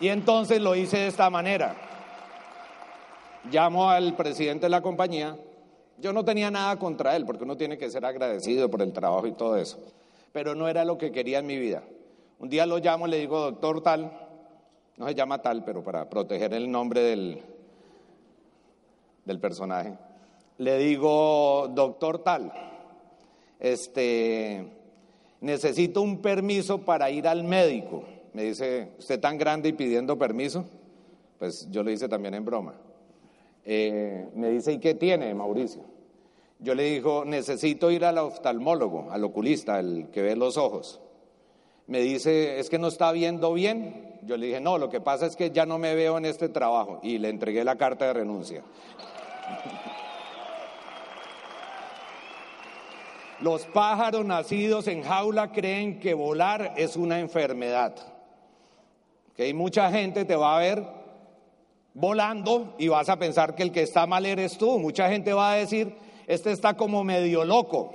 Y 0.00 0.08
entonces 0.08 0.60
lo 0.60 0.74
hice 0.74 0.98
de 0.98 1.06
esta 1.08 1.28
manera. 1.30 1.76
Llamo 3.50 3.90
al 3.90 4.14
presidente 4.16 4.66
de 4.66 4.70
la 4.70 4.80
compañía. 4.80 5.36
Yo 5.98 6.12
no 6.12 6.24
tenía 6.24 6.50
nada 6.50 6.76
contra 6.76 7.14
él, 7.16 7.26
porque 7.26 7.44
uno 7.44 7.56
tiene 7.56 7.76
que 7.76 7.90
ser 7.90 8.04
agradecido 8.04 8.70
por 8.70 8.82
el 8.82 8.92
trabajo 8.92 9.26
y 9.26 9.32
todo 9.32 9.56
eso. 9.56 9.78
Pero 10.32 10.54
no 10.54 10.68
era 10.68 10.84
lo 10.84 10.96
que 10.96 11.12
quería 11.12 11.40
en 11.40 11.46
mi 11.46 11.58
vida. 11.58 11.82
Un 12.38 12.48
día 12.48 12.64
lo 12.64 12.78
llamo 12.78 13.06
y 13.06 13.10
le 13.10 13.18
digo, 13.18 13.38
doctor 13.40 13.82
tal, 13.82 14.10
no 14.96 15.06
se 15.06 15.14
llama 15.14 15.42
tal, 15.42 15.64
pero 15.64 15.82
para 15.84 16.08
proteger 16.08 16.54
el 16.54 16.70
nombre 16.70 17.02
del, 17.02 17.42
del 19.26 19.38
personaje 19.38 19.98
le 20.60 20.76
digo, 20.76 21.70
doctor 21.72 22.18
tal, 22.18 22.52
este, 23.58 24.66
necesito 25.40 26.02
un 26.02 26.20
permiso 26.20 26.78
para 26.84 27.10
ir 27.10 27.26
al 27.26 27.44
médico. 27.44 28.04
Me 28.32 28.44
dice, 28.44 28.92
¿usted 28.98 29.20
tan 29.20 29.38
grande 29.38 29.70
y 29.70 29.72
pidiendo 29.72 30.18
permiso? 30.18 30.64
Pues 31.38 31.68
yo 31.70 31.82
le 31.82 31.92
hice 31.92 32.08
también 32.08 32.34
en 32.34 32.44
broma. 32.44 32.74
Eh, 33.64 34.28
me 34.34 34.50
dice, 34.50 34.72
¿y 34.72 34.78
qué 34.78 34.94
tiene, 34.94 35.34
Mauricio? 35.34 35.82
Yo 36.58 36.74
le 36.74 36.84
digo, 36.84 37.24
necesito 37.24 37.90
ir 37.90 38.04
al 38.04 38.18
oftalmólogo, 38.18 39.10
al 39.10 39.24
oculista, 39.24 39.80
el 39.80 40.08
que 40.10 40.22
ve 40.22 40.36
los 40.36 40.56
ojos. 40.56 41.00
Me 41.86 42.00
dice, 42.00 42.60
¿es 42.60 42.68
que 42.68 42.78
no 42.78 42.88
está 42.88 43.10
viendo 43.12 43.52
bien? 43.52 44.18
Yo 44.22 44.36
le 44.36 44.46
dije, 44.46 44.60
no, 44.60 44.78
lo 44.78 44.90
que 44.90 45.00
pasa 45.00 45.26
es 45.26 45.34
que 45.34 45.50
ya 45.50 45.64
no 45.64 45.78
me 45.78 45.94
veo 45.94 46.18
en 46.18 46.26
este 46.26 46.48
trabajo. 46.48 47.00
Y 47.02 47.18
le 47.18 47.30
entregué 47.30 47.64
la 47.64 47.76
carta 47.76 48.06
de 48.06 48.12
renuncia. 48.12 48.62
Los 53.40 53.64
pájaros 53.64 54.26
nacidos 54.26 54.86
en 54.86 55.02
jaula 55.02 55.50
creen 55.50 55.98
que 55.98 56.12
volar 56.12 56.74
es 56.76 56.96
una 56.96 57.20
enfermedad. 57.20 57.94
Que 59.34 59.54
mucha 59.54 59.90
gente 59.90 60.26
te 60.26 60.36
va 60.36 60.56
a 60.56 60.60
ver 60.60 60.84
volando 61.94 62.74
y 62.78 62.88
vas 62.88 63.08
a 63.08 63.18
pensar 63.18 63.54
que 63.54 63.62
el 63.62 63.72
que 63.72 63.82
está 63.82 64.06
mal 64.06 64.26
eres 64.26 64.58
tú. 64.58 64.78
Mucha 64.78 65.08
gente 65.08 65.32
va 65.32 65.52
a 65.52 65.56
decir, 65.56 65.94
este 66.26 66.52
está 66.52 66.74
como 66.74 67.02
medio 67.02 67.44
loco. 67.44 67.94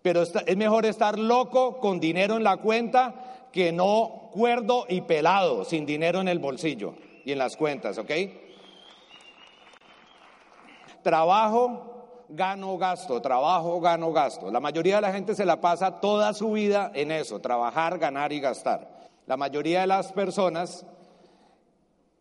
Pero 0.00 0.22
es 0.22 0.56
mejor 0.56 0.86
estar 0.86 1.18
loco 1.18 1.78
con 1.78 1.98
dinero 1.98 2.36
en 2.36 2.44
la 2.44 2.58
cuenta 2.58 3.48
que 3.52 3.72
no 3.72 4.30
cuerdo 4.32 4.86
y 4.88 5.00
pelado, 5.00 5.64
sin 5.64 5.84
dinero 5.84 6.20
en 6.20 6.28
el 6.28 6.38
bolsillo 6.38 6.94
y 7.24 7.32
en 7.32 7.38
las 7.38 7.56
cuentas, 7.56 7.98
¿ok? 7.98 8.10
Trabajo 11.02 11.91
gano, 12.34 12.76
gasto, 12.78 13.20
trabajo, 13.20 13.80
gano, 13.80 14.12
gasto. 14.12 14.50
La 14.50 14.60
mayoría 14.60 14.96
de 14.96 15.02
la 15.02 15.12
gente 15.12 15.34
se 15.34 15.44
la 15.44 15.60
pasa 15.60 16.00
toda 16.00 16.32
su 16.34 16.52
vida 16.52 16.90
en 16.94 17.10
eso, 17.10 17.40
trabajar, 17.40 17.98
ganar 17.98 18.32
y 18.32 18.40
gastar. 18.40 18.88
La 19.26 19.36
mayoría 19.36 19.82
de 19.82 19.86
las 19.86 20.12
personas 20.12 20.84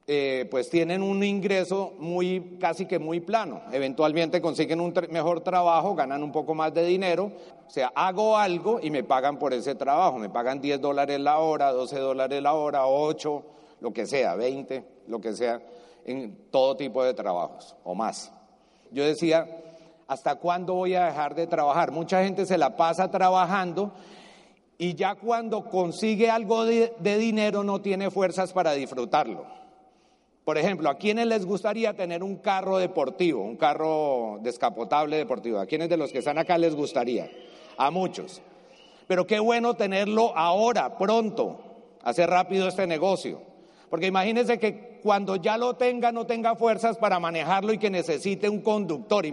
eh, 0.08 0.48
pues 0.52 0.70
tienen 0.70 1.04
un 1.04 1.24
ingreso 1.24 1.94
muy, 2.00 2.58
casi 2.60 2.86
que 2.86 3.00
muy 3.00 3.20
plano. 3.20 3.62
Eventualmente 3.72 4.42
consiguen 4.42 4.82
un 4.82 4.94
mejor 5.10 5.42
trabajo, 5.42 5.96
ganan 5.96 6.24
un 6.24 6.32
poco 6.32 6.54
más 6.54 6.74
de 6.74 6.86
dinero. 6.86 7.32
O 7.66 7.70
sea, 7.70 7.92
hago 7.96 8.38
algo 8.38 8.80
y 8.82 8.90
me 8.90 9.04
pagan 9.04 9.40
por 9.40 9.54
ese 9.54 9.76
trabajo. 9.76 10.18
Me 10.18 10.30
pagan 10.30 10.60
10 10.60 10.82
dólares 10.82 11.20
la 11.20 11.40
hora, 11.40 11.72
12 11.72 12.00
dólares 12.00 12.42
la 12.42 12.54
hora, 12.54 12.88
8, 12.88 13.44
lo 13.80 13.94
que 13.94 14.06
sea, 14.06 14.36
20, 14.36 14.84
lo 15.08 15.22
que 15.22 15.34
sea, 15.34 15.62
en 16.04 16.50
todo 16.52 16.76
tipo 16.76 17.04
de 17.04 17.14
trabajos 17.14 17.76
o 17.84 17.96
más. 17.96 18.34
Yo 18.92 19.06
decía, 19.06 19.48
¿Hasta 20.12 20.36
cuándo 20.36 20.74
voy 20.74 20.94
a 20.94 21.06
dejar 21.06 21.36
de 21.36 21.48
trabajar? 21.48 21.94
Mucha 21.94 22.22
gente 22.22 22.46
se 22.46 22.58
la 22.58 22.76
pasa 22.76 23.10
trabajando 23.10 23.94
y 24.78 24.94
ya 24.94 25.16
cuando 25.16 25.70
consigue 25.70 26.30
algo 26.30 26.66
de, 26.66 26.92
dinero 27.02 27.64
no 27.64 27.80
tiene 27.80 28.12
fuerzas 28.12 28.52
para 28.52 28.74
disfrutarlo. 28.74 29.46
Por 30.44 30.58
ejemplo, 30.58 30.90
¿a 30.90 30.98
quiénes 30.98 31.28
les 31.28 31.46
gustaría 31.46 31.94
tener 31.96 32.24
un 32.24 32.36
carro 32.36 32.78
deportivo, 32.78 33.42
un 33.42 33.56
carro 33.56 34.38
descapotable 34.42 35.16
deportivo? 35.16 35.60
¿A 35.60 35.66
quiénes 35.66 35.88
de 35.88 35.96
los 35.96 36.12
que 36.12 36.18
están 36.18 36.38
acá 36.38 36.58
les 36.58 36.76
gustaría? 36.76 37.32
A 37.78 37.90
muchos. 37.90 38.42
Pero 39.08 39.26
qué 39.26 39.40
bueno 39.40 39.76
tenerlo 39.76 40.38
ahora, 40.38 40.98
pronto, 40.98 41.62
hacer 42.04 42.30
rápido 42.30 42.68
este 42.68 42.86
negocio. 42.86 43.51
Porque 43.92 44.08
imagínense 44.08 44.58
que 44.58 45.00
cuando 45.04 45.36
ya 45.36 45.58
lo 45.58 45.76
tenga 45.76 46.14
no 46.14 46.26
tenga 46.26 46.56
fuerzas 46.56 46.98
para 46.98 47.20
manejarlo 47.20 47.74
y 47.74 47.78
que 47.78 47.90
necesite 47.90 48.48
un 48.48 48.62
conductor, 48.62 49.26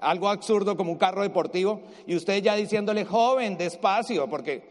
algo 0.00 0.28
absurdo 0.28 0.76
como 0.76 0.90
un 0.90 0.98
carro 0.98 1.22
deportivo, 1.22 1.80
y 2.08 2.16
usted 2.16 2.42
ya 2.42 2.56
diciéndole, 2.56 3.04
joven, 3.04 3.56
despacio, 3.56 4.28
porque, 4.28 4.64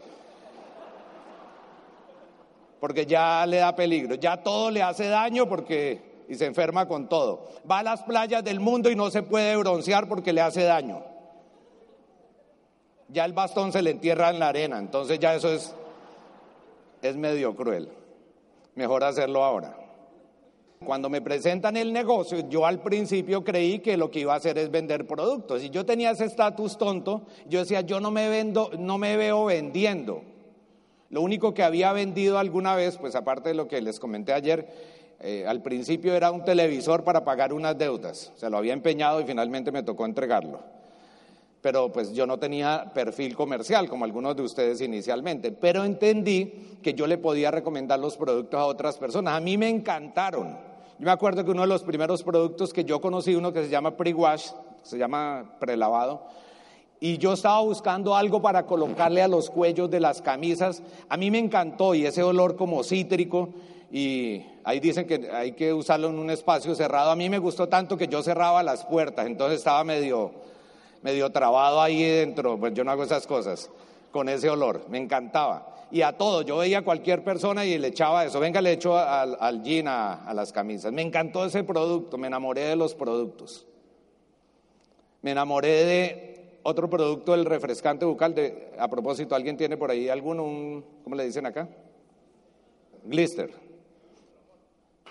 porque 2.82 3.06
ya 3.06 3.45
le 3.45 3.58
da 3.60 3.73
peligro, 3.73 4.15
ya 4.15 4.43
todo 4.43 4.71
le 4.71 4.84
hace 4.84 5.08
daño 5.08 5.47
porque 5.47 6.25
y 6.28 6.36
se 6.36 6.45
enferma 6.45 6.86
con 6.86 7.08
todo. 7.08 7.47
Va 7.69 7.80
a 7.80 7.84
las 7.84 8.04
playas 8.04 8.43
del 8.43 8.60
mundo 8.60 8.91
y 8.91 8.95
no 8.97 9.10
se 9.10 9.23
puede 9.23 9.56
broncear 9.56 10.10
porque 10.10 10.34
le 10.34 10.41
hace 10.41 10.63
daño. 10.63 11.02
Ya 13.08 13.23
el 13.23 13.32
bastón 13.32 13.71
se 13.71 13.82
le 13.82 13.91
entierra 13.91 14.32
en 14.32 14.39
la 14.39 14.49
arena, 14.49 14.80
entonces 14.80 15.17
ya 15.17 15.34
eso 15.34 15.49
es, 15.54 15.73
es 17.02 17.15
medio 17.15 17.56
cruel. 17.56 17.89
Mejor 18.79 19.03
hacerlo 19.03 19.43
ahora. 19.43 19.75
Cuando 20.85 21.09
me 21.09 21.19
presentan 21.19 21.75
el 21.75 21.91
negocio, 21.91 22.47
yo 22.47 22.65
al 22.65 22.81
principio 22.81 23.43
creí 23.43 23.79
que 23.79 23.97
lo 23.97 24.09
que 24.09 24.21
iba 24.21 24.33
a 24.33 24.37
hacer 24.37 24.57
es 24.57 24.71
vender 24.71 25.05
productos. 25.05 25.61
Y 25.65 25.69
yo 25.69 25.85
tenía 25.85 26.11
ese 26.11 26.23
estatus 26.23 26.77
tonto, 26.77 27.23
yo 27.45 27.59
decía, 27.59 27.81
yo 27.81 27.99
no 27.99 28.09
me 28.09 28.29
vendo, 28.29 28.71
no 28.79 28.97
me 28.97 29.17
veo 29.17 29.43
vendiendo. 29.43 30.21
Lo 31.09 31.19
único 31.19 31.53
que 31.53 31.63
había 31.63 31.91
vendido 31.91 32.39
alguna 32.39 32.73
vez, 32.73 32.95
pues 32.95 33.15
aparte 33.15 33.49
de 33.49 33.55
lo 33.55 33.67
que 33.67 33.81
les 33.81 33.99
comenté 33.99 34.31
ayer, 34.31 34.69
eh, 35.19 35.43
al 35.45 35.61
principio 35.61 36.15
era 36.15 36.31
un 36.31 36.45
televisor 36.45 37.03
para 37.03 37.25
pagar 37.25 37.51
unas 37.51 37.77
deudas. 37.77 38.31
Se 38.37 38.49
lo 38.49 38.55
había 38.55 38.71
empeñado 38.71 39.19
y 39.19 39.25
finalmente 39.25 39.73
me 39.73 39.83
tocó 39.83 40.05
entregarlo. 40.05 40.61
Pero 41.61 41.91
pues 41.91 42.13
yo 42.13 42.25
no 42.25 42.39
tenía 42.39 42.91
perfil 42.93 43.35
comercial 43.35 43.89
como 43.89 44.05
algunos 44.05 44.35
de 44.35 44.43
ustedes 44.43 44.79
inicialmente, 44.81 45.51
pero 45.51 45.83
entendí 45.83 46.77
que 46.81 46.93
yo 46.93 47.05
le 47.05 47.17
podía 47.17 47.51
recomendar 47.51 47.99
los 47.99 48.15
productos 48.15 48.59
a 48.59 48.65
otras 48.65 48.97
personas. 48.97 49.33
A 49.33 49.41
mí 49.41 49.57
me 49.57 49.67
encantaron. 49.67 50.57
Yo 50.99 51.05
me 51.05 51.11
acuerdo 51.11 51.43
que 51.43 51.51
uno 51.51 51.61
de 51.61 51.67
los 51.67 51.83
primeros 51.83 52.23
productos 52.23 52.73
que 52.73 52.85
yo 52.85 53.01
conocí, 53.01 53.35
uno 53.35 53.51
que 53.51 53.63
se 53.63 53.69
llama 53.69 53.95
pre-wash, 53.97 54.51
se 54.83 54.97
llama 54.97 55.55
prelavado, 55.59 56.23
y 56.99 57.17
yo 57.17 57.33
estaba 57.33 57.61
buscando 57.61 58.15
algo 58.15 58.41
para 58.41 58.65
colocarle 58.65 59.21
a 59.21 59.27
los 59.27 59.49
cuellos 59.49 59.89
de 59.89 59.99
las 59.99 60.21
camisas. 60.21 60.83
A 61.07 61.15
mí 61.15 61.31
me 61.31 61.39
encantó 61.39 61.95
y 61.95 62.05
ese 62.05 62.23
olor 62.23 62.55
como 62.57 62.83
cítrico 62.83 63.49
y 63.91 64.43
ahí 64.63 64.79
dicen 64.79 65.07
que 65.07 65.29
hay 65.31 65.53
que 65.53 65.73
usarlo 65.73 66.09
en 66.09 66.19
un 66.19 66.29
espacio 66.29 66.75
cerrado. 66.75 67.11
A 67.11 67.15
mí 67.15 67.29
me 67.29 67.39
gustó 67.39 67.67
tanto 67.69 67.97
que 67.97 68.07
yo 68.07 68.21
cerraba 68.21 68.61
las 68.63 68.85
puertas, 68.85 69.25
entonces 69.27 69.59
estaba 69.59 69.83
medio, 69.85 70.31
medio 71.01 71.31
trabado 71.31 71.81
ahí 71.81 72.03
dentro, 72.03 72.59
pues 72.59 72.73
yo 72.73 72.83
no 72.83 72.91
hago 72.91 73.03
esas 73.03 73.25
cosas 73.27 73.69
con 74.12 74.29
ese 74.29 74.49
olor, 74.49 74.85
me 74.89 74.97
encantaba 74.97 75.69
y 75.91 76.01
a 76.01 76.17
todo. 76.17 76.41
Yo 76.41 76.57
veía 76.57 76.79
a 76.79 76.81
cualquier 76.83 77.23
persona 77.23 77.65
y 77.65 77.77
le 77.77 77.88
echaba 77.88 78.25
eso. 78.25 78.39
Venga, 78.39 78.62
le 78.62 78.73
echo 78.73 78.97
al, 78.97 79.38
al 79.39 79.63
jean 79.63 79.88
a, 79.88 80.31
las 80.33 80.51
camisas. 80.51 80.91
Me 80.91 81.01
encantó 81.01 81.45
ese 81.45 81.63
producto, 81.63 82.17
me 82.17 82.27
enamoré 82.27 82.62
de 82.62 82.75
los 82.75 82.95
productos. 82.95 83.65
Me 85.21 85.31
enamoré 85.31 85.85
de 85.85 86.59
otro 86.63 86.89
producto, 86.89 87.33
el 87.33 87.45
refrescante 87.45 88.05
bucal. 88.05 88.35
De, 88.35 88.71
a 88.77 88.88
propósito, 88.88 89.35
¿alguien 89.35 89.57
tiene 89.57 89.77
por 89.77 89.91
ahí 89.91 90.09
alguno? 90.09 90.43
Un, 90.43 90.85
¿Cómo 91.03 91.15
le 91.15 91.25
dicen 91.25 91.45
acá? 91.45 91.67
Glister. 93.03 93.68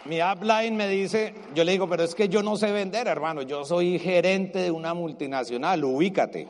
Mi 0.05 0.23
upline 0.23 0.77
me 0.77 0.89
dice, 0.89 1.35
yo 1.55 1.65
le 1.65 1.73
digo, 1.73 1.89
pero 1.89 2.05
es 2.05 2.15
que 2.15 2.29
yo 2.29 2.43
no 2.43 2.57
sé 2.57 2.73
vender, 2.73 3.09
hermano, 3.09 3.43
yo 3.43 3.65
soy 3.65 3.99
gerente 3.99 4.61
de 4.61 4.71
una 4.71 4.95
multinacional, 4.95 5.85
ubícate. 5.85 6.49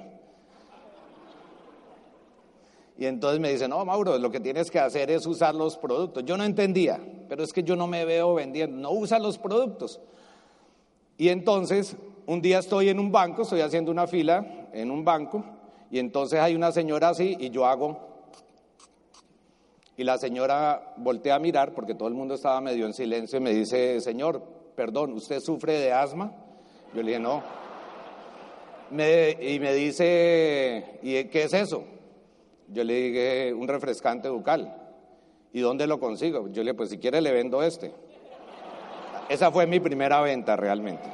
Y 2.98 3.06
entonces 3.06 3.40
me 3.40 3.50
dice, 3.50 3.68
no, 3.68 3.84
Mauro, 3.84 4.18
lo 4.18 4.30
que 4.30 4.40
tienes 4.40 4.70
que 4.70 4.78
hacer 4.80 5.10
es 5.10 5.24
usar 5.24 5.54
los 5.54 5.76
productos. 5.76 6.24
Yo 6.24 6.36
no 6.36 6.44
entendía, 6.44 7.00
pero 7.28 7.44
es 7.44 7.52
que 7.52 7.62
yo 7.62 7.76
no 7.76 7.86
me 7.86 8.04
veo 8.04 8.34
vendiendo. 8.34 8.76
No 8.76 8.90
usa 8.90 9.20
los 9.20 9.38
productos. 9.38 10.00
Y 11.16 11.28
entonces, 11.28 11.96
un 12.26 12.42
día 12.42 12.58
estoy 12.58 12.88
en 12.88 12.98
un 12.98 13.12
banco, 13.12 13.42
estoy 13.42 13.60
haciendo 13.60 13.92
una 13.92 14.08
fila 14.08 14.68
en 14.72 14.90
un 14.90 15.04
banco, 15.04 15.44
y 15.90 15.98
entonces 15.98 16.40
hay 16.40 16.54
una 16.54 16.72
señora 16.72 17.10
así, 17.10 17.36
y 17.38 17.50
yo 17.50 17.66
hago. 17.66 18.07
Y 19.98 20.04
la 20.04 20.16
señora 20.16 20.94
voltea 20.96 21.34
a 21.34 21.38
mirar, 21.40 21.74
porque 21.74 21.94
todo 21.94 22.06
el 22.06 22.14
mundo 22.14 22.34
estaba 22.34 22.60
medio 22.60 22.86
en 22.86 22.94
silencio, 22.94 23.38
y 23.38 23.42
me 23.42 23.52
dice, 23.52 24.00
señor, 24.00 24.40
perdón, 24.76 25.12
¿usted 25.12 25.40
sufre 25.40 25.72
de 25.72 25.92
asma? 25.92 26.32
Yo 26.94 27.02
le 27.02 27.08
dije, 27.08 27.20
no. 27.20 27.42
y 28.92 29.58
me 29.58 29.74
dice, 29.74 31.00
¿y 31.02 31.24
qué 31.24 31.42
es 31.42 31.52
eso? 31.52 31.82
Yo 32.68 32.84
le 32.84 32.94
dije, 32.94 33.52
un 33.52 33.66
refrescante 33.66 34.28
bucal. 34.28 34.72
¿Y 35.52 35.60
dónde 35.60 35.88
lo 35.88 35.98
consigo? 35.98 36.46
Yo 36.46 36.62
le 36.62 36.70
dije, 36.70 36.74
pues 36.74 36.90
si 36.90 36.98
quiere 36.98 37.20
le 37.20 37.32
vendo 37.32 37.60
este. 37.64 37.92
Esa 39.28 39.50
fue 39.50 39.66
mi 39.66 39.80
primera 39.80 40.20
venta 40.20 40.54
realmente. 40.54 41.08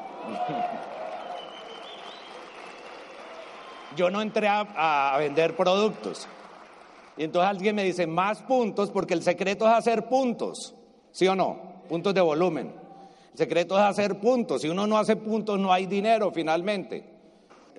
Yo 3.96 4.10
no 4.10 4.20
entré 4.20 4.46
a, 4.46 5.14
a, 5.14 5.18
vender 5.18 5.56
productos. 5.56 6.28
Y 7.16 7.24
entonces 7.24 7.48
alguien 7.48 7.76
me 7.76 7.84
dice, 7.84 8.06
más 8.06 8.42
puntos, 8.42 8.90
porque 8.90 9.14
el 9.14 9.22
secreto 9.22 9.66
es 9.66 9.72
hacer 9.72 10.08
puntos, 10.08 10.74
¿sí 11.12 11.26
o 11.28 11.34
no? 11.34 11.82
Puntos 11.88 12.14
de 12.14 12.20
volumen. 12.20 12.74
El 13.32 13.38
secreto 13.38 13.76
es 13.76 13.84
hacer 13.84 14.18
puntos. 14.18 14.62
Si 14.62 14.68
uno 14.68 14.86
no 14.86 14.98
hace 14.98 15.16
puntos, 15.16 15.58
no 15.58 15.72
hay 15.72 15.86
dinero 15.86 16.30
finalmente 16.32 17.14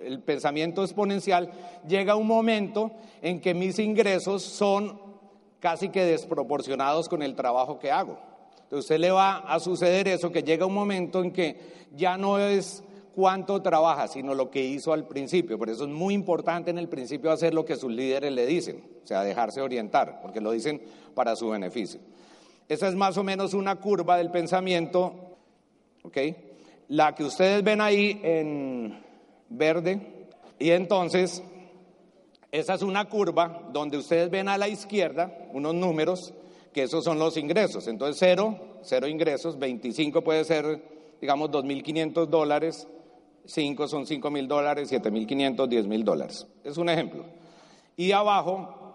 el 0.05 0.21
pensamiento 0.21 0.83
exponencial, 0.83 1.51
llega 1.87 2.15
un 2.15 2.27
momento 2.27 2.91
en 3.21 3.41
que 3.41 3.53
mis 3.53 3.79
ingresos 3.79 4.43
son 4.43 4.99
casi 5.59 5.89
que 5.89 6.05
desproporcionados 6.05 7.09
con 7.09 7.23
el 7.23 7.35
trabajo 7.35 7.79
que 7.79 7.91
hago. 7.91 8.19
Entonces, 8.63 8.85
usted 8.85 8.99
le 8.99 9.11
va 9.11 9.37
a 9.37 9.59
suceder 9.59 10.07
eso, 10.07 10.31
que 10.31 10.43
llega 10.43 10.65
un 10.65 10.73
momento 10.73 11.23
en 11.23 11.31
que 11.31 11.87
ya 11.95 12.17
no 12.17 12.39
es 12.39 12.83
cuánto 13.15 13.61
trabaja, 13.61 14.07
sino 14.07 14.33
lo 14.33 14.51
que 14.51 14.63
hizo 14.63 14.93
al 14.93 15.07
principio. 15.07 15.57
Por 15.57 15.69
eso 15.69 15.85
es 15.85 15.89
muy 15.89 16.13
importante 16.13 16.69
en 16.69 16.77
el 16.77 16.89
principio 16.89 17.31
hacer 17.31 17.53
lo 17.53 17.65
que 17.65 17.75
sus 17.75 17.91
líderes 17.91 18.31
le 18.31 18.45
dicen, 18.45 18.83
o 19.03 19.07
sea, 19.07 19.23
dejarse 19.23 19.61
orientar, 19.61 20.19
porque 20.21 20.41
lo 20.41 20.51
dicen 20.51 20.81
para 21.13 21.35
su 21.35 21.49
beneficio. 21.49 22.01
Esa 22.67 22.87
es 22.87 22.95
más 22.95 23.17
o 23.17 23.23
menos 23.23 23.53
una 23.53 23.77
curva 23.77 24.17
del 24.17 24.31
pensamiento, 24.31 25.13
¿ok? 26.03 26.17
La 26.89 27.15
que 27.15 27.23
ustedes 27.23 27.63
ven 27.63 27.81
ahí 27.81 28.19
en 28.23 29.03
verde, 29.49 30.27
y 30.59 30.71
entonces 30.71 31.41
esa 32.51 32.73
es 32.75 32.81
una 32.81 33.05
curva 33.09 33.69
donde 33.73 33.97
ustedes 33.97 34.29
ven 34.29 34.47
a 34.47 34.57
la 34.57 34.67
izquierda 34.67 35.49
unos 35.51 35.75
números, 35.75 36.33
que 36.71 36.83
esos 36.83 37.03
son 37.03 37.19
los 37.19 37.37
ingresos. 37.37 37.87
Entonces, 37.87 38.17
cero, 38.19 38.57
cero 38.81 39.07
ingresos, 39.07 39.59
25 39.59 40.23
puede 40.23 40.43
ser, 40.43 40.81
digamos, 41.21 41.49
2.500 41.49 42.27
dólares, 42.27 42.87
5 43.45 43.87
son 43.87 44.05
5 44.05 44.31
mil 44.31 44.47
dólares, 44.47 44.89
7 44.89 45.11
mil 45.11 45.27
500, 45.27 45.69
10 45.69 45.87
mil 45.87 46.03
dólares. 46.03 46.47
Es 46.63 46.77
un 46.77 46.89
ejemplo. 46.89 47.25
Y 47.97 48.11
abajo, 48.11 48.93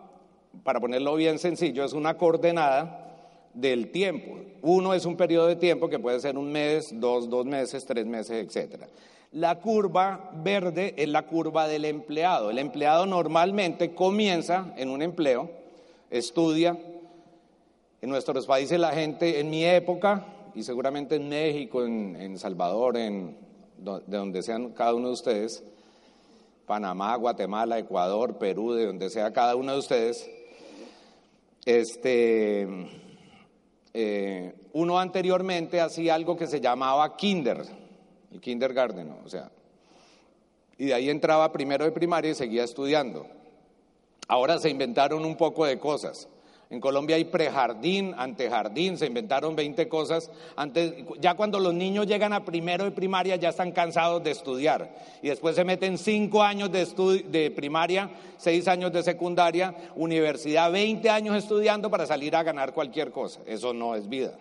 para 0.63 0.81
ponerlo 0.81 1.15
bien 1.15 1.39
sencillo, 1.39 1.85
es 1.85 1.93
una 1.93 2.17
coordenada 2.17 3.01
del 3.55 3.91
tiempo. 3.91 4.39
Uno 4.63 4.95
es 4.95 5.07
un 5.07 5.17
periodo 5.17 5.47
de 5.47 5.57
tiempo 5.57 5.89
que 5.89 5.99
puede 5.99 6.21
ser 6.21 6.37
un 6.37 6.53
mes, 6.53 6.91
dos, 6.93 7.29
dos 7.29 7.47
meses, 7.47 7.85
tres 7.87 8.07
meses, 8.07 8.47
etcétera. 8.47 8.89
La 9.33 9.61
curva 9.61 10.31
verde 10.35 10.95
es 10.97 11.09
la 11.09 11.23
curva 11.27 11.69
del 11.69 11.85
empleado. 11.85 12.51
El 12.51 12.59
empleado 12.59 13.07
normalmente 13.07 13.95
comienza 13.95 14.75
en 14.77 14.91
un 14.91 15.03
empleo, 15.03 15.51
estudia. 16.11 16.77
En 18.03 18.09
nuestros 18.09 18.47
países 18.47 18.81
la 18.81 18.91
gente, 18.91 19.41
en 19.41 19.51
mi 19.51 19.65
época, 19.65 20.27
y 20.55 20.63
seguramente 20.63 21.17
en 21.17 21.29
México, 21.29 21.85
en, 21.85 22.17
en 22.17 22.39
Salvador, 22.39 22.97
en 22.97 23.37
de 23.81 24.17
donde 24.17 24.43
sean 24.43 24.73
cada 24.73 24.95
uno 24.95 25.09
de 25.09 25.15
ustedes, 25.15 25.65
Panamá, 26.67 27.17
Guatemala, 27.17 27.79
Ecuador, 27.79 28.39
Perú, 28.39 28.75
de 28.75 28.87
donde 28.87 29.11
sea 29.11 29.33
cada 29.33 29.57
uno 29.57 29.73
de 29.73 29.79
ustedes, 29.79 30.31
este, 31.65 32.69
eh, 33.93 34.55
uno 34.73 34.99
anteriormente 34.99 35.81
hacía 35.81 36.15
algo 36.15 36.37
que 36.37 36.47
se 36.47 36.61
llamaba 36.61 37.17
kinder, 37.17 37.65
el 38.33 38.41
kindergarten, 38.41 39.11
o 39.25 39.29
sea, 39.29 39.51
y 40.79 40.87
de 40.87 40.95
ahí 40.95 41.11
entraba 41.11 41.53
primero 41.53 41.85
de 41.85 41.93
primaria 41.93 42.31
y 42.31 42.35
seguía 42.35 42.65
estudiando. 42.65 43.27
Ahora 44.29 44.59
se 44.59 44.71
inventaron 44.71 45.25
un 45.25 45.37
poco 45.37 45.65
de 45.67 45.79
cosas. 45.79 46.29
En 46.71 46.81
Colombia 46.81 47.17
hay 47.17 47.25
prejardín, 47.25 48.15
antejardín, 48.17 48.97
se 48.97 49.07
inventaron 49.07 49.57
20 49.57 49.89
cosas. 49.89 50.31
Ya 51.19 51.35
cuando 51.35 51.59
los 51.59 51.75
niños 51.75 52.07
llegan 52.07 52.33
a 52.33 52.45
primero 52.45 52.85
de 52.85 52.93
primaria 52.93 53.35
ya 53.35 53.49
están 53.49 53.73
cansados 53.73 54.23
de 54.23 54.31
estudiar. 54.31 54.95
Y 55.21 55.29
después 55.29 55.57
se 55.57 55.65
meten 55.65 55.99
5 55.99 56.43
años 56.45 56.71
de, 56.71 57.53
primaria, 57.57 58.09
6 58.37 58.69
años 58.69 58.93
de 58.93 59.03
secundaria, 59.03 59.75
universidad, 59.97 60.71
20 60.71 61.11
años 61.11 61.37
estudiando 61.37 61.91
para 61.91 62.07
salir 62.07 62.37
a 62.37 62.45
ganar 62.45 62.73
cualquier 62.73 63.11
cosa. 63.11 63.41
Eso 63.47 63.75
no 63.75 63.97
es 63.97 64.09
vida. 64.09 64.39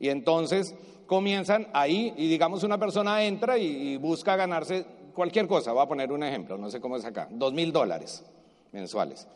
Y 0.00 0.08
entonces 0.08 0.74
comienzan 1.06 1.68
ahí 1.72 2.14
y 2.16 2.28
digamos 2.28 2.64
una 2.64 2.78
persona 2.78 3.22
entra 3.22 3.56
y, 3.58 3.92
y 3.92 3.96
busca 3.96 4.34
ganarse 4.34 4.84
cualquier 5.14 5.46
cosa. 5.46 5.70
Voy 5.70 5.84
a 5.84 5.88
poner 5.88 6.10
un 6.10 6.24
ejemplo, 6.24 6.58
no 6.58 6.68
sé 6.68 6.80
cómo 6.80 6.96
es 6.96 7.04
acá, 7.04 7.28
dos 7.30 7.52
mil 7.52 7.70
dólares 7.70 8.24
mensuales. 8.72 9.28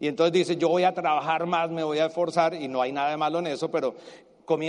Y 0.00 0.08
entonces 0.08 0.32
dice, 0.32 0.56
yo 0.56 0.68
voy 0.68 0.84
a 0.84 0.94
trabajar 0.94 1.46
más, 1.46 1.70
me 1.70 1.82
voy 1.82 1.98
a 1.98 2.06
esforzar, 2.06 2.54
y 2.54 2.68
no 2.68 2.80
hay 2.80 2.92
nada 2.92 3.10
de 3.10 3.16
malo 3.16 3.40
en 3.40 3.48
eso, 3.48 3.70
pero 3.70 3.94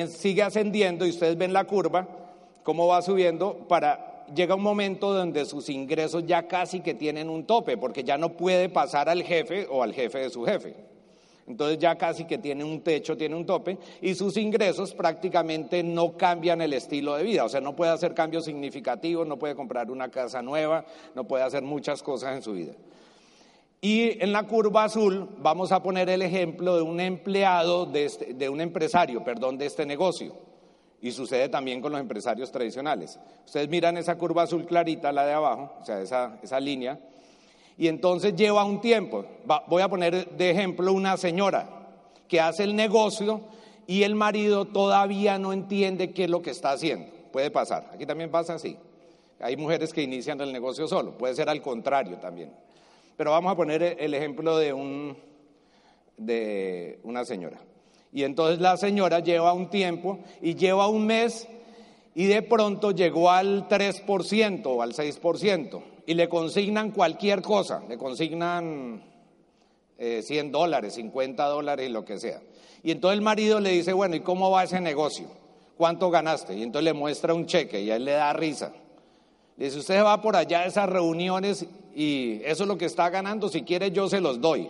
sigue 0.07 0.43
ascendiendo 0.43 1.05
y 1.05 1.09
ustedes 1.09 1.37
ven 1.37 1.53
la 1.53 1.65
curva, 1.65 2.07
cómo 2.63 2.87
va 2.87 3.01
subiendo 3.01 3.67
para 3.67 4.09
llega 4.35 4.55
un 4.55 4.61
momento 4.61 5.13
donde 5.13 5.45
sus 5.45 5.69
ingresos 5.69 6.25
ya 6.25 6.47
casi 6.47 6.81
que 6.81 6.93
tienen 6.93 7.29
un 7.29 7.45
tope, 7.45 7.77
porque 7.77 8.03
ya 8.03 8.17
no 8.17 8.33
puede 8.33 8.69
pasar 8.69 9.09
al 9.09 9.23
jefe 9.23 9.67
o 9.69 9.83
al 9.83 9.93
jefe 9.93 10.19
de 10.19 10.29
su 10.29 10.43
jefe. 10.45 10.75
Entonces 11.47 11.79
ya 11.79 11.97
casi 11.97 12.25
que 12.25 12.37
tiene 12.37 12.63
un 12.63 12.81
techo, 12.81 13.17
tiene 13.17 13.35
un 13.35 13.45
tope, 13.45 13.77
y 14.01 14.13
sus 14.13 14.37
ingresos 14.37 14.93
prácticamente 14.93 15.81
no 15.81 16.15
cambian 16.15 16.61
el 16.61 16.73
estilo 16.73 17.15
de 17.15 17.23
vida. 17.23 17.43
O 17.43 17.49
sea, 17.49 17.59
no 17.59 17.75
puede 17.75 17.91
hacer 17.91 18.13
cambios 18.13 18.45
significativos, 18.45 19.25
no 19.25 19.37
puede 19.37 19.55
comprar 19.55 19.89
una 19.89 20.09
casa 20.09 20.43
nueva, 20.43 20.85
no 21.15 21.23
puede 21.23 21.43
hacer 21.43 21.63
muchas 21.63 22.03
cosas 22.03 22.35
en 22.35 22.43
su 22.43 22.53
vida. 22.53 22.73
Y 23.81 24.21
en 24.21 24.33
la 24.33 24.43
curva 24.43 24.83
azul 24.85 25.29
vamos 25.37 25.71
a 25.71 25.81
poner 25.81 26.09
el 26.09 26.21
ejemplo 26.21 26.75
de 26.75 26.81
un 26.81 26.99
empleado, 26.99 27.85
de, 27.85 28.05
este, 28.05 28.33
de, 28.33 28.49
un 28.49 28.59
empresario, 28.59 29.23
perdón, 29.23 29.57
de 29.57 29.67
este 29.67 29.85
negocio. 29.85 30.35
Y 31.01 31.11
sucede 31.11 31.47
también 31.47 31.81
con 31.81 31.93
los 31.93 32.01
empresarios 32.01 32.51
tradicionales. 32.51 33.17
Ustedes 33.45 33.69
miran 33.69 33.95
esa 33.95 34.17
curva 34.17 34.43
azul 34.43 34.65
clarita, 34.65 35.13
la 35.13 35.25
de 35.25 35.31
abajo, 35.31 35.71
o 35.81 35.85
sea, 35.85 36.01
esa, 36.01 36.37
esa 36.43 36.59
línea, 36.59 36.99
y 37.77 37.87
entonces 37.87 38.35
lleva 38.35 38.65
un 38.65 38.81
tiempo. 38.81 39.23
voy 39.67 39.81
a 39.81 39.87
poner 39.87 40.29
de 40.31 40.51
ejemplo 40.51 40.91
una 40.91 41.15
señora 41.15 41.69
que 42.27 42.41
hace 42.41 42.65
el 42.65 42.75
negocio 42.75 43.39
y 43.87 44.03
el 44.03 44.15
marido 44.15 44.65
todavía 44.65 45.39
no 45.39 45.53
entiende 45.53 46.11
qué 46.11 46.25
es 46.25 46.29
lo 46.29 46.41
que 46.41 46.51
está 46.51 46.71
haciendo. 46.71 47.09
Puede 47.31 47.49
pasar. 47.49 47.89
Aquí 47.93 48.05
también 48.05 48.29
pasa 48.29 48.55
así. 48.55 48.75
Hay 49.39 49.55
mujeres 49.55 49.93
que 49.93 50.01
inician 50.01 50.41
el 50.41 50.51
negocio 50.51 50.85
solo. 50.89 51.17
Puede 51.17 51.33
ser 51.35 51.47
al 51.47 51.61
contrario 51.61 52.17
también. 52.17 52.51
Pero 53.19 53.31
vamos 53.31 53.51
a 53.51 53.55
poner 53.57 53.97
el 53.99 54.13
ejemplo 54.13 54.57
de, 54.57 54.71
un, 54.71 55.17
de 56.15 57.01
una 57.03 57.25
señora. 57.25 57.59
Y 58.13 58.23
entonces 58.23 58.61
la 58.61 58.77
señora 58.77 59.19
lleva 59.19 59.51
un 59.51 59.69
tiempo 59.69 60.19
y 60.41 60.55
lleva 60.55 60.87
un 60.87 61.05
mes 61.05 61.45
y 62.15 62.27
de 62.27 62.41
pronto 62.43 62.91
llegó 62.91 63.29
al 63.29 63.67
3% 63.67 64.65
o 64.67 64.81
al 64.81 64.93
6% 64.93 65.81
y 66.05 66.13
le 66.13 66.29
consignan 66.29 66.91
cualquier 66.91 67.41
cosa, 67.41 67.83
le 67.89 67.97
consignan 67.97 69.03
100 69.97 70.45
eh, 70.45 70.49
dólares, 70.49 70.93
50 70.93 71.45
dólares 71.45 71.89
y 71.89 71.91
lo 71.91 72.05
que 72.05 72.19
sea. 72.19 72.39
Y 72.83 72.91
entonces 72.91 73.17
el 73.17 73.21
marido 73.21 73.59
le 73.59 73.71
dice, 73.71 73.91
bueno, 73.91 74.15
¿y 74.15 74.21
cómo 74.21 74.49
va 74.49 74.63
ese 74.63 74.79
negocio? 74.79 75.27
¿Cuánto 75.75 76.09
ganaste? 76.09 76.55
Y 76.55 76.63
entonces 76.63 76.85
le 76.85 76.93
muestra 76.93 77.33
un 77.33 77.47
cheque 77.47 77.81
y 77.81 77.91
a 77.91 77.97
él 77.97 78.05
le 78.05 78.13
da 78.13 78.31
risa. 78.31 78.71
Le 79.57 79.65
dice, 79.65 79.79
usted 79.79 80.01
va 80.01 80.21
por 80.21 80.37
allá 80.37 80.61
a 80.61 80.67
esas 80.67 80.87
reuniones 80.87 81.67
y 81.95 82.41
eso 82.43 82.63
es 82.63 82.67
lo 82.67 82.77
que 82.77 82.85
está 82.85 83.09
ganando, 83.09 83.49
si 83.49 83.63
quiere 83.63 83.91
yo 83.91 84.07
se 84.07 84.21
los 84.21 84.39
doy. 84.39 84.69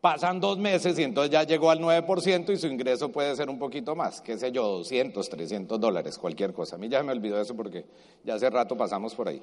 Pasan 0.00 0.38
dos 0.38 0.58
meses 0.58 0.96
y 0.98 1.02
entonces 1.02 1.32
ya 1.32 1.42
llegó 1.42 1.70
al 1.70 1.80
9% 1.80 2.52
y 2.52 2.56
su 2.56 2.68
ingreso 2.68 3.10
puede 3.10 3.34
ser 3.34 3.50
un 3.50 3.58
poquito 3.58 3.96
más, 3.96 4.20
qué 4.20 4.38
sé 4.38 4.52
yo, 4.52 4.62
200, 4.62 5.28
300 5.28 5.80
dólares, 5.80 6.18
cualquier 6.18 6.52
cosa. 6.52 6.76
A 6.76 6.78
mí 6.78 6.88
ya 6.88 7.02
me 7.02 7.12
olvidó 7.12 7.40
eso 7.40 7.56
porque 7.56 7.84
ya 8.24 8.34
hace 8.34 8.48
rato 8.48 8.76
pasamos 8.76 9.14
por 9.14 9.28
ahí. 9.28 9.42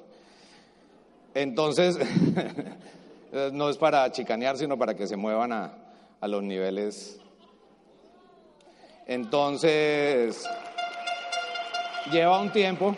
Entonces, 1.34 1.98
no 3.52 3.68
es 3.68 3.76
para 3.76 4.10
chicanear, 4.10 4.56
sino 4.56 4.78
para 4.78 4.94
que 4.94 5.06
se 5.06 5.16
muevan 5.16 5.52
a, 5.52 5.74
a 6.20 6.28
los 6.28 6.42
niveles. 6.42 7.20
Entonces, 9.06 10.42
lleva 12.10 12.40
un 12.40 12.50
tiempo 12.50 12.96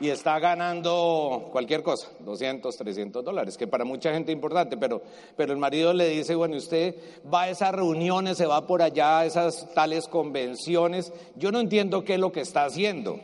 y 0.00 0.08
está 0.08 0.38
ganando 0.38 1.50
cualquier 1.52 1.82
cosa, 1.82 2.08
200, 2.20 2.74
300 2.74 3.22
dólares, 3.22 3.58
que 3.58 3.66
para 3.66 3.84
mucha 3.84 4.12
gente 4.14 4.32
es 4.32 4.36
importante, 4.36 4.78
pero, 4.78 5.02
pero 5.36 5.52
el 5.52 5.58
marido 5.58 5.92
le 5.92 6.08
dice, 6.08 6.34
bueno, 6.34 6.56
usted 6.56 6.94
va 7.32 7.42
a 7.42 7.50
esas 7.50 7.72
reuniones, 7.72 8.38
se 8.38 8.46
va 8.46 8.66
por 8.66 8.80
allá 8.80 9.20
a 9.20 9.26
esas 9.26 9.72
tales 9.74 10.08
convenciones, 10.08 11.12
yo 11.36 11.52
no 11.52 11.60
entiendo 11.60 12.02
qué 12.02 12.14
es 12.14 12.20
lo 12.20 12.32
que 12.32 12.40
está 12.40 12.64
haciendo. 12.64 13.20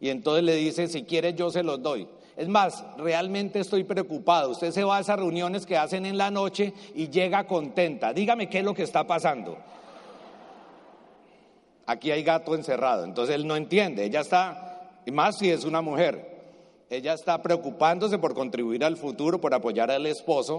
Y 0.00 0.10
entonces 0.10 0.42
le 0.42 0.56
dice, 0.56 0.88
si 0.88 1.04
quiere 1.04 1.32
yo 1.34 1.50
se 1.50 1.62
los 1.62 1.80
doy. 1.80 2.08
Es 2.36 2.48
más, 2.48 2.84
realmente 2.98 3.60
estoy 3.60 3.84
preocupado. 3.84 4.50
Usted 4.50 4.72
se 4.72 4.82
va 4.82 4.96
a 4.96 5.00
esas 5.00 5.16
reuniones 5.16 5.64
que 5.64 5.76
hacen 5.76 6.04
en 6.04 6.18
la 6.18 6.32
noche 6.32 6.74
y 6.94 7.08
llega 7.08 7.46
contenta. 7.46 8.12
Dígame 8.12 8.48
qué 8.48 8.58
es 8.58 8.64
lo 8.64 8.74
que 8.74 8.82
está 8.82 9.06
pasando. 9.06 9.56
Aquí 11.86 12.10
hay 12.10 12.24
gato 12.24 12.56
encerrado. 12.56 13.04
Entonces 13.04 13.36
él 13.36 13.46
no 13.46 13.54
entiende. 13.54 14.04
Ella 14.04 14.20
está 14.20 14.73
y 15.06 15.10
más 15.10 15.38
si 15.38 15.50
es 15.50 15.64
una 15.64 15.80
mujer. 15.80 16.34
Ella 16.90 17.14
está 17.14 17.40
preocupándose 17.42 18.18
por 18.18 18.34
contribuir 18.34 18.84
al 18.84 18.96
futuro, 18.96 19.40
por 19.40 19.54
apoyar 19.54 19.90
al 19.90 20.06
esposo 20.06 20.54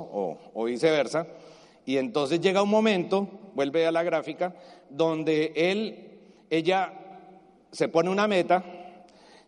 o, 0.54 0.66
viceversa. 0.66 1.28
Y 1.86 1.98
entonces 1.98 2.42
llega 2.42 2.64
un 2.64 2.70
momento, 2.70 3.28
vuelve 3.54 3.86
a 3.86 3.92
la 3.92 4.04
gráfica, 4.04 4.56
donde 4.90 5.54
él, 5.56 6.20
ella 6.50 6.94
se 7.72 7.88
pone 7.88 8.10
una 8.10 8.28
meta, 8.28 8.64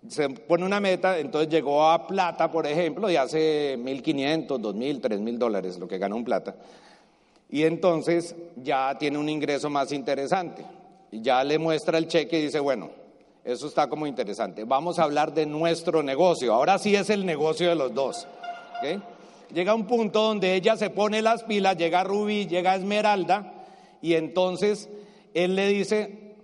se 0.07 0.29
pone 0.29 0.63
una 0.63 0.79
meta, 0.79 1.17
entonces 1.17 1.49
llegó 1.49 1.83
a 1.83 2.05
plata, 2.05 2.51
por 2.51 2.67
ejemplo, 2.67 3.09
y 3.09 3.15
hace 3.15 3.77
1.500, 3.77 4.47
2.000, 4.47 5.01
3.000 5.01 5.37
dólares, 5.37 5.79
lo 5.79 5.87
que 5.87 5.97
ganó 5.97 6.15
un 6.15 6.23
plata. 6.23 6.55
Y 7.49 7.63
entonces 7.63 8.35
ya 8.55 8.97
tiene 8.97 9.17
un 9.17 9.29
ingreso 9.29 9.69
más 9.69 9.91
interesante. 9.91 10.63
Y 11.11 11.21
ya 11.21 11.43
le 11.43 11.57
muestra 11.57 11.97
el 11.97 12.07
cheque 12.07 12.39
y 12.39 12.43
dice, 12.43 12.59
bueno, 12.59 12.89
eso 13.47 13.67
está 13.67 13.87
como 13.87 14.05
interesante. 14.05 14.65
Vamos 14.65 14.99
a 14.99 15.03
hablar 15.03 15.33
de 15.33 15.45
nuestro 15.45 16.03
negocio. 16.03 16.53
Ahora 16.53 16.77
sí 16.77 16.93
es 16.97 17.09
el 17.09 17.25
negocio 17.25 17.69
de 17.69 17.75
los 17.75 17.93
dos. 17.93 18.27
Llega 19.53 19.73
un 19.73 19.87
punto 19.87 20.21
donde 20.21 20.53
ella 20.53 20.75
se 20.75 20.89
pone 20.89 21.21
las 21.21 21.43
pilas, 21.43 21.77
llega 21.77 22.03
Rubí, 22.03 22.45
llega 22.45 22.75
Esmeralda, 22.75 23.53
y 24.01 24.15
entonces 24.15 24.89
él 25.33 25.55
le 25.55 25.69
dice, 25.69 26.35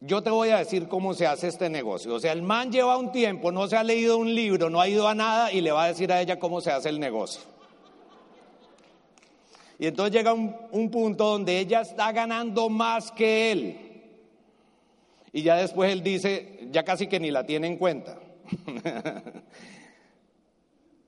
yo 0.00 0.22
te 0.22 0.30
voy 0.30 0.48
a 0.48 0.56
decir 0.56 0.88
cómo 0.88 1.12
se 1.12 1.26
hace 1.26 1.48
este 1.48 1.68
negocio. 1.68 2.14
O 2.14 2.20
sea, 2.20 2.32
el 2.32 2.40
man 2.40 2.72
lleva 2.72 2.96
un 2.96 3.12
tiempo, 3.12 3.52
no 3.52 3.68
se 3.68 3.76
ha 3.76 3.84
leído 3.84 4.16
un 4.16 4.34
libro, 4.34 4.70
no 4.70 4.80
ha 4.80 4.88
ido 4.88 5.08
a 5.08 5.14
nada 5.14 5.52
y 5.52 5.60
le 5.60 5.72
va 5.72 5.84
a 5.84 5.88
decir 5.88 6.10
a 6.10 6.22
ella 6.22 6.38
cómo 6.38 6.62
se 6.62 6.72
hace 6.72 6.88
el 6.88 6.98
negocio. 6.98 7.42
Y 9.78 9.88
entonces 9.88 10.14
llega 10.14 10.32
un, 10.32 10.56
un 10.70 10.90
punto 10.90 11.26
donde 11.26 11.58
ella 11.58 11.82
está 11.82 12.12
ganando 12.12 12.70
más 12.70 13.12
que 13.12 13.52
él. 13.52 13.89
Y 15.32 15.42
ya 15.42 15.56
después 15.56 15.92
él 15.92 16.02
dice, 16.02 16.68
ya 16.70 16.84
casi 16.84 17.06
que 17.06 17.20
ni 17.20 17.30
la 17.30 17.44
tiene 17.46 17.68
en 17.68 17.76
cuenta. 17.76 18.18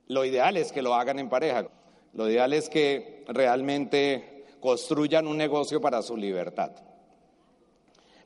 Lo 0.08 0.24
ideal 0.24 0.56
es 0.56 0.72
que 0.72 0.82
lo 0.82 0.94
hagan 0.94 1.18
en 1.18 1.28
pareja. 1.28 1.66
Lo 2.12 2.28
ideal 2.28 2.52
es 2.52 2.68
que 2.68 3.24
realmente 3.28 4.44
construyan 4.60 5.26
un 5.26 5.38
negocio 5.38 5.80
para 5.80 6.02
su 6.02 6.16
libertad. 6.16 6.72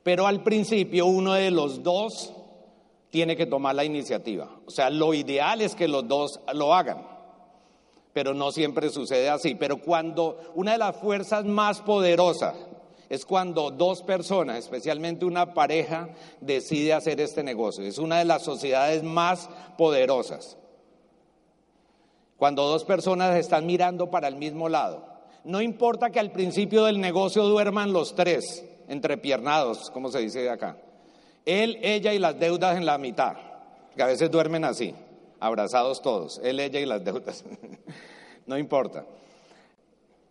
Pero 0.03 0.27
al 0.27 0.43
principio 0.43 1.07
uno 1.07 1.35
de 1.35 1.51
los 1.51 1.83
dos 1.83 2.33
tiene 3.11 3.37
que 3.37 3.47
tomar 3.47 3.75
la 3.75 3.85
iniciativa. 3.85 4.51
O 4.67 4.71
sea, 4.71 4.91
lo 4.91 5.15
ideal 5.15 5.63
es 5.63 5.75
que 5.75 5.89
los 5.89 6.07
dos 6.09 6.41
lo 6.53 6.75
hagan. 6.75 7.07
Pero 8.13 8.35
no 8.35 8.51
siempre 8.51 8.91
sucede 8.91 9.29
así. 9.29 9.55
Pero 9.55 9.79
cuando 9.79 10.53
una 10.55 10.73
de 10.73 10.79
las 10.79 10.97
fuerzas 10.97 11.45
más 11.45 11.81
poderosas 11.83 12.55
es 13.09 13.25
cuando 13.25 13.71
dos 13.71 14.03
personas, 14.03 14.59
especialmente 14.59 15.25
una 15.25 15.55
pareja, 15.55 16.09
decide 16.41 16.93
hacer 16.93 17.21
este 17.21 17.43
negocio. 17.43 17.85
Es 17.85 17.99
una 17.99 18.19
de 18.19 18.25
las 18.25 18.43
sociedades 18.43 19.03
más 19.03 19.49
poderosas. 19.79 20.57
Cuando 22.37 22.65
dos 22.65 22.85
personas 22.85 23.37
están 23.37 23.67
mirando 23.67 24.11
para 24.11 24.29
el 24.29 24.37
mismo 24.37 24.69
lado. 24.69 25.07
No 25.45 25.63
importa 25.63 26.11
que 26.11 26.19
al 26.19 26.33
principio 26.33 26.85
del 26.85 27.01
negocio 27.01 27.45
duerman 27.45 27.93
los 27.93 28.15
tres, 28.15 28.65
entrepiernados, 28.89 29.91
como 29.91 30.11
se 30.11 30.19
dice 30.19 30.51
acá. 30.51 30.77
Él, 31.45 31.79
ella 31.83 32.13
y 32.13 32.19
las 32.19 32.39
deudas 32.39 32.77
en 32.77 32.85
la 32.85 32.99
mitad, 32.99 33.37
que 33.95 34.03
a 34.03 34.07
veces 34.07 34.31
duermen 34.31 34.65
así, 34.65 34.93
abrazados 35.39 36.03
todos, 36.03 36.41
él, 36.43 36.59
ella 36.59 36.81
y 36.81 36.87
las 36.87 37.05
deudas. 37.05 37.45
no 38.47 38.59
importa. 38.59 39.05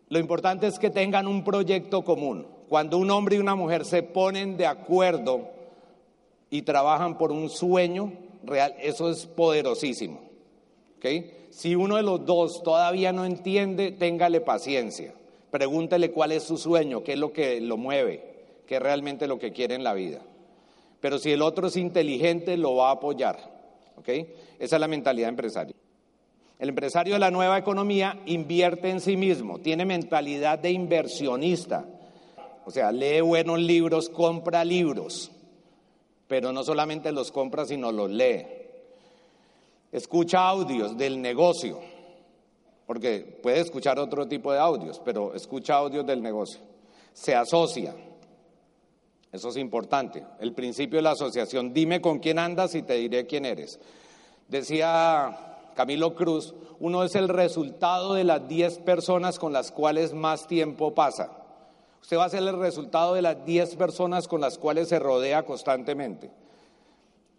Lo 0.09 0.19
importante 0.19 0.67
es 0.67 0.77
que 0.77 0.89
tengan 0.89 1.27
un 1.27 1.43
proyecto 1.43 2.03
común. 2.03 2.45
Cuando 2.69 2.97
un 2.97 3.11
hombre 3.11 3.35
y 3.35 3.39
una 3.39 3.55
mujer 3.55 3.85
se 3.85 4.03
ponen 4.03 4.57
de 4.57 4.65
acuerdo 4.65 5.49
y 6.49 6.63
trabajan 6.63 7.17
por 7.17 7.31
un 7.31 7.49
sueño 7.49 8.13
real, 8.43 8.75
eso 8.79 9.09
es 9.09 9.25
poderosísimo. 9.25 10.25
Si 11.51 11.75
uno 11.75 11.97
de 11.97 12.03
los 12.03 12.25
dos 12.25 12.63
todavía 12.63 13.13
no 13.13 13.25
entiende, 13.25 13.91
téngale 13.91 14.41
paciencia. 14.41 15.13
Pregúntele 15.51 16.11
cuál 16.11 16.31
es 16.31 16.43
su 16.43 16.57
sueño, 16.57 17.03
qué 17.03 17.13
es 17.13 17.19
lo 17.19 17.31
que 17.31 17.61
lo 17.61 17.77
mueve, 17.77 18.23
qué 18.65 18.75
es 18.75 18.81
realmente 18.81 19.27
lo 19.27 19.39
que 19.39 19.51
quiere 19.51 19.75
en 19.75 19.83
la 19.83 19.93
vida. 19.93 20.19
Pero 20.99 21.19
si 21.19 21.31
el 21.31 21.41
otro 21.41 21.67
es 21.67 21.77
inteligente, 21.77 22.57
lo 22.57 22.75
va 22.75 22.89
a 22.89 22.93
apoyar. 22.93 23.37
Esa 24.59 24.75
es 24.75 24.79
la 24.79 24.87
mentalidad 24.87 25.29
empresaria. 25.29 25.75
El 26.59 26.69
empresario 26.69 27.13
de 27.13 27.19
la 27.19 27.31
nueva 27.31 27.57
economía 27.57 28.19
invierte 28.25 28.89
en 28.89 29.01
sí 29.01 29.17
mismo, 29.17 29.59
tiene 29.59 29.85
mentalidad 29.85 30.59
de 30.59 30.71
inversionista. 30.71 31.85
O 32.65 32.71
sea, 32.71 32.91
lee 32.91 33.21
buenos 33.21 33.59
libros, 33.59 34.09
compra 34.09 34.65
libros, 34.65 35.31
pero 36.27 36.51
no 36.51 36.63
solamente 36.63 37.11
los 37.11 37.31
compra, 37.31 37.65
sino 37.65 37.91
los 37.91 38.09
lee. 38.09 38.43
Escucha 39.91 40.49
audios 40.49 40.97
del 40.97 41.21
negocio, 41.21 41.79
porque 42.87 43.39
puede 43.41 43.59
escuchar 43.59 43.99
otro 43.99 44.27
tipo 44.27 44.51
de 44.51 44.59
audios, 44.59 44.99
pero 45.05 45.35
escucha 45.35 45.75
audios 45.75 46.05
del 46.07 46.23
negocio. 46.23 46.59
Se 47.13 47.35
asocia. 47.35 47.95
Eso 49.31 49.49
es 49.49 49.57
importante. 49.57 50.25
El 50.39 50.53
principio 50.53 50.97
de 50.97 51.03
la 51.03 51.11
asociación. 51.11 51.71
Dime 51.71 52.01
con 52.01 52.19
quién 52.19 52.39
andas 52.39 52.73
y 52.73 52.81
te 52.81 52.95
diré 52.95 53.27
quién 53.27 53.45
eres. 53.45 53.79
Decía 54.47 55.57
Camilo 55.75 56.15
Cruz, 56.15 56.55
uno 56.79 57.03
es 57.03 57.15
el 57.15 57.29
resultado 57.29 58.15
de 58.15 58.23
las 58.23 58.47
10 58.47 58.79
personas 58.79 59.37
con 59.37 59.53
las 59.53 59.71
cuales 59.71 60.13
más 60.13 60.47
tiempo 60.47 60.95
pasa. 60.95 61.44
Usted 62.05 62.17
va 62.17 62.25
a 62.25 62.29
ser 62.29 62.43
el 62.43 62.59
resultado 62.59 63.15
de 63.15 63.23
las 63.23 63.43
10 63.47 63.77
personas 63.77 64.27
con 64.27 64.39
las 64.39 64.59
cuales 64.59 64.89
se 64.89 64.99
rodea 64.99 65.41
constantemente. 65.43 66.29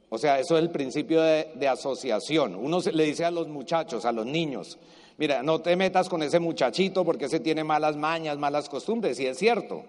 O 0.08 0.18
sea, 0.18 0.40
eso 0.40 0.56
es 0.56 0.64
el 0.64 0.70
principio 0.70 1.22
de, 1.22 1.68
asociación. 1.68 2.56
Uno 2.56 2.80
le 2.92 3.04
dice 3.04 3.24
a 3.24 3.30
los 3.30 3.46
muchachos, 3.46 4.04
a 4.04 4.10
los 4.10 4.26
niños, 4.26 4.76
mira, 5.18 5.44
no 5.44 5.60
te 5.60 5.76
metas 5.76 6.08
con 6.08 6.20
ese 6.24 6.40
muchachito 6.40 7.04
porque 7.04 7.26
ese 7.26 7.38
tiene 7.38 7.62
malas 7.62 7.96
mañas, 7.96 8.38
malas 8.38 8.68
costumbres, 8.68 9.20
y 9.20 9.26
es 9.26 9.38
cierto. 9.38 9.84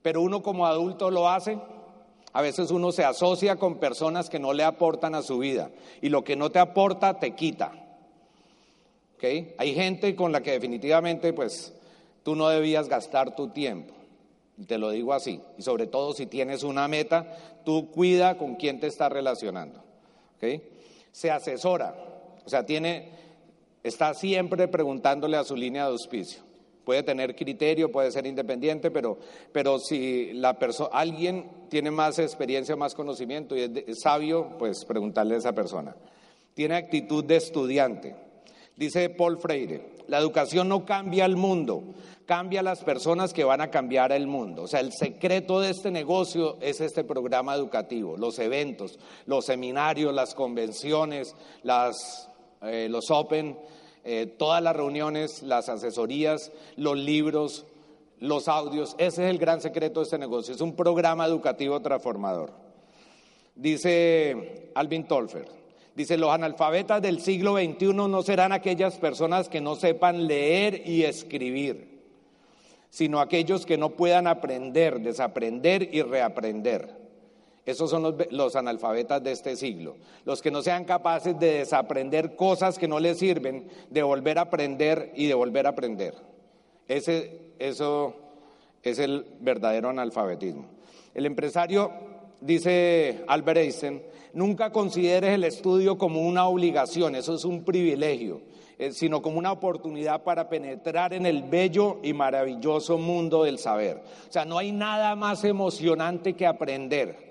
Pero 0.00 0.22
uno 0.22 0.44
como 0.44 0.64
adulto 0.64 1.10
lo 1.10 1.28
hace 1.28 1.58
a 2.32 2.40
veces 2.40 2.70
uno 2.70 2.92
se 2.92 3.02
asocia 3.02 3.56
con 3.56 3.78
personas 3.78 4.30
que 4.30 4.38
no 4.38 4.52
le 4.52 4.62
aportan 4.62 5.16
a 5.16 5.22
su 5.22 5.38
vida 5.38 5.72
y 6.00 6.08
lo 6.08 6.22
que 6.22 6.36
no 6.36 6.52
te 6.52 6.60
aporta 6.60 7.18
te 7.18 7.32
quita. 7.34 7.72
¿Okay? 9.16 9.56
Hay 9.58 9.74
gente 9.74 10.14
con 10.14 10.30
la 10.30 10.40
que 10.40 10.52
definitivamente 10.52 11.32
pues 11.32 11.72
tú 12.22 12.34
no 12.34 12.48
debías 12.48 12.88
gastar 12.88 13.34
tu 13.36 13.48
tiempo. 13.48 13.94
Te 14.66 14.78
lo 14.78 14.90
digo 14.90 15.12
así. 15.12 15.40
Y 15.56 15.62
sobre 15.62 15.86
todo 15.86 16.12
si 16.12 16.26
tienes 16.26 16.62
una 16.62 16.88
meta, 16.88 17.36
tú 17.64 17.90
cuida 17.90 18.36
con 18.36 18.56
quién 18.56 18.80
te 18.80 18.86
estás 18.86 19.10
relacionando. 19.12 19.82
¿Okay? 20.36 20.62
Se 21.12 21.30
asesora, 21.30 21.94
o 22.44 22.48
sea, 22.48 22.64
tiene, 22.64 23.10
está 23.82 24.14
siempre 24.14 24.68
preguntándole 24.68 25.36
a 25.36 25.44
su 25.44 25.56
línea 25.56 25.84
de 25.84 25.92
auspicio 25.92 26.48
puede 26.88 27.02
tener 27.02 27.36
criterio, 27.36 27.92
puede 27.92 28.10
ser 28.10 28.26
independiente, 28.26 28.90
pero, 28.90 29.18
pero 29.52 29.78
si 29.78 30.32
la 30.32 30.58
persona, 30.58 30.88
alguien 30.94 31.44
tiene 31.68 31.90
más 31.90 32.18
experiencia, 32.18 32.76
más 32.76 32.94
conocimiento 32.94 33.54
y 33.54 33.60
es, 33.60 34.00
sabio, 34.00 34.56
pues 34.58 34.86
preguntarle 34.86 35.34
a 35.34 35.38
esa 35.38 35.52
persona. 35.52 35.94
Tiene 36.54 36.76
actitud 36.76 37.22
de 37.22 37.36
estudiante. 37.36 38.16
Dice 38.78 39.10
Paul 39.10 39.38
Freire, 39.38 39.80
la 40.06 40.18
educación 40.18 40.68
no 40.68 40.86
cambia 40.86 41.24
el 41.24 41.34
mundo, 41.36 41.82
cambia 42.26 42.62
las 42.62 42.84
personas 42.84 43.32
que 43.32 43.42
van 43.42 43.60
a 43.60 43.72
cambiar 43.72 44.12
el 44.12 44.28
mundo. 44.28 44.62
O 44.62 44.68
sea, 44.68 44.78
el 44.78 44.92
secreto 44.92 45.58
de 45.58 45.70
este 45.70 45.90
negocio 45.90 46.58
es 46.60 46.80
este 46.80 47.02
programa 47.02 47.56
educativo, 47.56 48.16
los 48.16 48.38
eventos, 48.38 49.00
los 49.26 49.46
seminarios, 49.46 50.14
las 50.14 50.32
convenciones, 50.32 51.34
eh, 52.62 52.86
los 52.88 53.10
Open, 53.10 53.58
eh, 54.04 54.32
todas 54.38 54.62
las 54.62 54.76
reuniones, 54.76 55.42
las 55.42 55.68
asesorías, 55.68 56.52
los 56.76 56.96
libros, 56.96 57.66
los 58.20 58.46
audios. 58.46 58.94
Ese 58.98 59.24
es 59.24 59.30
el 59.30 59.38
gran 59.38 59.60
secreto 59.60 59.98
de 59.98 60.04
este 60.04 60.18
negocio. 60.18 60.54
Es 60.54 60.60
un 60.60 60.76
programa 60.76 61.26
educativo 61.26 61.80
transformador. 61.80 62.52
Dice 63.56 64.70
Alvin 64.76 65.08
Tolfer, 65.08 65.57
dice, 65.98 66.16
los 66.16 66.30
analfabetas 66.30 67.02
del 67.02 67.20
siglo 67.20 67.56
XXI 67.56 67.92
no 67.92 68.22
serán 68.22 68.52
aquellas 68.52 68.96
personas 68.98 69.48
que 69.48 69.60
no 69.60 69.74
sepan 69.74 70.28
leer 70.28 70.88
y 70.88 71.02
escribir, 71.02 72.04
sino 72.88 73.18
aquellos 73.18 73.66
que 73.66 73.76
no 73.76 73.90
puedan 73.90 74.28
aprender, 74.28 75.00
desaprender 75.00 75.88
y 75.92 76.02
reaprender. 76.02 76.96
Esos 77.66 77.90
son 77.90 78.16
los, 78.30 78.54
analfabetas 78.54 79.24
de 79.24 79.32
este 79.32 79.56
siglo, 79.56 79.96
los 80.24 80.40
que 80.40 80.52
no 80.52 80.62
sean 80.62 80.84
capaces 80.84 81.36
de 81.36 81.54
desaprender 81.54 82.36
cosas 82.36 82.78
que 82.78 82.86
no 82.86 83.00
les 83.00 83.18
sirven, 83.18 83.68
de 83.90 84.02
volver 84.04 84.38
a 84.38 84.42
aprender 84.42 85.10
y 85.16 85.26
de 85.26 85.34
volver 85.34 85.66
a 85.66 85.70
aprender. 85.70 86.14
Ese, 86.86 87.54
eso 87.58 88.14
es 88.84 89.00
el 89.00 89.26
verdadero 89.40 89.88
analfabetismo. 89.88 90.66
El 91.12 91.26
empresario, 91.26 91.90
dice 92.40 93.24
Albert 93.26 93.58
Einstein, 93.58 94.00
nunca 94.32 94.70
consideres 94.70 95.34
el 95.34 95.44
estudio 95.44 95.98
como 95.98 96.22
una 96.22 96.46
obligación, 96.46 97.14
eso 97.14 97.34
es 97.34 97.44
un 97.44 97.64
privilegio, 97.64 98.42
eh, 98.78 98.92
sino 98.92 99.22
como 99.22 99.38
una 99.38 99.52
oportunidad 99.52 100.22
para 100.22 100.48
penetrar 100.48 101.12
en 101.12 101.26
el 101.26 101.42
bello 101.42 101.98
y 102.02 102.12
maravilloso 102.12 102.98
mundo 102.98 103.44
del 103.44 103.58
saber. 103.58 104.02
O 104.28 104.32
sea, 104.32 104.44
no 104.44 104.58
hay 104.58 104.72
nada 104.72 105.16
más 105.16 105.44
emocionante 105.44 106.34
que 106.34 106.46
aprender 106.46 107.28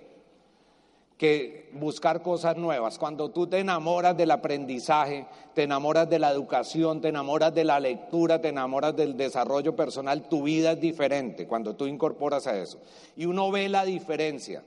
que 1.17 1.69
buscar 1.73 2.21
cosas 2.21 2.57
nuevas. 2.57 2.99
Cuando 2.99 3.29
tú 3.31 3.47
te 3.47 3.59
enamoras 3.59 4.15
del 4.15 4.31
aprendizaje, 4.31 5.25
te 5.53 5.63
enamoras 5.63 6.09
de 6.09 6.19
la 6.19 6.31
educación, 6.31 7.01
te 7.01 7.09
enamoras 7.09 7.53
de 7.53 7.63
la 7.63 7.79
lectura, 7.79 8.39
te 8.39 8.49
enamoras 8.49 8.95
del 8.95 9.17
desarrollo 9.17 9.75
personal, 9.75 10.29
tu 10.29 10.43
vida 10.43 10.73
es 10.73 10.79
diferente 10.79 11.47
cuando 11.47 11.75
tú 11.75 11.87
incorporas 11.87 12.45
a 12.45 12.57
eso. 12.57 12.79
Y 13.15 13.25
uno 13.25 13.51
ve 13.51 13.67
la 13.67 13.83
diferencia. 13.83 14.63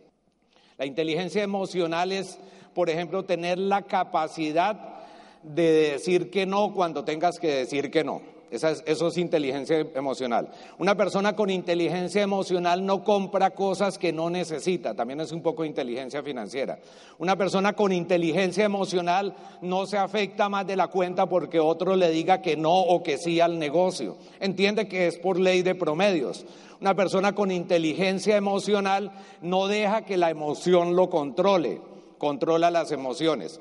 La 0.80 0.86
inteligencia 0.86 1.42
emocional 1.42 2.10
es, 2.10 2.38
por 2.72 2.88
ejemplo, 2.88 3.26
tener 3.26 3.58
la 3.58 3.82
capacidad 3.82 5.02
de 5.42 5.90
decir 5.92 6.30
que 6.30 6.46
no 6.46 6.72
cuando 6.72 7.04
tengas 7.04 7.38
que 7.38 7.48
decir 7.48 7.90
que 7.90 8.02
no. 8.02 8.22
Esa 8.50 8.72
es, 8.72 8.82
eso 8.84 9.08
es 9.08 9.16
inteligencia 9.16 9.78
emocional. 9.94 10.48
Una 10.78 10.96
persona 10.96 11.36
con 11.36 11.50
inteligencia 11.50 12.22
emocional 12.22 12.84
no 12.84 13.04
compra 13.04 13.50
cosas 13.50 13.96
que 13.96 14.12
no 14.12 14.28
necesita, 14.28 14.94
también 14.94 15.20
es 15.20 15.30
un 15.30 15.40
poco 15.40 15.64
inteligencia 15.64 16.22
financiera. 16.22 16.80
Una 17.18 17.36
persona 17.36 17.74
con 17.74 17.92
inteligencia 17.92 18.64
emocional 18.64 19.34
no 19.62 19.86
se 19.86 19.98
afecta 19.98 20.48
más 20.48 20.66
de 20.66 20.76
la 20.76 20.88
cuenta 20.88 21.28
porque 21.28 21.60
otro 21.60 21.94
le 21.94 22.10
diga 22.10 22.42
que 22.42 22.56
no 22.56 22.76
o 22.80 23.02
que 23.02 23.18
sí 23.18 23.40
al 23.40 23.58
negocio. 23.58 24.16
Entiende 24.40 24.88
que 24.88 25.06
es 25.06 25.18
por 25.18 25.38
ley 25.38 25.62
de 25.62 25.76
promedios. 25.76 26.44
Una 26.80 26.94
persona 26.94 27.34
con 27.34 27.50
inteligencia 27.50 28.36
emocional 28.36 29.12
no 29.42 29.68
deja 29.68 30.04
que 30.04 30.16
la 30.16 30.30
emoción 30.30 30.96
lo 30.96 31.10
controle, 31.10 31.80
controla 32.18 32.70
las 32.70 32.90
emociones. 32.90 33.60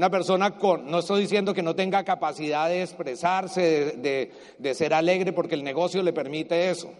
Una 0.00 0.08
persona 0.08 0.56
con, 0.56 0.90
no 0.90 1.00
estoy 1.00 1.20
diciendo 1.20 1.52
que 1.52 1.62
no 1.62 1.74
tenga 1.74 2.02
capacidad 2.04 2.70
de 2.70 2.80
expresarse, 2.80 3.98
de, 3.98 4.74
ser 4.74 4.94
alegre, 4.94 5.34
porque 5.34 5.54
el 5.54 5.62
negocio 5.62 6.02
le 6.02 6.14
permite 6.14 6.70
eso. 6.70 6.90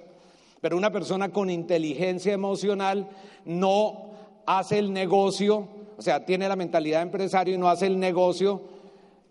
Pero 0.61 0.77
una 0.77 0.93
persona 0.93 1.31
con 1.31 1.49
inteligencia 1.49 2.35
emocional 2.35 3.09
no 3.47 4.11
hace 4.45 4.81
el 4.81 4.93
negocio, 4.93 5.67
o 5.97 6.03
sea, 6.03 6.27
tiene 6.27 6.47
la 6.47 6.57
mentalidad 6.57 6.99
de 6.99 7.05
empresario 7.05 7.55
y 7.55 7.57
no 7.57 7.71
hace 7.71 7.87
el 7.87 7.99
negocio 7.99 8.61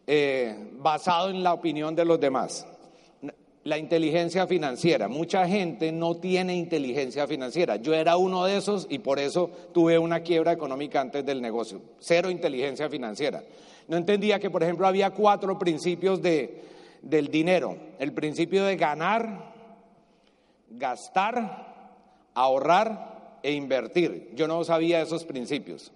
eh, 0.08 0.72
basado 0.80 1.30
en 1.30 1.44
la 1.44 1.54
opinión 1.54 1.94
de 1.94 2.06
los 2.06 2.20
demás. 2.20 2.66
La 3.70 3.78
inteligencia 3.78 4.48
financiera. 4.48 5.08
Mucha 5.08 5.48
gente 5.48 5.92
no 5.92 6.16
tiene 6.16 6.56
inteligencia 6.56 7.28
financiera. 7.28 7.76
Yo 7.76 7.94
era 7.94 8.18
uno 8.18 8.46
de 8.46 8.58
esos 8.58 8.88
y 8.90 8.98
por 8.98 9.20
eso 9.20 9.52
tuve 9.72 10.00
una 10.00 10.22
quiebra 10.22 10.52
económica 10.54 11.00
antes 11.00 11.24
del 11.24 11.40
negocio. 11.40 11.80
Cero 12.00 12.32
inteligencia 12.32 12.90
financiera. 12.90 13.44
No 13.88 13.96
entendía 13.96 14.40
que, 14.40 14.50
por 14.50 14.64
ejemplo, 14.64 14.88
había 14.88 15.12
cuatro 15.12 15.60
principios 15.60 16.20
de, 16.20 16.64
del 17.04 17.28
dinero. 17.28 17.78
El 18.00 18.12
principio 18.12 18.66
de 18.66 18.76
ganar, 18.76 19.54
gastar, 20.72 21.86
ahorrar 22.34 23.38
e 23.44 23.52
invertir. 23.52 24.32
Yo 24.34 24.48
no 24.48 24.64
sabía 24.64 25.00
esos 25.00 25.26
principios. 25.26 25.92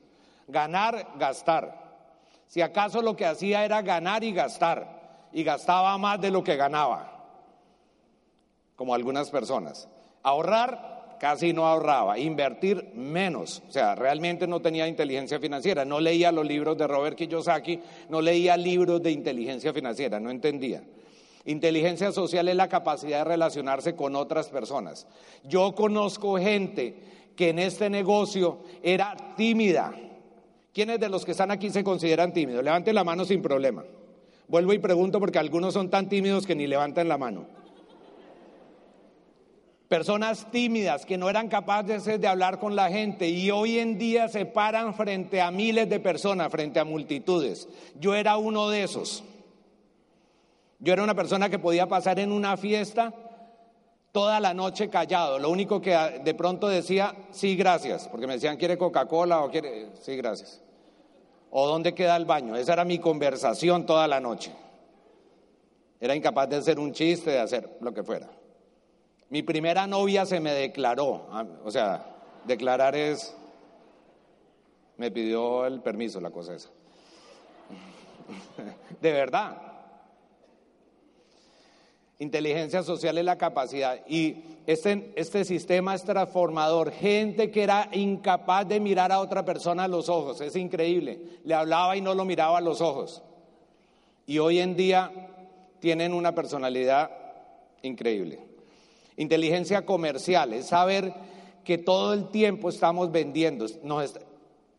Ganar, 0.47 1.07
gastar. 1.17 2.05
Si 2.45 2.61
acaso 2.61 3.01
lo 3.01 3.15
que 3.15 3.25
hacía 3.25 3.65
era 3.65 3.81
ganar 3.81 4.23
y 4.23 4.31
gastar, 4.31 5.25
y 5.33 5.43
gastaba 5.43 5.97
más 5.97 6.21
de 6.21 6.29
lo 6.29 6.43
que 6.43 6.55
ganaba 6.55 7.12
como 8.83 8.95
algunas 8.95 9.29
personas. 9.29 9.87
Ahorrar, 10.23 11.15
casi 11.17 11.53
no 11.53 11.65
ahorraba. 11.65 12.19
Invertir, 12.19 12.91
menos. 12.95 13.63
O 13.69 13.71
sea, 13.71 13.95
realmente 13.95 14.45
no 14.45 14.59
tenía 14.59 14.89
inteligencia 14.89 15.39
financiera. 15.39 15.85
No 15.85 16.01
leía 16.01 16.33
los 16.33 16.45
libros 16.45 16.77
de 16.77 16.85
Robert 16.85 17.15
Kiyosaki, 17.15 17.79
no 18.09 18.21
leía 18.21 18.57
libros 18.57 19.01
de 19.01 19.11
inteligencia 19.11 19.71
financiera, 19.71 20.19
no 20.19 20.29
entendía. 20.29 20.83
Inteligencia 21.45 22.11
social 22.11 22.49
es 22.49 22.57
la 22.57 22.67
capacidad 22.67 23.19
de 23.19 23.23
relacionarse 23.23 23.95
con 23.95 24.17
otras 24.17 24.49
personas. 24.49 25.07
Yo 25.45 25.73
conozco 25.75 26.37
gente 26.37 26.97
que 27.37 27.51
en 27.51 27.59
este 27.59 27.89
negocio 27.89 28.57
era 28.83 29.15
tímida. 29.37 29.93
¿Quiénes 30.73 30.99
de 30.99 31.07
los 31.07 31.23
que 31.23 31.31
están 31.31 31.51
aquí 31.51 31.69
se 31.69 31.85
consideran 31.85 32.33
tímidos? 32.33 32.65
Levanten 32.65 32.95
la 32.95 33.05
mano 33.05 33.23
sin 33.23 33.41
problema. 33.41 33.85
Vuelvo 34.49 34.73
y 34.73 34.79
pregunto 34.79 35.21
porque 35.21 35.39
algunos 35.39 35.73
son 35.73 35.89
tan 35.89 36.09
tímidos 36.09 36.45
que 36.45 36.53
ni 36.53 36.67
levantan 36.67 37.07
la 37.07 37.17
mano 37.17 37.62
personas 39.93 40.49
tímidas 40.49 41.05
que 41.05 41.19
no 41.19 41.29
eran 41.29 41.49
capaces 41.49 42.05
de 42.19 42.27
hablar 42.27 42.57
con 42.57 42.75
la 42.75 42.89
gente 42.89 43.29
y 43.29 43.51
hoy 43.51 43.77
en 43.77 43.99
día 43.99 44.27
se 44.27 44.43
paran 44.47 44.95
frente 44.95 45.39
a 45.39 45.51
miles 45.51 45.87
de 45.87 45.99
personas, 45.99 46.51
frente 46.51 46.79
a 46.79 46.83
multitudes. 46.83 47.69
Yo 47.99 48.15
era 48.15 48.37
uno 48.37 48.69
de 48.69 48.81
esos. 48.81 49.23
Yo 50.79 50.93
era 50.93 51.03
una 51.03 51.13
persona 51.13 51.47
que 51.47 51.59
podía 51.59 51.87
pasar 51.87 52.17
en 52.17 52.31
una 52.31 52.57
fiesta 52.57 53.13
toda 54.11 54.39
la 54.39 54.55
noche 54.55 54.89
callado. 54.89 55.37
Lo 55.37 55.51
único 55.51 55.79
que 55.79 55.95
de 56.23 56.33
pronto 56.33 56.67
decía, 56.67 57.13
sí, 57.29 57.55
gracias, 57.55 58.07
porque 58.07 58.25
me 58.25 58.33
decían, 58.33 58.57
¿quiere 58.57 58.79
Coca-Cola 58.79 59.43
o 59.43 59.51
quiere? 59.51 59.89
Sí, 60.01 60.15
gracias. 60.15 60.59
¿O 61.51 61.67
dónde 61.67 61.93
queda 61.93 62.15
el 62.15 62.25
baño? 62.25 62.55
Esa 62.55 62.73
era 62.73 62.83
mi 62.83 62.97
conversación 62.97 63.85
toda 63.85 64.07
la 64.07 64.19
noche. 64.19 64.53
Era 65.99 66.15
incapaz 66.15 66.49
de 66.49 66.55
hacer 66.55 66.79
un 66.79 66.93
chiste, 66.93 67.29
de 67.29 67.39
hacer 67.39 67.77
lo 67.79 67.93
que 67.93 68.01
fuera. 68.01 68.27
Mi 69.33 69.41
primera 69.41 69.87
novia 69.87 70.27
se 70.27 70.39
me 70.39 70.53
declaró, 70.53 71.25
ah, 71.31 71.43
o 71.65 71.71
sea, 71.71 72.05
declarar 72.45 72.95
es, 72.95 73.35
me 74.97 75.09
pidió 75.09 75.65
el 75.65 75.81
permiso, 75.81 76.21
la 76.21 76.29
cosa 76.29 76.53
esa. 76.53 76.69
De 79.01 79.11
verdad. 79.11 79.57
Inteligencia 82.19 82.83
social 82.83 83.17
es 83.17 83.25
la 83.25 83.39
capacidad. 83.39 84.01
Y 84.07 84.43
este, 84.67 85.11
este 85.15 85.45
sistema 85.45 85.95
es 85.95 86.03
transformador. 86.03 86.91
Gente 86.91 87.49
que 87.49 87.63
era 87.63 87.89
incapaz 87.91 88.67
de 88.67 88.79
mirar 88.79 89.11
a 89.11 89.19
otra 89.19 89.43
persona 89.43 89.85
a 89.85 89.87
los 89.87 90.09
ojos. 90.09 90.41
Es 90.41 90.55
increíble. 90.55 91.39
Le 91.43 91.55
hablaba 91.55 91.97
y 91.97 92.01
no 92.01 92.13
lo 92.13 92.23
miraba 92.23 92.59
a 92.59 92.61
los 92.61 92.81
ojos. 92.81 93.23
Y 94.27 94.37
hoy 94.37 94.59
en 94.59 94.75
día 94.75 95.11
tienen 95.79 96.13
una 96.13 96.35
personalidad 96.35 97.09
increíble. 97.81 98.52
Inteligencia 99.17 99.85
comercial 99.85 100.53
es 100.53 100.67
saber 100.67 101.13
que 101.63 101.77
todo 101.77 102.13
el 102.13 102.29
tiempo 102.29 102.69
estamos 102.69 103.11
vendiendo. 103.11 103.65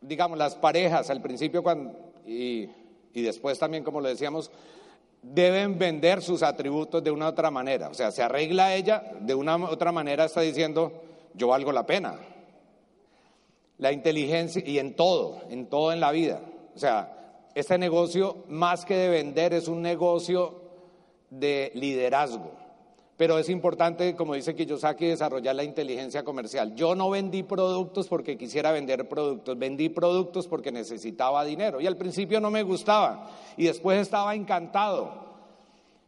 digamos, 0.01 0.39
las 0.39 0.55
parejas 0.57 1.11
al 1.11 1.23
principio 1.23 1.63
cuando, 1.63 1.97
y, 2.27 2.69
y 3.13 3.23
después 3.23 3.59
también, 3.59 3.85
como 3.85 4.01
lo 4.01 4.09
decíamos, 4.09 4.51
deben 5.23 5.79
vender 5.79 6.21
sus 6.21 6.43
atributos 6.43 7.03
de 7.03 7.11
una 7.11 7.29
otra 7.29 7.51
manera. 7.51 7.89
O 7.89 7.95
sea, 7.95 8.11
se 8.11 8.23
arregla 8.23 8.75
ella, 8.75 9.13
de 9.21 9.35
una 9.35 9.57
otra 9.57 9.93
manera 9.93 10.27
está 10.27 10.43
diciendo, 10.43 10.93
yo 11.35 11.49
valgo 11.49 11.73
la 11.73 11.87
pena. 11.87 12.19
La 13.79 13.93
inteligencia, 13.93 14.63
y 14.65 14.79
en 14.79 14.95
todo, 14.95 15.43
en 15.49 15.67
todo 15.67 15.93
en 15.93 16.01
la 16.01 16.13
vida. 16.13 16.41
O 16.75 16.79
sea, 16.79 17.15
este 17.55 17.79
negocio, 17.79 18.45
más 18.49 18.85
que 18.85 18.97
de 18.97 19.09
vender, 19.09 19.55
es 19.55 19.69
un 19.69 19.81
negocio 19.81 20.61
de 21.31 21.73
liderazgo. 21.75 22.53
Pero 23.17 23.39
es 23.39 23.49
importante, 23.49 24.17
como 24.17 24.35
dice 24.35 24.57
Kiyosaki, 24.57 25.07
desarrollar 25.07 25.55
la 25.55 25.63
inteligencia 25.63 26.25
comercial. 26.25 26.75
Yo 26.75 26.97
no 26.97 27.11
vendí 27.11 27.45
productos 27.45 28.09
porque 28.09 28.37
quisiera 28.37 28.73
vender 28.73 29.09
productos, 29.09 29.57
vendí 29.57 29.89
productos 29.89 30.49
porque 30.49 30.73
necesitaba 30.73 31.45
dinero. 31.45 31.81
Y 31.81 31.87
al 31.87 31.97
principio 31.97 32.41
no 32.41 32.51
me 32.51 32.65
gustaba 32.65 33.31
y 33.57 33.67
después 33.67 34.01
estaba 34.01 34.35
encantado. 34.35 35.25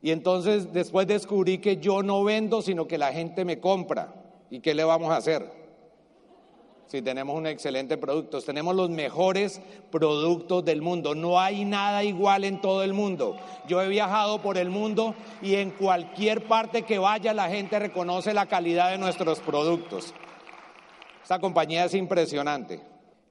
Y 0.02 0.10
entonces 0.10 0.72
después 0.72 1.06
descubrí 1.06 1.58
que 1.58 1.76
yo 1.76 2.02
no 2.02 2.24
vendo, 2.24 2.60
sino 2.60 2.88
que 2.88 2.98
la 2.98 3.12
gente 3.12 3.44
me 3.44 3.60
compra. 3.60 4.12
¿Y 4.50 4.60
qué 4.60 4.74
le 4.74 4.82
vamos 4.82 5.10
a 5.10 5.16
hacer? 5.16 5.55
Si 6.86 7.02
tenemos 7.02 7.36
un 7.36 7.46
excelente 7.46 7.96
producto. 7.96 8.40
Tenemos 8.40 8.74
los 8.74 8.90
mejores 8.90 9.60
productos 9.90 10.64
del 10.64 10.82
mundo. 10.82 11.14
No 11.14 11.40
hay 11.40 11.64
nada 11.64 12.04
igual 12.04 12.44
en 12.44 12.60
todo 12.60 12.82
el 12.82 12.92
mundo. 12.92 13.36
Yo 13.68 13.82
he 13.82 13.88
viajado 13.88 14.40
por 14.40 14.58
el 14.58 14.70
mundo 14.70 15.14
y 15.42 15.56
en 15.56 15.70
cualquier 15.70 16.46
parte 16.46 16.82
que 16.82 16.98
vaya 16.98 17.34
la 17.34 17.48
gente 17.48 17.78
reconoce 17.78 18.34
la 18.34 18.46
calidad 18.46 18.90
de 18.90 18.98
nuestros 18.98 19.40
productos. 19.40 20.14
Esta 21.22 21.40
compañía 21.40 21.84
es 21.84 21.94
impresionante. 21.94 22.80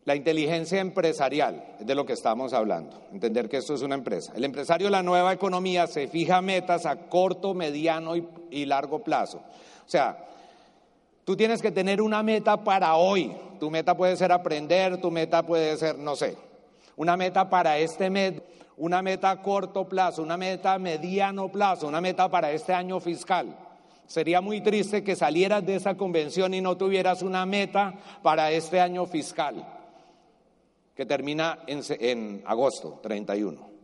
La 0.05 0.15
inteligencia 0.15 0.81
empresarial 0.81 1.65
es 1.79 1.87
de 1.87 1.95
lo 1.95 2.05
que 2.05 2.13
estamos 2.13 2.53
hablando. 2.53 3.01
Entender 3.11 3.49
que 3.49 3.57
esto 3.57 3.73
es 3.73 3.81
una 3.81 3.95
empresa. 3.95 4.33
El 4.35 4.43
empresario 4.43 4.87
de 4.87 4.91
la 4.91 5.01
nueva 5.01 5.33
economía 5.33 5.87
se 5.87 6.07
fija 6.07 6.43
metas 6.43 6.85
a 6.85 7.07
corto, 7.07 7.55
mediano 7.55 8.15
y, 8.51 8.65
largo 8.65 9.03
plazo. 9.03 9.37
O 9.37 9.89
sea, 9.89 10.27
Tú 11.25 11.35
tienes 11.35 11.61
que 11.61 11.71
tener 11.71 12.01
una 12.01 12.21
meta 12.21 12.63
para 12.63 12.95
hoy. 12.95 13.35
Tu 13.59 13.71
meta 13.71 13.97
puede 13.97 14.15
ser 14.15 14.31
aprender, 14.31 15.01
tu 15.01 15.09
meta 15.09 15.43
puede 15.43 15.75
ser, 15.75 15.97
no 15.97 16.15
sé, 16.15 16.37
una 16.95 17.17
meta 17.17 17.49
para 17.49 17.79
este 17.79 18.11
mes, 18.11 18.41
una 18.77 19.01
meta 19.01 19.31
a 19.31 19.41
corto 19.41 19.89
plazo, 19.89 20.21
una 20.21 20.37
meta 20.37 20.73
a 20.73 20.79
mediano 20.79 21.49
plazo, 21.49 21.87
una 21.87 21.99
meta 21.99 22.29
para 22.29 22.51
este 22.51 22.73
año 22.73 22.99
fiscal. 22.99 23.57
Sería 24.05 24.39
muy 24.39 24.61
triste 24.61 25.03
que 25.03 25.15
salieras 25.15 25.65
de 25.65 25.75
esa 25.75 25.95
convención 25.95 26.53
y 26.53 26.61
no 26.61 26.77
tuvieras 26.77 27.23
una 27.23 27.45
meta 27.47 27.95
para 28.21 28.51
este 28.51 28.79
año 28.79 29.07
fiscal, 29.07 29.65
que 30.95 31.07
termina 31.07 31.59
en, 31.65 31.81
en 31.99 32.43
agosto 32.45 32.99
31. 33.01 33.75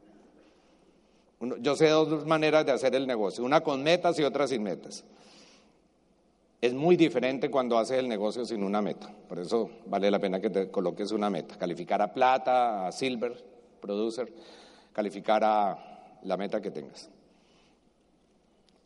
Yo 1.59 1.75
sé 1.75 1.89
dos 1.89 2.27
maneras 2.27 2.67
de 2.67 2.73
hacer 2.73 2.93
el 2.93 3.07
negocio, 3.07 3.43
una 3.43 3.61
con 3.61 3.81
metas 3.81 4.19
y 4.19 4.23
otra 4.23 4.47
sin 4.47 4.61
metas. 4.61 5.03
Es 6.61 6.75
muy 6.75 6.95
diferente 6.95 7.49
cuando 7.49 7.79
haces 7.79 7.97
el 7.97 8.07
negocio 8.07 8.45
sin 8.45 8.63
una 8.63 8.83
meta. 8.83 9.11
Por 9.27 9.39
eso 9.39 9.71
vale 9.87 10.11
la 10.11 10.19
pena 10.19 10.39
que 10.39 10.51
te 10.51 10.69
coloques 10.69 11.11
una 11.11 11.27
meta. 11.27 11.57
Calificar 11.57 12.03
a 12.03 12.13
plata, 12.13 12.85
a 12.85 12.91
silver, 12.91 13.43
producer, 13.81 14.31
calificar 14.93 15.43
a 15.43 16.19
la 16.21 16.37
meta 16.37 16.61
que 16.61 16.69
tengas. 16.69 17.09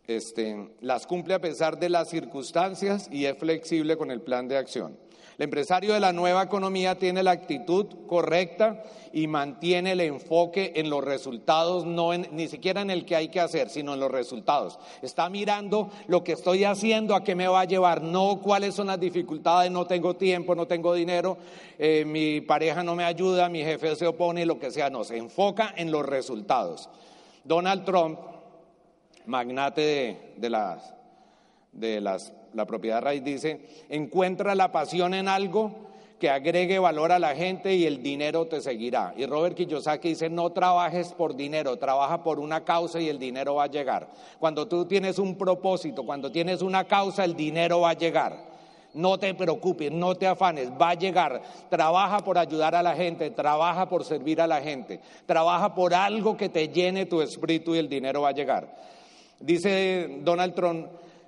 este, 0.08 0.70
las 0.82 1.06
cumple 1.06 1.34
a 1.34 1.42
pesar 1.42 1.78
de 1.78 1.90
las 1.90 2.10
circunstancias 2.10 3.10
y 3.12 3.26
es 3.26 3.38
flexible 3.38 3.98
con 3.98 4.10
el 4.10 4.22
plan 4.22 4.48
de 4.48 4.58
acción. 4.58 4.98
El 5.38 5.46
empresario 5.46 5.94
de 5.94 6.00
la 6.00 6.14
nueva 6.14 6.44
economía 6.44 6.96
tiene 6.98 7.22
la 7.22 7.32
actitud 7.32 7.88
correcta 8.08 8.84
y 9.12 9.28
mantiene 9.28 9.94
el 9.94 10.02
enfoque 10.02 10.74
en 10.76 10.90
los 10.90 11.04
resultados, 11.04 11.86
no 11.86 12.14
ni 12.14 12.48
siquiera 12.48 12.82
en 12.82 12.90
el 12.90 13.06
que 13.06 13.16
hay 13.16 13.30
que 13.30 13.40
hacer, 13.40 13.70
sino 13.70 13.94
en 13.94 14.00
los 14.00 14.12
resultados. 14.12 14.80
Está 15.02 15.30
mirando 15.30 15.90
lo 16.08 16.24
que 16.24 16.34
estoy 16.34 16.64
haciendo, 16.64 17.16
a 17.16 17.24
qué 17.24 17.36
me 17.36 17.48
va 17.48 17.62
a 17.62 17.66
llevar, 17.66 18.02
no 18.02 18.40
cuáles 18.42 18.76
son 18.76 18.88
las 18.88 19.00
dificultades, 19.00 19.72
no 19.72 19.86
tengo 19.88 20.16
tiempo, 20.16 20.56
no 20.56 20.68
tengo 20.68 20.94
dinero, 20.94 21.38
eh, 21.80 22.04
mi 22.06 22.42
pareja 22.42 22.84
no 22.84 22.96
me 22.96 23.04
ayuda, 23.04 23.50
mi 23.50 23.64
jefe 23.64 23.96
se 23.96 24.08
opone, 24.08 24.46
lo 24.46 24.60
que 24.60 24.72
sea, 24.72 24.90
no, 24.90 25.04
se 25.04 25.18
enfoca 25.18 25.74
en 25.78 25.92
los 25.92 26.06
resultados. 26.06 26.90
Donald 27.46 27.86
Trump, 27.86 28.20
magnate 29.26 30.34
de, 30.38 30.50
las, 30.50 30.94
de 31.72 32.02
las 32.02 32.34
la 32.56 32.66
propiedad 32.66 33.02
raíz 33.02 33.24
dice, 33.24 33.60
encuentra 33.90 34.56
la 34.56 34.72
pasión 34.72 35.14
en 35.14 35.28
algo 35.28 35.86
que 36.20 36.30
agregue 36.30 36.80
valor 36.80 37.12
a 37.12 37.20
la 37.20 37.36
gente 37.36 37.76
y 37.76 37.86
el 37.86 38.02
dinero 38.02 38.48
te 38.48 38.62
seguirá. 38.62 39.14
Y 39.18 39.26
Robert 39.26 39.56
Kiyosaki 39.56 40.10
dice, 40.10 40.30
no 40.30 40.52
trabajes 40.52 41.14
por 41.14 41.36
dinero, 41.36 41.78
trabaja 41.78 42.24
por 42.24 42.40
una 42.40 42.64
causa 42.64 43.02
y 43.02 43.10
el 43.10 43.20
dinero 43.20 43.56
va 43.56 43.66
a 43.66 43.68
llegar. 43.68 44.08
Cuando 44.40 44.68
tú 44.68 44.86
tienes 44.86 45.20
un 45.20 45.38
propósito, 45.38 46.06
cuando 46.06 46.32
tienes 46.32 46.62
una 46.62 46.86
causa, 46.86 47.26
el 47.26 47.36
dinero 47.36 47.82
va 47.82 47.90
a 47.90 47.94
llegar. 47.94 48.56
No 48.94 49.20
te 49.20 49.34
preocupes, 49.34 49.92
no 49.92 50.16
te 50.16 50.26
afanes, 50.26 50.70
va 50.72 50.92
a 50.92 50.94
llegar. 50.94 51.42
Trabaja 51.70 52.20
por 52.20 52.38
ayudar 52.38 52.76
a 52.76 52.82
la 52.82 52.96
gente, 52.96 53.30
trabaja 53.30 53.90
por 53.90 54.06
servir 54.06 54.40
a 54.40 54.48
la 54.48 54.62
gente, 54.62 55.02
trabaja 55.26 55.76
por 55.76 55.94
algo 55.94 56.38
que 56.38 56.48
te 56.48 56.70
llene 56.70 57.06
tu 57.06 57.22
espíritu 57.22 57.76
y 57.76 57.80
el 57.80 57.90
dinero 57.90 58.22
va 58.22 58.30
a 58.30 58.32
llegar. 58.32 58.74
Dice 59.42 60.22
Donald 60.24 60.56
Trump, 60.56 60.88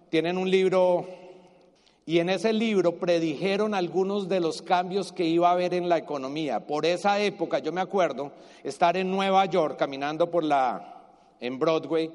tienen 0.09 0.37
un 0.37 0.49
libro 0.49 1.07
y 2.05 2.19
en 2.19 2.29
ese 2.29 2.53
libro 2.53 2.99
predijeron 2.99 3.73
algunos 3.73 4.29
de 4.29 4.39
los 4.39 4.61
cambios 4.61 5.11
que 5.11 5.25
iba 5.25 5.49
a 5.49 5.51
haber 5.51 5.73
en 5.73 5.89
la 5.89 5.97
economía. 5.97 6.65
Por 6.65 6.85
esa 6.85 7.19
época, 7.19 7.59
yo 7.59 7.73
me 7.73 7.81
acuerdo 7.81 8.31
estar 8.63 8.95
en 8.95 9.11
Nueva 9.11 9.43
York 9.45 9.77
caminando 9.77 10.31
por 10.31 10.45
la 10.45 10.93
en 11.41 11.59
Broadway 11.59 12.09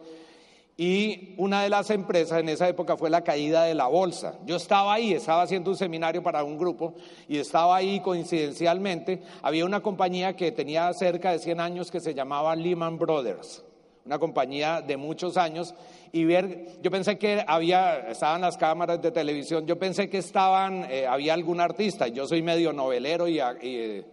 y 0.79 1.35
una 1.37 1.63
de 1.63 1.69
las 1.69 1.91
empresas 1.91 2.41
en 2.41 2.49
esa 2.49 2.69
época 2.69 2.97
fue 2.97 3.11
la 3.11 3.23
caída 3.23 3.65
de 3.65 3.75
la 3.75 3.87
bolsa. 3.87 4.39
Yo 4.47 4.57
estaba 4.57 4.95
ahí, 4.95 5.13
estaba 5.13 5.43
haciendo 5.43 5.71
un 5.71 5.77
seminario 5.77 6.23
para 6.23 6.43
un 6.43 6.57
grupo 6.57 6.95
y 7.29 7.37
estaba 7.37 7.77
ahí 7.77 8.01
coincidencialmente. 8.01 9.23
Había 9.43 9.67
una 9.67 9.81
compañía 9.81 10.35
que 10.35 10.53
tenía 10.53 10.91
cerca 10.95 11.33
de 11.33 11.39
100 11.39 11.61
años 11.61 11.91
que 11.91 12.01
se 12.01 12.15
llamaba 12.15 12.57
Lehman 12.57 12.99
Brothers 12.99 13.63
una 14.05 14.19
compañía 14.19 14.83
de 14.83 14.97
muchos 14.97 15.37
años, 15.37 15.75
y 16.13 16.25
ver, 16.25 16.67
yo 16.83 16.91
pensé 16.91 17.19
que 17.19 17.45
había, 17.47 18.09
estaban 18.11 18.41
las 18.41 18.57
cámaras 18.57 19.01
de 19.01 19.11
televisión, 19.11 19.67
yo 19.67 19.79
pensé 19.79 20.11
que 20.11 20.19
estaban, 20.19 20.87
eh, 20.91 21.07
había 21.07 21.35
algún 21.35 21.61
artista, 21.61 22.09
yo 22.09 22.27
soy 22.27 22.43
medio 22.43 22.73
novelero 22.73 23.29
y, 23.29 23.41
eh, 23.41 24.05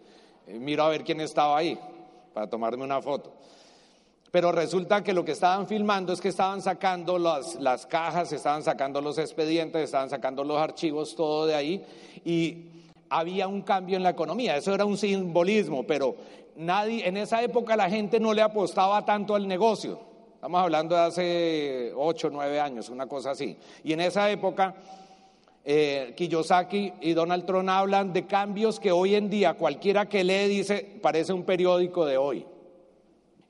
miro 0.59 0.83
a 0.83 0.89
ver 0.89 1.03
quién 1.03 1.21
estaba 1.21 1.57
ahí 1.57 1.77
para 2.33 2.47
tomarme 2.47 2.83
una 2.83 3.01
foto. 3.01 3.33
Pero 4.31 4.51
resulta 4.51 5.03
que 5.03 5.11
lo 5.11 5.25
que 5.25 5.31
estaban 5.31 5.67
filmando 5.67 6.13
es 6.13 6.21
que 6.21 6.29
estaban 6.29 6.61
sacando 6.61 7.17
las, 7.17 7.55
las 7.55 7.87
cajas, 7.87 8.31
estaban 8.31 8.61
sacando 8.61 9.01
los 9.01 9.17
expedientes, 9.17 9.83
estaban 9.83 10.09
sacando 10.09 10.43
los 10.43 10.57
archivos, 10.57 11.15
todo 11.15 11.47
de 11.47 11.55
ahí, 11.55 11.83
y 12.23 12.65
había 13.09 13.47
un 13.47 13.63
cambio 13.63 13.97
en 13.97 14.03
la 14.03 14.11
economía. 14.11 14.55
Eso 14.55 14.73
era 14.73 14.85
un 14.85 14.97
simbolismo, 14.97 15.83
pero 15.83 16.15
nadie, 16.59 17.07
en 17.07 17.17
esa 17.17 17.41
época 17.41 17.75
la 17.75 17.89
gente 17.89 18.19
no 18.19 18.33
le 18.33 18.41
apostaba 18.41 19.03
tanto 19.05 19.33
al 19.33 19.47
negocio. 19.47 19.99
Estamos 20.35 20.61
hablando 20.61 20.95
de 20.95 21.01
hace 21.01 21.93
ocho, 21.95 22.29
nueve 22.29 22.59
años, 22.59 22.89
una 22.89 23.07
cosa 23.07 23.31
así. 23.31 23.57
Y 23.83 23.93
en 23.93 24.01
esa 24.01 24.29
época, 24.29 24.75
eh, 25.65 26.13
Kiyosaki 26.15 26.93
y 27.01 27.13
Donald 27.13 27.45
Trump 27.45 27.69
hablan 27.69 28.13
de 28.13 28.25
cambios 28.25 28.79
que 28.79 28.91
hoy 28.91 29.15
en 29.15 29.29
día 29.29 29.55
cualquiera 29.55 30.07
que 30.07 30.23
lee 30.23 30.47
dice, 30.47 30.99
parece 31.01 31.33
un 31.33 31.43
periódico 31.43 32.05
de 32.05 32.17
hoy. 32.17 32.45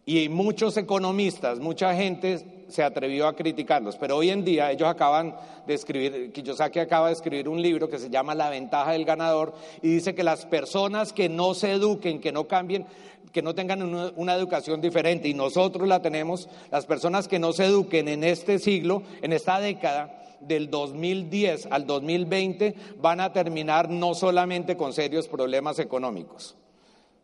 Y 0.09 0.27
muchos 0.27 0.75
economistas, 0.75 1.59
mucha 1.59 1.93
gente 1.93 2.63
se 2.67 2.81
atrevió 2.81 3.27
a 3.27 3.35
criticarlos, 3.35 3.95
pero 3.95 4.17
hoy 4.17 4.31
en 4.31 4.43
día 4.43 4.71
ellos 4.71 4.89
acaban 4.89 5.35
de 5.67 5.75
escribir, 5.75 6.31
Kiyosaki 6.31 6.79
acaba 6.79 7.09
de 7.09 7.13
escribir 7.13 7.47
un 7.47 7.61
libro 7.61 7.87
que 7.91 7.99
se 7.99 8.09
llama 8.09 8.33
La 8.33 8.49
ventaja 8.49 8.93
del 8.93 9.05
ganador 9.05 9.53
y 9.83 9.89
dice 9.89 10.15
que 10.15 10.23
las 10.23 10.47
personas 10.47 11.13
que 11.13 11.29
no 11.29 11.53
se 11.53 11.73
eduquen, 11.73 12.19
que 12.21 12.31
no 12.31 12.47
cambien, 12.47 12.87
que 13.31 13.43
no 13.43 13.53
tengan 13.53 13.83
una, 13.83 14.33
educación 14.33 14.81
diferente 14.81 15.27
y 15.27 15.35
nosotros 15.35 15.87
la 15.87 16.01
tenemos, 16.01 16.49
las 16.71 16.87
personas 16.87 17.27
que 17.27 17.37
no 17.37 17.53
se 17.53 17.65
eduquen 17.65 18.07
en 18.07 18.23
este 18.23 18.57
siglo, 18.57 19.03
en 19.21 19.31
esta 19.31 19.59
década, 19.59 20.15
del 20.39 20.71
2010 20.71 21.67
al 21.69 21.85
2020 21.85 22.73
van 22.99 23.19
a 23.19 23.31
terminar 23.31 23.91
no 23.91 24.15
solamente 24.15 24.75
con 24.75 24.91
serios 24.91 25.27
problemas 25.27 25.77
económicos, 25.77 26.55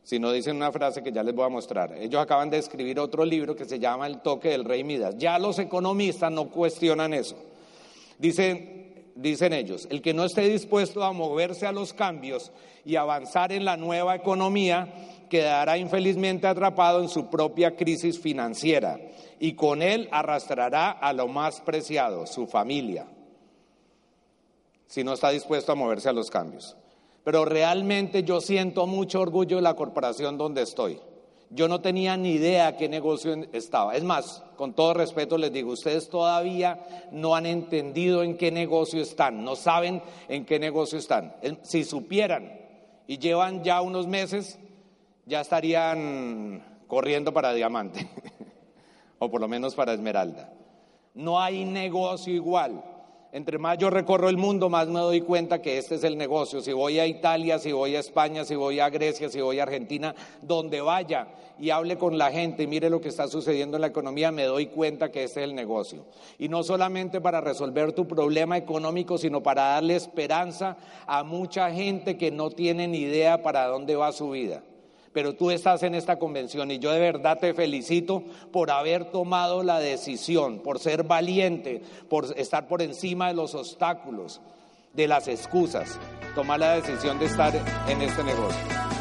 si 0.06 0.20
no 0.20 0.32
dicen 0.32 0.56
una 0.56 0.72
frase 0.72 1.02
que 1.02 1.12
ya 1.12 1.24
les 1.24 1.34
voy 1.34 1.46
a 1.46 1.50
mostrar. 1.50 1.98
Ellos 1.98 2.22
acaban 2.22 2.52
de 2.52 2.60
escribir 2.60 3.00
otro 3.00 3.26
libro 3.26 3.56
que 3.56 3.66
se 3.66 3.80
llama 3.80 4.06
El 4.06 4.22
toque 4.22 4.50
del 4.50 4.64
rey 4.64 4.84
Midas. 4.84 5.16
Ya 5.18 5.40
los 5.40 5.58
economistas 5.58 6.32
no 6.32 6.48
cuestionan 6.52 7.12
eso. 7.16 7.36
Dicen, 8.20 9.12
dicen 9.16 9.52
ellos, 9.52 9.88
el 9.90 10.04
que 10.04 10.14
no 10.14 10.24
esté 10.24 10.48
dispuesto 10.48 11.04
a 11.04 11.12
moverse 11.12 11.66
a 11.66 11.72
los 11.72 11.92
cambios 11.92 12.52
y 12.86 12.98
avanzar 12.98 13.52
en 13.52 13.66
la 13.66 13.78
nueva 13.78 14.14
economía 14.14 14.94
quedará 15.28 15.76
infelizmente 15.80 16.46
atrapado 16.46 17.02
en 17.02 17.10
su 17.10 17.32
propia 17.32 17.76
crisis 17.76 18.20
financiera 18.20 19.00
y 19.40 19.54
con 19.54 19.82
él 19.82 20.08
arrastrará 20.12 20.92
a 20.92 21.14
lo 21.14 21.28
más 21.28 21.62
preciado, 21.62 22.28
su 22.28 22.46
familia, 22.46 23.08
si 24.86 25.04
no 25.04 25.14
está 25.14 25.32
dispuesto 25.32 25.72
a 25.72 25.76
moverse 25.76 26.10
a 26.10 26.14
los 26.14 26.30
cambios 26.30 26.78
pero 27.26 27.44
realmente 27.44 28.24
yo 28.24 28.40
siento 28.40 28.86
mucho 28.86 29.20
orgullo 29.20 29.56
de 29.56 29.64
la 29.64 29.74
corporación 29.74 30.38
donde 30.38 30.62
estoy. 30.62 31.00
Yo 31.50 31.68
no 31.68 31.82
tenía 31.82 32.16
ni 32.18 32.34
idea 32.34 32.78
qué 32.78 32.88
negocio 32.88 33.36
estaba. 33.52 33.96
Es 33.96 34.04
más, 34.04 34.44
con 34.56 34.74
todo 34.74 34.94
respeto 34.94 35.36
les 35.40 35.52
digo, 35.52 35.72
ustedes 35.72 36.08
todavía 36.08 37.10
no 37.12 37.36
han 37.36 37.48
entendido 37.48 38.22
en 38.22 38.38
qué 38.38 38.52
negocio 38.52 39.02
están, 39.02 39.44
no 39.44 39.56
saben 39.56 40.04
en 40.30 40.46
qué 40.46 40.60
negocio 40.60 41.00
están. 41.00 41.36
Si 41.64 41.84
supieran 41.84 42.60
y 43.08 43.18
llevan 43.18 43.64
ya 43.64 43.82
unos 43.82 44.06
meses, 44.06 44.60
ya 45.26 45.42
estarían 45.42 46.64
corriendo 46.86 47.34
para 47.34 47.54
diamante, 47.54 48.08
o 49.18 49.32
por 49.32 49.42
lo 49.42 49.48
menos 49.48 49.74
para 49.74 49.94
esmeralda. 49.94 50.54
No 51.16 51.42
hay 51.42 51.66
negocio 51.66 52.32
igual. 52.32 52.84
Entre 53.36 53.58
más 53.58 53.78
yo 53.78 53.90
recorro 53.90 54.30
el 54.30 54.38
mundo, 54.38 54.70
más 54.70 54.88
me 54.88 55.02
doy 55.02 55.20
cuenta 55.20 55.62
que 55.62 55.78
este 55.78 55.96
es 55.96 56.06
el 56.06 56.18
negocio. 56.18 56.62
Si 56.62 56.72
voy 56.72 57.00
a 57.00 57.06
Italia, 57.06 57.60
si 57.60 57.74
voy 57.74 57.98
a 57.98 58.00
España, 58.00 58.46
si 58.46 58.56
voy 58.56 58.80
a 58.80 58.90
Grecia, 58.90 59.28
si 59.28 59.42
voy 59.42 59.60
a 59.60 59.64
Argentina, 59.64 60.16
donde 60.42 60.80
vaya 60.80 61.28
y 61.60 61.70
hable 61.70 61.98
con 61.98 62.18
la 62.18 62.32
gente 62.32 62.64
y 62.64 62.68
mire 62.68 62.90
lo 62.90 63.02
que 63.02 63.10
está 63.10 63.28
sucediendo 63.28 63.76
en 63.76 63.82
la 63.82 63.88
economía, 63.88 64.32
me 64.32 64.46
doy 64.46 64.68
cuenta 64.68 65.12
que 65.12 65.26
este 65.26 65.42
es 65.42 65.50
el 65.50 65.54
negocio. 65.54 66.06
Y 66.40 66.48
no 66.48 66.64
solamente 66.64 67.20
para 67.20 67.42
resolver 67.42 67.92
tu 67.92 68.08
problema 68.08 68.56
económico, 68.56 69.18
sino 69.18 69.44
para 69.44 69.64
darle 69.64 69.98
esperanza 69.98 70.78
a 71.06 71.26
mucha 71.26 71.70
gente 71.72 72.16
que 72.16 72.32
no 72.32 72.52
tiene 72.52 72.88
ni 72.88 73.00
idea 73.00 73.44
para 73.44 73.68
dónde 73.68 73.98
va 73.98 74.14
su 74.14 74.30
vida 74.30 74.64
pero 75.16 75.34
tú 75.34 75.50
estás 75.50 75.82
en 75.84 75.96
esta 75.96 76.20
convención 76.20 76.70
y 76.72 76.80
yo 76.80 76.92
de 76.92 77.00
verdad 77.00 77.40
te 77.40 77.54
felicito 77.54 78.22
por 78.52 78.70
haber 78.70 79.06
tomado 79.12 79.64
la 79.64 79.80
decisión, 79.80 80.60
por 80.60 80.78
ser 80.78 81.04
valiente, 81.04 81.82
por 82.10 82.38
estar 82.38 82.68
por 82.68 82.82
encima 82.82 83.30
de 83.30 83.36
los 83.36 83.56
obstáculos, 83.56 84.42
de 84.92 85.08
las 85.08 85.30
excusas, 85.30 85.98
tomar 86.36 86.60
la 86.60 86.76
decisión 86.76 87.18
de 87.18 87.28
estar 87.28 87.54
en 87.88 88.02
este 88.02 88.26
negocio. 88.26 88.95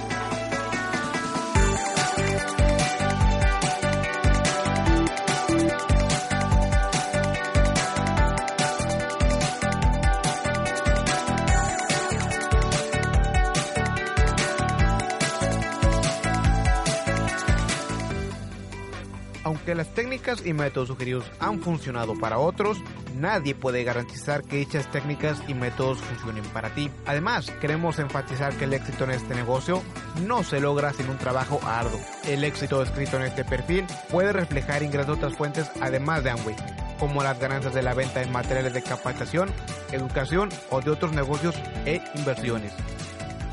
Aunque 19.64 19.76
las 19.76 19.94
técnicas 19.94 20.44
y 20.44 20.52
métodos 20.52 20.88
sugeridos 20.88 21.24
han 21.40 21.62
funcionado 21.62 22.12
para 22.20 22.36
otros, 22.36 22.76
nadie 23.16 23.54
puede 23.54 23.82
garantizar 23.82 24.42
que 24.42 24.58
dichas 24.58 24.92
técnicas 24.92 25.42
y 25.48 25.54
métodos 25.54 26.02
funcionen 26.02 26.44
para 26.52 26.74
ti. 26.74 26.90
Además, 27.06 27.50
queremos 27.62 27.98
enfatizar 27.98 28.52
que 28.58 28.64
el 28.64 28.74
éxito 28.74 29.04
en 29.04 29.12
este 29.12 29.34
negocio 29.34 29.82
no 30.26 30.44
se 30.44 30.60
logra 30.60 30.92
sin 30.92 31.08
un 31.08 31.16
trabajo 31.16 31.60
arduo. 31.64 31.98
El 32.26 32.44
éxito 32.44 32.80
descrito 32.80 33.16
en 33.16 33.22
este 33.22 33.42
perfil 33.42 33.86
puede 34.10 34.34
reflejar 34.34 34.82
ingresos 34.82 35.06
de 35.06 35.12
otras 35.14 35.34
fuentes 35.34 35.70
además 35.80 36.22
de 36.24 36.32
Amway, 36.32 36.56
como 37.00 37.22
las 37.22 37.40
ganancias 37.40 37.72
de 37.72 37.80
la 37.80 37.94
venta 37.94 38.20
de 38.20 38.26
materiales 38.26 38.74
de 38.74 38.82
capacitación, 38.82 39.48
educación 39.92 40.50
o 40.68 40.82
de 40.82 40.90
otros 40.90 41.12
negocios 41.12 41.54
e 41.86 42.02
inversiones. 42.16 42.74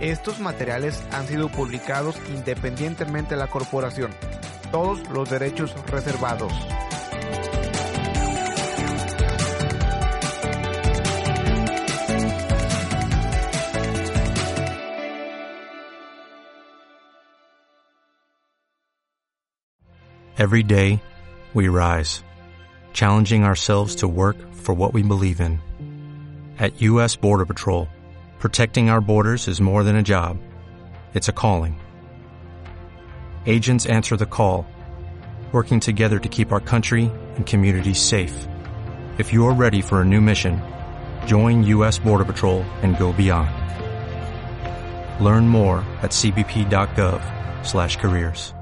Estos 0.02 0.42
materiales 0.42 1.02
han 1.14 1.26
sido 1.26 1.48
publicados 1.48 2.18
independientemente 2.36 3.36
de 3.36 3.40
la 3.40 3.48
corporación 3.48 4.12
Todos 4.72 5.10
los 5.10 5.30
derechos 5.30 5.76
reservados. 5.92 6.54
Every 20.38 20.64
day, 20.64 21.04
we 21.54 21.68
rise, 21.68 22.24
challenging 22.94 23.44
ourselves 23.44 23.96
to 23.98 24.08
work 24.08 24.38
for 24.54 24.74
what 24.74 24.94
we 24.94 25.04
believe 25.04 25.42
in. 25.42 25.60
At 26.58 26.82
U.S. 26.84 27.18
Border 27.18 27.46
Patrol, 27.46 27.90
protecting 28.40 28.90
our 28.90 29.02
borders 29.02 29.50
is 29.50 29.60
more 29.60 29.84
than 29.84 29.98
a 29.98 30.02
job, 30.02 30.38
it's 31.14 31.28
a 31.28 31.34
calling. 31.34 31.81
Agents 33.46 33.86
answer 33.86 34.16
the 34.16 34.26
call, 34.26 34.66
working 35.52 35.82
together 35.82 36.20
to 36.20 36.30
keep 36.30 36.54
our 36.54 36.62
country 36.62 37.12
and 37.36 37.46
communities 37.46 38.00
safe. 38.00 38.48
If 39.18 39.34
you 39.34 39.46
are 39.48 39.54
ready 39.54 39.82
for 39.82 40.00
a 40.00 40.06
new 40.06 40.22
mission, 40.22 40.62
join 41.26 41.62
U.S. 41.64 42.00
Border 42.00 42.24
Patrol 42.24 42.64
and 42.82 42.98
go 42.98 43.12
beyond. 43.12 43.50
Learn 45.22 45.50
more 45.50 45.80
at 46.02 46.12
cbp.gov/careers. 46.12 48.54